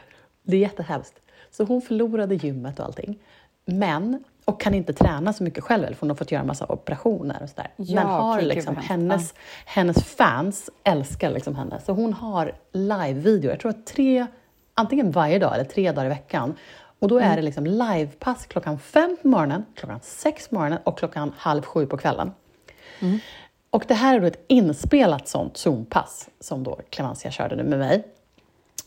Det 0.43 0.55
är 0.55 0.61
jättehemskt. 0.61 1.19
Så 1.51 1.63
hon 1.63 1.81
förlorade 1.81 2.35
gymmet 2.35 2.79
och 2.79 2.85
allting. 2.85 3.19
Men, 3.65 4.23
och 4.51 4.61
kan 4.61 4.73
inte 4.73 4.93
träna 4.93 5.33
så 5.33 5.43
mycket 5.43 5.63
själv, 5.63 5.85
för 5.85 5.97
hon 5.99 6.09
har 6.09 6.15
fått 6.15 6.31
göra 6.31 6.43
massa 6.43 6.65
operationer 6.65 7.39
och 7.43 7.49
sådär. 7.49 7.67
Ja, 7.75 7.95
Men 8.03 8.07
har 8.11 8.39
gud 8.39 8.47
liksom, 8.47 8.75
hemskt. 8.75 8.89
hennes, 8.89 9.33
hennes 9.65 10.03
fans 10.03 10.69
älskar 10.83 11.31
liksom 11.31 11.55
henne. 11.55 11.79
Så 11.85 11.93
hon 11.93 12.13
har 12.13 12.51
live-video, 12.71 13.49
jag 13.51 13.59
tror 13.59 13.69
att 13.69 13.85
tre, 13.85 14.27
antingen 14.73 15.11
varje 15.11 15.39
dag 15.39 15.53
eller 15.55 15.63
tre 15.63 15.91
dagar 15.91 16.05
i 16.05 16.09
veckan. 16.09 16.55
Och 16.99 17.07
då 17.07 17.17
Mm. 17.17 17.31
är 17.31 17.35
det 17.35 17.41
liksom 17.41 17.65
livepass 17.65 18.45
klockan 18.45 18.79
fem 18.79 19.17
på 19.21 19.27
morgonen, 19.27 19.65
klockan 19.75 19.99
sex 20.03 20.47
på 20.47 20.55
morgonen 20.55 20.79
och 20.83 20.97
klockan 20.97 21.33
halv 21.37 21.61
sju 21.61 21.85
på 21.85 21.97
kvällen. 21.97 22.31
Mm. 22.99 23.19
Och 23.69 23.83
det 23.87 23.93
här 23.93 24.15
är 24.15 24.19
då 24.19 24.27
ett 24.27 24.45
inspelat 24.47 25.27
sånt 25.27 25.53
Zoom-pass 25.57 26.29
som 26.39 26.63
då 26.63 26.79
Clemencia 26.89 27.31
körde 27.31 27.55
nu 27.55 27.63
med 27.63 27.79
mig. 27.79 28.03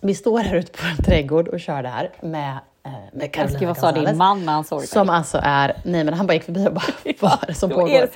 Vi 0.00 0.14
står 0.14 0.38
här 0.40 0.55
ute 0.57 0.72
på 0.72 0.87
en 0.87 1.05
trädgård 1.05 1.48
och 1.48 1.61
kör 1.61 1.83
det 1.83 1.88
här 1.88 2.11
med, 2.22 2.59
med 3.12 3.32
Carolina 3.32 3.66
vad 3.66 3.76
sa 3.76 3.92
din 3.92 4.16
man 4.16 4.44
när 4.44 4.52
han 4.52 4.64
såg 4.64 4.80
dig? 4.80 4.88
Som 4.88 5.10
alltså 5.10 5.40
är, 5.42 5.76
nej 5.84 6.04
men 6.04 6.14
han 6.14 6.26
bara 6.26 6.34
gick 6.34 6.44
förbi 6.44 6.68
och 6.68 6.72
bara, 6.72 6.84
vad 7.20 7.42
är 7.42 7.46
det 7.46 7.54
som 7.54 7.70
pågår? 7.70 8.08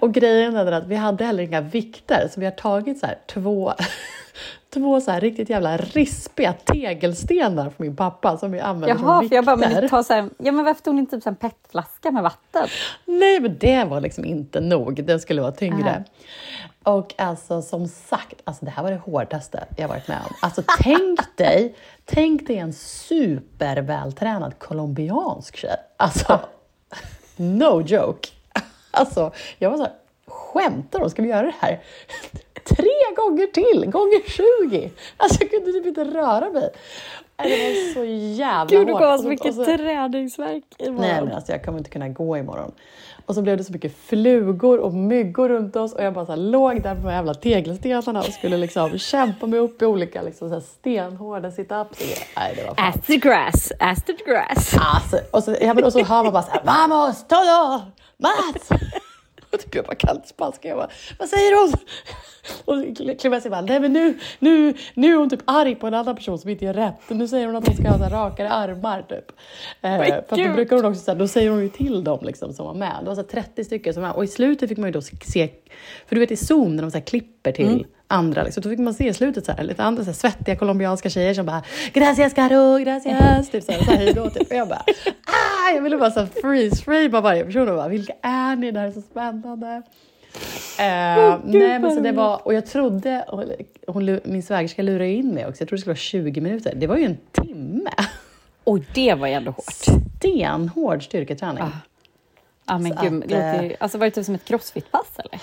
Och 0.00 0.14
grejen 0.14 0.56
är 0.56 0.72
att 0.72 0.86
vi 0.86 0.96
hade 0.96 1.24
heller 1.24 1.42
inga 1.42 1.60
vikter, 1.60 2.28
så 2.34 2.40
vi 2.40 2.46
har 2.46 2.52
tagit 2.52 2.98
så 2.98 3.06
här 3.06 3.18
två, 3.26 3.72
två 4.74 5.00
så 5.00 5.10
här 5.10 5.20
riktigt 5.20 5.50
jävla 5.50 5.76
rispiga 5.76 6.52
tegelstenar 6.52 7.62
från 7.64 7.86
min 7.86 7.96
pappa 7.96 8.38
som 8.38 8.52
vi 8.52 8.60
använder 8.60 9.04
Jaha, 9.04 9.20
som 9.20 9.28
för 9.28 9.36
jag 9.36 9.44
bara, 9.44 9.56
men 9.56 9.68
vikter. 9.68 9.82
ni 9.82 9.88
tar 9.88 10.02
så 10.02 10.12
här, 10.12 10.30
ja 10.38 10.52
men 10.52 10.64
varför 10.64 10.82
tog 10.82 10.94
ni 10.94 11.00
inte 11.00 11.16
typ 11.16 11.26
en 11.26 11.36
petflaska 11.36 12.10
med 12.10 12.22
vatten? 12.22 12.68
Nej, 13.04 13.40
men 13.40 13.58
det 13.58 13.84
var 13.84 14.00
liksom 14.00 14.24
inte 14.24 14.60
nog. 14.60 15.04
Den 15.04 15.20
skulle 15.20 15.42
vara 15.42 15.52
tyngre. 15.52 15.90
Aha. 15.90 16.04
Och 16.96 17.14
alltså 17.18 17.62
som 17.62 17.88
sagt, 17.88 18.40
alltså 18.44 18.64
det 18.64 18.70
här 18.70 18.82
var 18.82 18.90
det 18.90 18.96
hårdaste 18.96 19.64
jag 19.76 19.88
varit 19.88 20.08
med 20.08 20.18
om. 20.28 20.34
Alltså 20.40 20.62
tänk 20.78 21.20
dig, 21.36 21.74
tänk 22.04 22.46
dig 22.46 22.56
en 22.58 22.72
supervältränad 22.72 24.58
colombiansk 24.58 25.56
tjej. 25.56 25.76
Alltså, 25.96 26.40
no 27.36 27.82
joke. 27.82 28.28
Alltså, 28.90 29.32
jag 29.58 29.70
var 29.70 29.76
så 29.76 29.82
här, 29.82 29.92
skämtar 30.26 31.00
de? 31.00 31.10
Ska 31.10 31.22
vi 31.22 31.28
göra 31.28 31.46
det 31.46 31.54
här? 31.60 31.80
Tre 32.76 32.88
gånger 33.16 33.46
till, 33.46 33.86
gånger 33.90 34.30
20! 34.70 34.90
Alltså 35.16 35.38
jag 35.40 35.50
kunde 35.50 35.72
typ 35.72 35.86
inte 35.86 36.04
röra 36.04 36.50
mig. 36.50 36.68
Nej, 37.38 37.50
Det 37.50 37.56
var 37.56 37.94
så 37.94 38.04
jävla 38.40 38.64
Gud, 38.78 38.86
du 38.86 38.92
hårt. 38.92 39.00
gav 39.02 39.12
Och 39.12 39.18
så 39.18 39.22
så- 39.22 39.28
mycket 39.28 39.54
så- 39.54 39.64
träningsvärk 39.64 40.64
imorgon. 40.78 41.00
Nej 41.00 41.22
men 41.24 41.32
alltså 41.32 41.52
jag 41.52 41.64
kommer 41.64 41.78
inte 41.78 41.90
kunna 41.90 42.08
gå 42.08 42.36
imorgon. 42.36 42.72
Och 43.26 43.34
så 43.34 43.42
blev 43.42 43.56
det 43.58 43.64
så 43.64 43.72
mycket 43.72 43.96
flugor 43.98 44.78
och 44.78 44.94
myggor 44.94 45.48
runt 45.48 45.76
oss 45.76 45.92
och 45.94 46.04
jag 46.04 46.14
bara 46.14 46.26
så 46.26 46.32
här, 46.32 46.36
låg 46.36 46.82
där 46.82 46.94
på 46.94 47.00
de 47.00 47.12
jävla 47.12 47.34
tegelstenarna 47.34 48.18
och 48.20 48.24
skulle 48.26 48.56
liksom 48.56 48.98
kämpa 48.98 49.46
mig 49.46 49.58
upp 49.60 49.82
i 49.82 49.84
olika 49.84 50.22
liksom, 50.22 50.48
så 50.48 50.54
här, 50.54 50.60
stenhårda 50.62 51.50
situps. 51.50 51.98
Nej 52.36 52.54
det 52.56 52.64
var 52.66 52.74
fan. 52.74 52.88
As 52.88 53.06
the 53.06 53.16
grass, 53.16 53.72
as 53.80 54.02
the 54.04 54.12
grass. 54.12 54.74
Alltså, 54.80 55.16
och, 55.32 55.44
så, 55.44 55.56
ja, 55.60 55.74
men, 55.74 55.84
och 55.84 55.92
så 55.92 56.04
hör 56.04 56.22
man 56.24 56.32
bara 56.32 56.42
så 56.42 56.50
här, 56.50 56.62
vamos, 56.64 57.26
todo, 57.28 57.82
Mats! 58.18 58.68
Och 59.52 59.60
typ 59.60 59.74
jag 59.74 59.98
kan 59.98 60.16
inte 60.16 60.28
spanska. 60.28 60.68
Jag 60.68 60.76
bara, 60.76 60.90
vad 61.18 61.28
säger 61.28 61.60
hon? 61.60 61.74
Och 62.64 63.18
Clemency 63.20 63.50
bara, 63.50 63.60
nej 63.60 63.80
men 63.80 63.92
nu, 63.92 64.18
nu, 64.38 64.74
nu 64.94 65.12
är 65.12 65.16
hon 65.16 65.30
typ 65.30 65.40
arg 65.44 65.74
på 65.74 65.86
en 65.86 65.94
annan 65.94 66.16
person 66.16 66.38
som 66.38 66.50
inte 66.50 66.64
gör 66.64 66.74
rätt. 66.74 66.94
Nu 67.08 67.28
säger 67.28 67.46
hon 67.46 67.56
att 67.56 67.66
hon 67.66 67.76
ska 67.76 67.88
ha 67.88 67.98
så 67.98 68.14
rakare 68.14 68.50
armar 68.50 69.02
typ. 69.02 69.32
Eh, 69.80 69.96
för 69.96 70.12
att 70.12 70.28
då 70.28 70.52
brukar 70.54 70.76
hon 70.76 70.84
också, 70.84 71.00
så 71.00 71.10
här, 71.10 71.18
då 71.18 71.28
säger 71.28 71.50
hon 71.50 71.60
ju 71.60 71.68
till 71.68 72.04
dem 72.04 72.18
liksom 72.22 72.52
som 72.52 72.66
var 72.66 72.74
med. 72.74 72.96
Det 73.00 73.06
var 73.06 73.14
så 73.14 73.20
här 73.20 73.28
30 73.28 73.64
stycken 73.64 73.94
som 73.94 74.02
var 74.02 74.08
med. 74.08 74.16
Och 74.16 74.24
i 74.24 74.28
slutet 74.28 74.68
fick 74.68 74.78
man 74.78 74.88
ju 74.88 74.92
då 74.92 75.00
se, 75.02 75.48
för 76.06 76.14
du 76.14 76.20
vet 76.20 76.30
i 76.30 76.36
Zoom 76.36 76.76
när 76.76 76.82
de 76.82 76.90
så 76.90 77.00
klipper 77.00 77.52
till 77.52 77.86
andra, 78.08 78.42
liksom, 78.42 78.62
då 78.62 78.68
fick 78.70 78.78
man 78.78 78.94
se 78.94 79.08
i 79.08 79.14
slutet 79.14 79.46
så 79.46 79.52
här, 79.52 79.64
lite 79.64 79.82
andra 79.82 80.04
så 80.04 80.10
här, 80.10 80.14
svettiga 80.14 80.56
colombianska 80.56 81.10
tjejer 81.10 81.34
som 81.34 81.46
bara 81.46 81.62
gracias 81.92 82.34
Caro, 82.34 82.78
gracias, 82.78 83.50
typ 83.50 83.64
så 83.64 83.72
här, 83.72 83.78
så 83.84 83.90
här, 83.90 83.98
hej 83.98 84.14
då, 84.14 84.30
typ. 84.30 84.50
Och 84.50 84.56
jag 84.56 84.68
bara, 84.68 84.82
ah, 85.26 85.70
jag 85.74 85.82
ville 85.82 85.96
bara 85.96 86.10
så 86.10 86.20
här 86.20 86.28
freeze 86.40 86.84
frame 86.84 87.08
varje 87.08 87.44
person 87.44 87.68
och 87.68 87.76
bara, 87.76 87.88
vilka 87.88 88.12
är 88.22 88.56
ni? 88.56 88.70
Det 88.70 88.80
här 88.80 88.86
är 88.86 88.92
så 88.92 89.02
spännande. 89.02 89.82
Eh, 90.78 91.38
nej, 91.44 91.78
men 91.78 91.94
så 91.94 92.00
det 92.00 92.12
var, 92.12 92.46
och 92.46 92.54
jag 92.54 92.66
trodde, 92.66 93.24
och 93.28 93.44
hon, 93.94 94.20
min 94.24 94.42
svägerska 94.42 94.82
lurade 94.82 95.10
in 95.10 95.34
mig 95.34 95.46
också, 95.46 95.62
jag 95.62 95.68
trodde 95.68 95.76
det 95.76 95.80
skulle 95.80 95.92
vara 95.92 95.96
20 95.96 96.40
minuter. 96.40 96.72
Det 96.76 96.86
var 96.86 96.96
ju 96.96 97.04
en 97.04 97.18
timme. 97.32 97.90
Oj, 98.64 98.84
det 98.94 99.14
var 99.14 99.26
ju 99.26 99.32
ändå 99.32 99.50
hårt. 99.50 99.74
Stenhård 100.18 101.04
styrketräning. 101.04 101.64
Ja, 102.66 102.78
men 102.78 102.96
Så 102.96 103.02
gud, 103.02 103.22
att, 103.22 103.28
det 103.28 103.34
låter, 103.34 103.64
eh, 103.64 103.76
alltså 103.80 103.98
var 103.98 104.06
det 104.06 104.10
typ 104.10 104.24
som 104.24 104.34
ett 104.34 104.44
crossfit-pass 104.44 105.18
eller? 105.18 105.40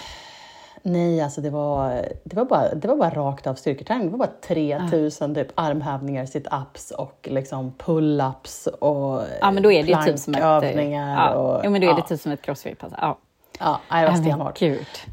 Nej, 0.88 1.22
alltså 1.22 1.42
det 1.42 1.50
var, 1.50 2.06
det, 2.24 2.36
var 2.36 2.46
bara, 2.46 2.76
det 2.76 2.88
var 2.88 2.96
bara 2.96 3.10
rakt 3.10 3.48
av 3.48 3.56
styrketräning. 3.56 4.06
Det 4.06 4.12
var 4.18 4.28
bara 4.28 4.32
3000 4.48 5.36
typ 5.36 5.48
armhävningar, 5.56 6.26
sit-ups 6.26 6.92
och 6.94 7.28
liksom 7.32 7.74
pull-ups 7.78 8.68
och 8.68 9.22
Ja, 9.42 9.52
men 9.52 9.64
då 9.64 9.72
är 9.72 9.84
det 9.84 9.90
ju 9.92 9.96
typ 10.06 10.20
som 10.20 10.34
ett... 10.34 10.40
plankövningar. 10.40 11.16
Ja, 11.16 11.34
och, 11.36 11.66
ja, 11.66 11.70
men 11.70 11.82
då 11.82 11.88
är 11.88 11.94
det 11.94 12.00
ja, 12.00 12.06
typ 12.08 12.22
som 12.22 12.32
ett 12.32 12.42
crossfit-pass. 12.42 12.92
Ja. 13.02 13.18
Ja, 13.60 13.80
det 13.90 13.96
var 13.96 14.02
Ja, 14.02 14.16
stenhårt. 14.16 14.62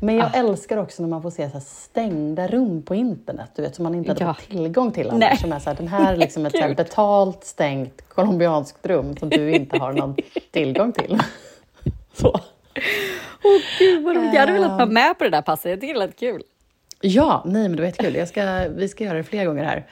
Men 0.01 0.17
jag 0.17 0.37
älskar 0.37 0.77
också 0.77 1.03
när 1.03 1.09
man 1.09 1.23
får 1.23 1.31
se 1.31 1.51
så 1.51 1.61
stängda 1.61 2.47
rum 2.47 2.83
på 2.83 2.95
internet, 2.95 3.51
du 3.57 3.63
vet, 3.63 3.75
som 3.75 3.83
man 3.83 3.95
inte 3.95 4.11
hade 4.11 4.25
Ja. 4.25 4.35
fått 4.35 4.49
tillgång 4.51 4.91
till 4.93 5.11
annars. 5.11 5.41
Som 5.41 5.53
är 5.53 5.59
så 5.59 5.71
här, 5.71 5.77
den 5.77 5.89
här 5.89 6.13
är 6.13 6.17
liksom 6.17 6.47
ett 6.47 6.53
så 6.53 6.59
här 6.63 6.75
betalt, 6.77 7.45
stängt 7.45 8.09
colombianskt 8.09 8.87
rum 8.87 9.17
som 9.17 9.29
du 9.29 9.53
inte 9.53 9.79
har 9.79 9.93
någon 9.93 10.17
tillgång 10.51 10.93
till. 10.93 11.19
Så. 12.13 12.41
Gud, 13.79 14.03
vad 14.05 14.17
roligt. 14.17 14.33
Jag 14.35 14.41
hade 14.41 14.53
velat 14.53 14.71
vara 14.71 14.87
med 14.87 15.19
på 15.19 15.25
det 15.25 15.31
där 15.31 15.43
passet. 15.43 15.71
Jag 15.71 15.81
tycker 15.81 15.95
det 15.95 16.01
lät 16.01 16.19
kul. 16.19 16.43
Ja, 17.05 17.43
nej 17.47 17.63
men 17.63 17.73
det 17.77 17.83
var 17.83 17.87
jättekul. 17.87 18.15
Jag 18.15 18.29
ska, 18.29 18.65
vi 18.77 18.89
ska 18.89 19.05
göra 19.05 19.17
det 19.17 19.25
fler 19.25 19.45
gånger 19.45 19.65
här. 19.65 19.87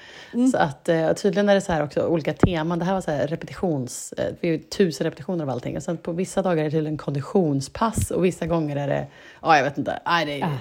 Så 0.52 0.58
att, 0.58 0.88
eh, 0.88 1.12
tydligen 1.12 1.48
är 1.48 1.54
det 1.54 1.60
så 1.60 1.72
här 1.72 1.84
också 1.84 2.06
olika 2.06 2.32
teman. 2.32 2.78
Det 2.78 2.84
här 2.84 2.94
var 2.94 3.00
så 3.00 3.10
här 3.10 3.26
repetitions... 3.26 4.12
eh, 4.12 4.24
Vi 4.40 4.48
har 4.48 4.56
ju 4.56 4.62
tusen 4.62 5.04
repetitioner 5.04 5.44
av 5.44 5.50
allting. 5.50 5.76
Och 5.76 5.82
sen 5.82 5.96
på 5.96 6.12
vissa 6.12 6.42
dagar 6.42 6.60
är 6.60 6.64
det 6.64 6.70
tydligen 6.70 6.98
konditionspass 6.98 8.10
och 8.10 8.24
vissa 8.24 8.46
gånger 8.46 8.76
är 8.76 8.88
det... 8.88 9.06
Ja, 9.42 9.56
jag 9.56 9.64
vet 9.64 9.78
inte. 9.78 9.98
Nej, 10.06 10.26
det 10.26 10.40
är 10.40 10.58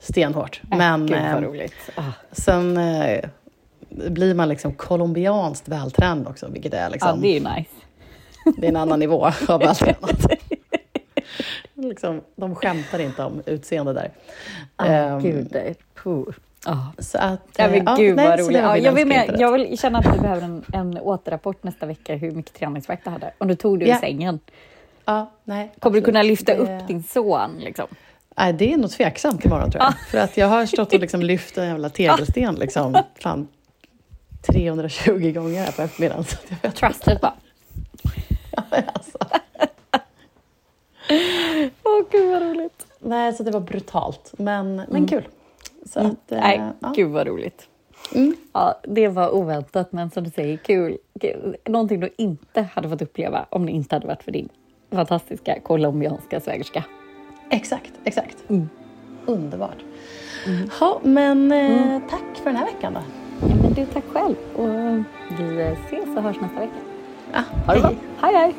stenhårt. 0.00 0.60
Men 0.70 1.06
Gud, 1.06 1.16
vad 1.16 1.28
eh, 1.34 1.40
roligt. 1.48 1.74
Ah. 1.94 2.02
sen 2.32 2.76
eh, 2.76 3.24
blir 3.90 4.34
man 4.34 4.48
liksom 4.48 4.74
colombianskt 4.74 5.68
vältränad 5.68 6.26
också, 6.28 6.48
vilket 6.48 6.74
är 6.74 6.82
Ja, 6.82 6.88
liksom... 6.88 7.20
det 7.20 7.36
är 7.36 7.40
nice. 7.40 7.70
Det 8.56 8.66
är 8.66 8.70
en 8.70 8.76
annan 8.76 8.98
nivå 9.00 9.26
av 9.48 9.60
vältränat. 9.60 10.26
Liksom, 11.78 12.20
de 12.36 12.54
skämtar 12.54 12.98
inte 12.98 13.22
om 13.24 13.42
utseende 13.46 13.92
där. 13.92 14.10
Ah, 14.76 14.86
Ehm, 14.86 15.20
gud, 15.22 15.48
det 15.50 15.60
är... 15.60 15.74
Puh. 16.02 16.24
Ah. 16.66 16.76
Så 16.98 17.18
att, 17.18 17.40
Ja, 17.56 17.68
men 17.68 17.88
eh, 17.88 17.96
gud 17.96 18.16
vad 18.16 18.40
roligt. 18.40 18.58
Ja, 18.58 18.76
jag, 18.78 18.92
vill 18.92 19.06
med, 19.06 19.36
jag 19.38 19.52
vill 19.52 19.78
känna 19.78 19.98
att 19.98 20.14
du 20.14 20.20
behöver 20.20 20.42
en, 20.42 20.64
en 20.72 20.98
återrapport 20.98 21.62
nästa 21.62 21.86
vecka 21.86 22.14
hur 22.14 22.30
mycket 22.30 22.54
träningsvärk 22.54 23.00
du 23.04 23.10
hade. 23.10 23.30
Om 23.38 23.48
du 23.48 23.54
tog 23.54 23.78
det 23.78 23.84
ur 23.84 23.88
Ja. 23.88 23.98
sängen. 24.00 24.40
Ja, 25.04 25.30
nej, 25.44 25.72
Kommer 25.78 25.94
du 25.94 25.98
absolut. 25.98 26.04
kunna 26.04 26.22
lyfta 26.22 26.52
Det- 26.54 26.58
upp 26.58 26.88
din 26.88 27.02
son? 27.02 27.50
Liksom? 27.58 27.86
Nej, 28.36 28.52
det 28.52 28.72
är 28.72 28.76
nog 28.76 28.90
tveksamt 28.90 29.44
imorgon 29.44 29.70
tror 29.70 29.84
jag. 29.84 29.94
För 30.10 30.18
att 30.18 30.36
jag 30.36 30.46
har 30.46 30.66
stått 30.66 30.92
och 30.92 31.00
liksom 31.00 31.22
lyft 31.22 31.58
en 31.58 31.68
jävla 31.68 31.88
tegelsten 31.88 32.54
liksom, 32.54 32.98
fan, 33.22 33.48
320 34.52 35.32
gånger 35.32 35.64
här 35.64 35.72
på 35.72 35.82
eftermiddagen. 35.82 36.24
Så 36.24 36.36
jag 36.48 36.56
vet 36.62 36.76
Trusted 36.76 37.18
bara. 37.22 37.34
alltså. 38.94 39.18
Gud 42.18 42.30
vad 42.32 42.42
roligt. 42.42 42.86
Nej, 42.98 43.32
så 43.32 43.42
det 43.42 43.50
var 43.50 43.60
brutalt, 43.60 44.32
men, 44.36 44.82
men 44.88 45.06
kul. 45.06 45.28
Så 45.86 46.00
att, 46.00 46.32
eh, 46.32 46.38
Mm. 46.38 46.40
Nej, 46.40 46.60
ja. 46.80 46.92
gud 46.96 47.10
vad 47.10 47.26
roligt. 47.26 47.68
Ja, 48.52 48.80
det 48.82 49.08
var 49.08 49.34
oväntat, 49.34 49.92
men 49.92 50.10
som 50.10 50.24
du 50.24 50.30
säger, 50.30 50.56
kul. 50.56 50.96
kul. 51.20 51.56
Någonting 51.64 52.00
du 52.00 52.10
inte 52.16 52.62
hade 52.74 52.88
fått 52.88 53.02
uppleva 53.02 53.46
om 53.50 53.66
det 53.66 53.72
inte 53.72 53.94
hade 53.94 54.06
varit 54.06 54.22
för 54.22 54.32
din 54.32 54.48
fantastiska 54.90 55.60
colombianska 55.60 56.40
svägerska. 56.40 56.84
Exakt, 57.50 57.92
exakt. 58.04 58.36
Underbart. 59.26 59.78
Ja, 60.80 61.00
men 61.02 61.52
eh, 61.52 62.00
tack 62.10 62.36
för 62.36 62.44
den 62.44 62.56
här 62.56 62.66
veckan 62.66 62.94
då. 62.94 63.00
Ja, 63.48 63.54
men 63.62 63.72
du, 63.72 63.86
tack 63.86 64.04
själv. 64.12 64.34
Och 64.56 64.68
vi 65.38 65.60
ses 65.86 66.16
och 66.16 66.22
hörs 66.22 66.40
nästa 66.40 66.60
vecka. 66.60 66.72
Ja, 67.32 67.40
Ha 67.66 67.74
det 67.74 67.80
bra. 67.80 67.90
Hej, 68.20 68.34
hej! 68.34 68.54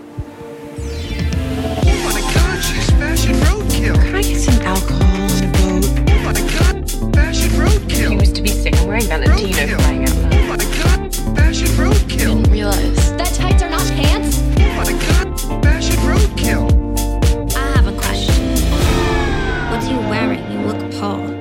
old-fashioned 3.00 3.36
roadkill. 3.44 3.96
Can 3.96 4.40
some 4.40 4.62
alcohol 4.66 5.04
on 5.04 5.44
a 5.44 5.52
boat? 5.54 5.86
Oh 6.10 6.24
my 6.24 6.34
god, 6.34 7.16
fashion 7.16 7.52
roadkill. 7.52 8.12
He 8.12 8.16
used 8.16 8.36
to 8.36 8.42
be 8.42 8.50
sick. 8.50 8.76
I'm 8.78 8.88
wearing 8.88 9.06
Valentino 9.06 9.58
roadkill. 9.58 10.02
out. 10.02 10.34
Oh 10.34 10.44
my 10.48 10.58
god, 10.58 11.16
fashion 11.38 11.68
roadkill. 11.78 12.18
Didn't 12.18 12.52
realize 12.52 13.16
that 13.16 13.34
tights 13.34 13.64
are 13.64 13.70
not 13.70 13.88
pants. 13.92 14.40
Oh 14.42 14.74
my 14.76 14.92
god, 15.08 15.64
fashion 15.64 15.96
roadkill. 16.10 17.56
I 17.56 17.78
have 17.78 17.88
a 17.88 17.98
question. 17.98 18.50
What 19.70 19.84
are 19.84 19.92
you 19.92 20.00
wearing? 20.10 20.52
You 20.52 20.60
look 20.68 20.92
poor. 21.00 21.39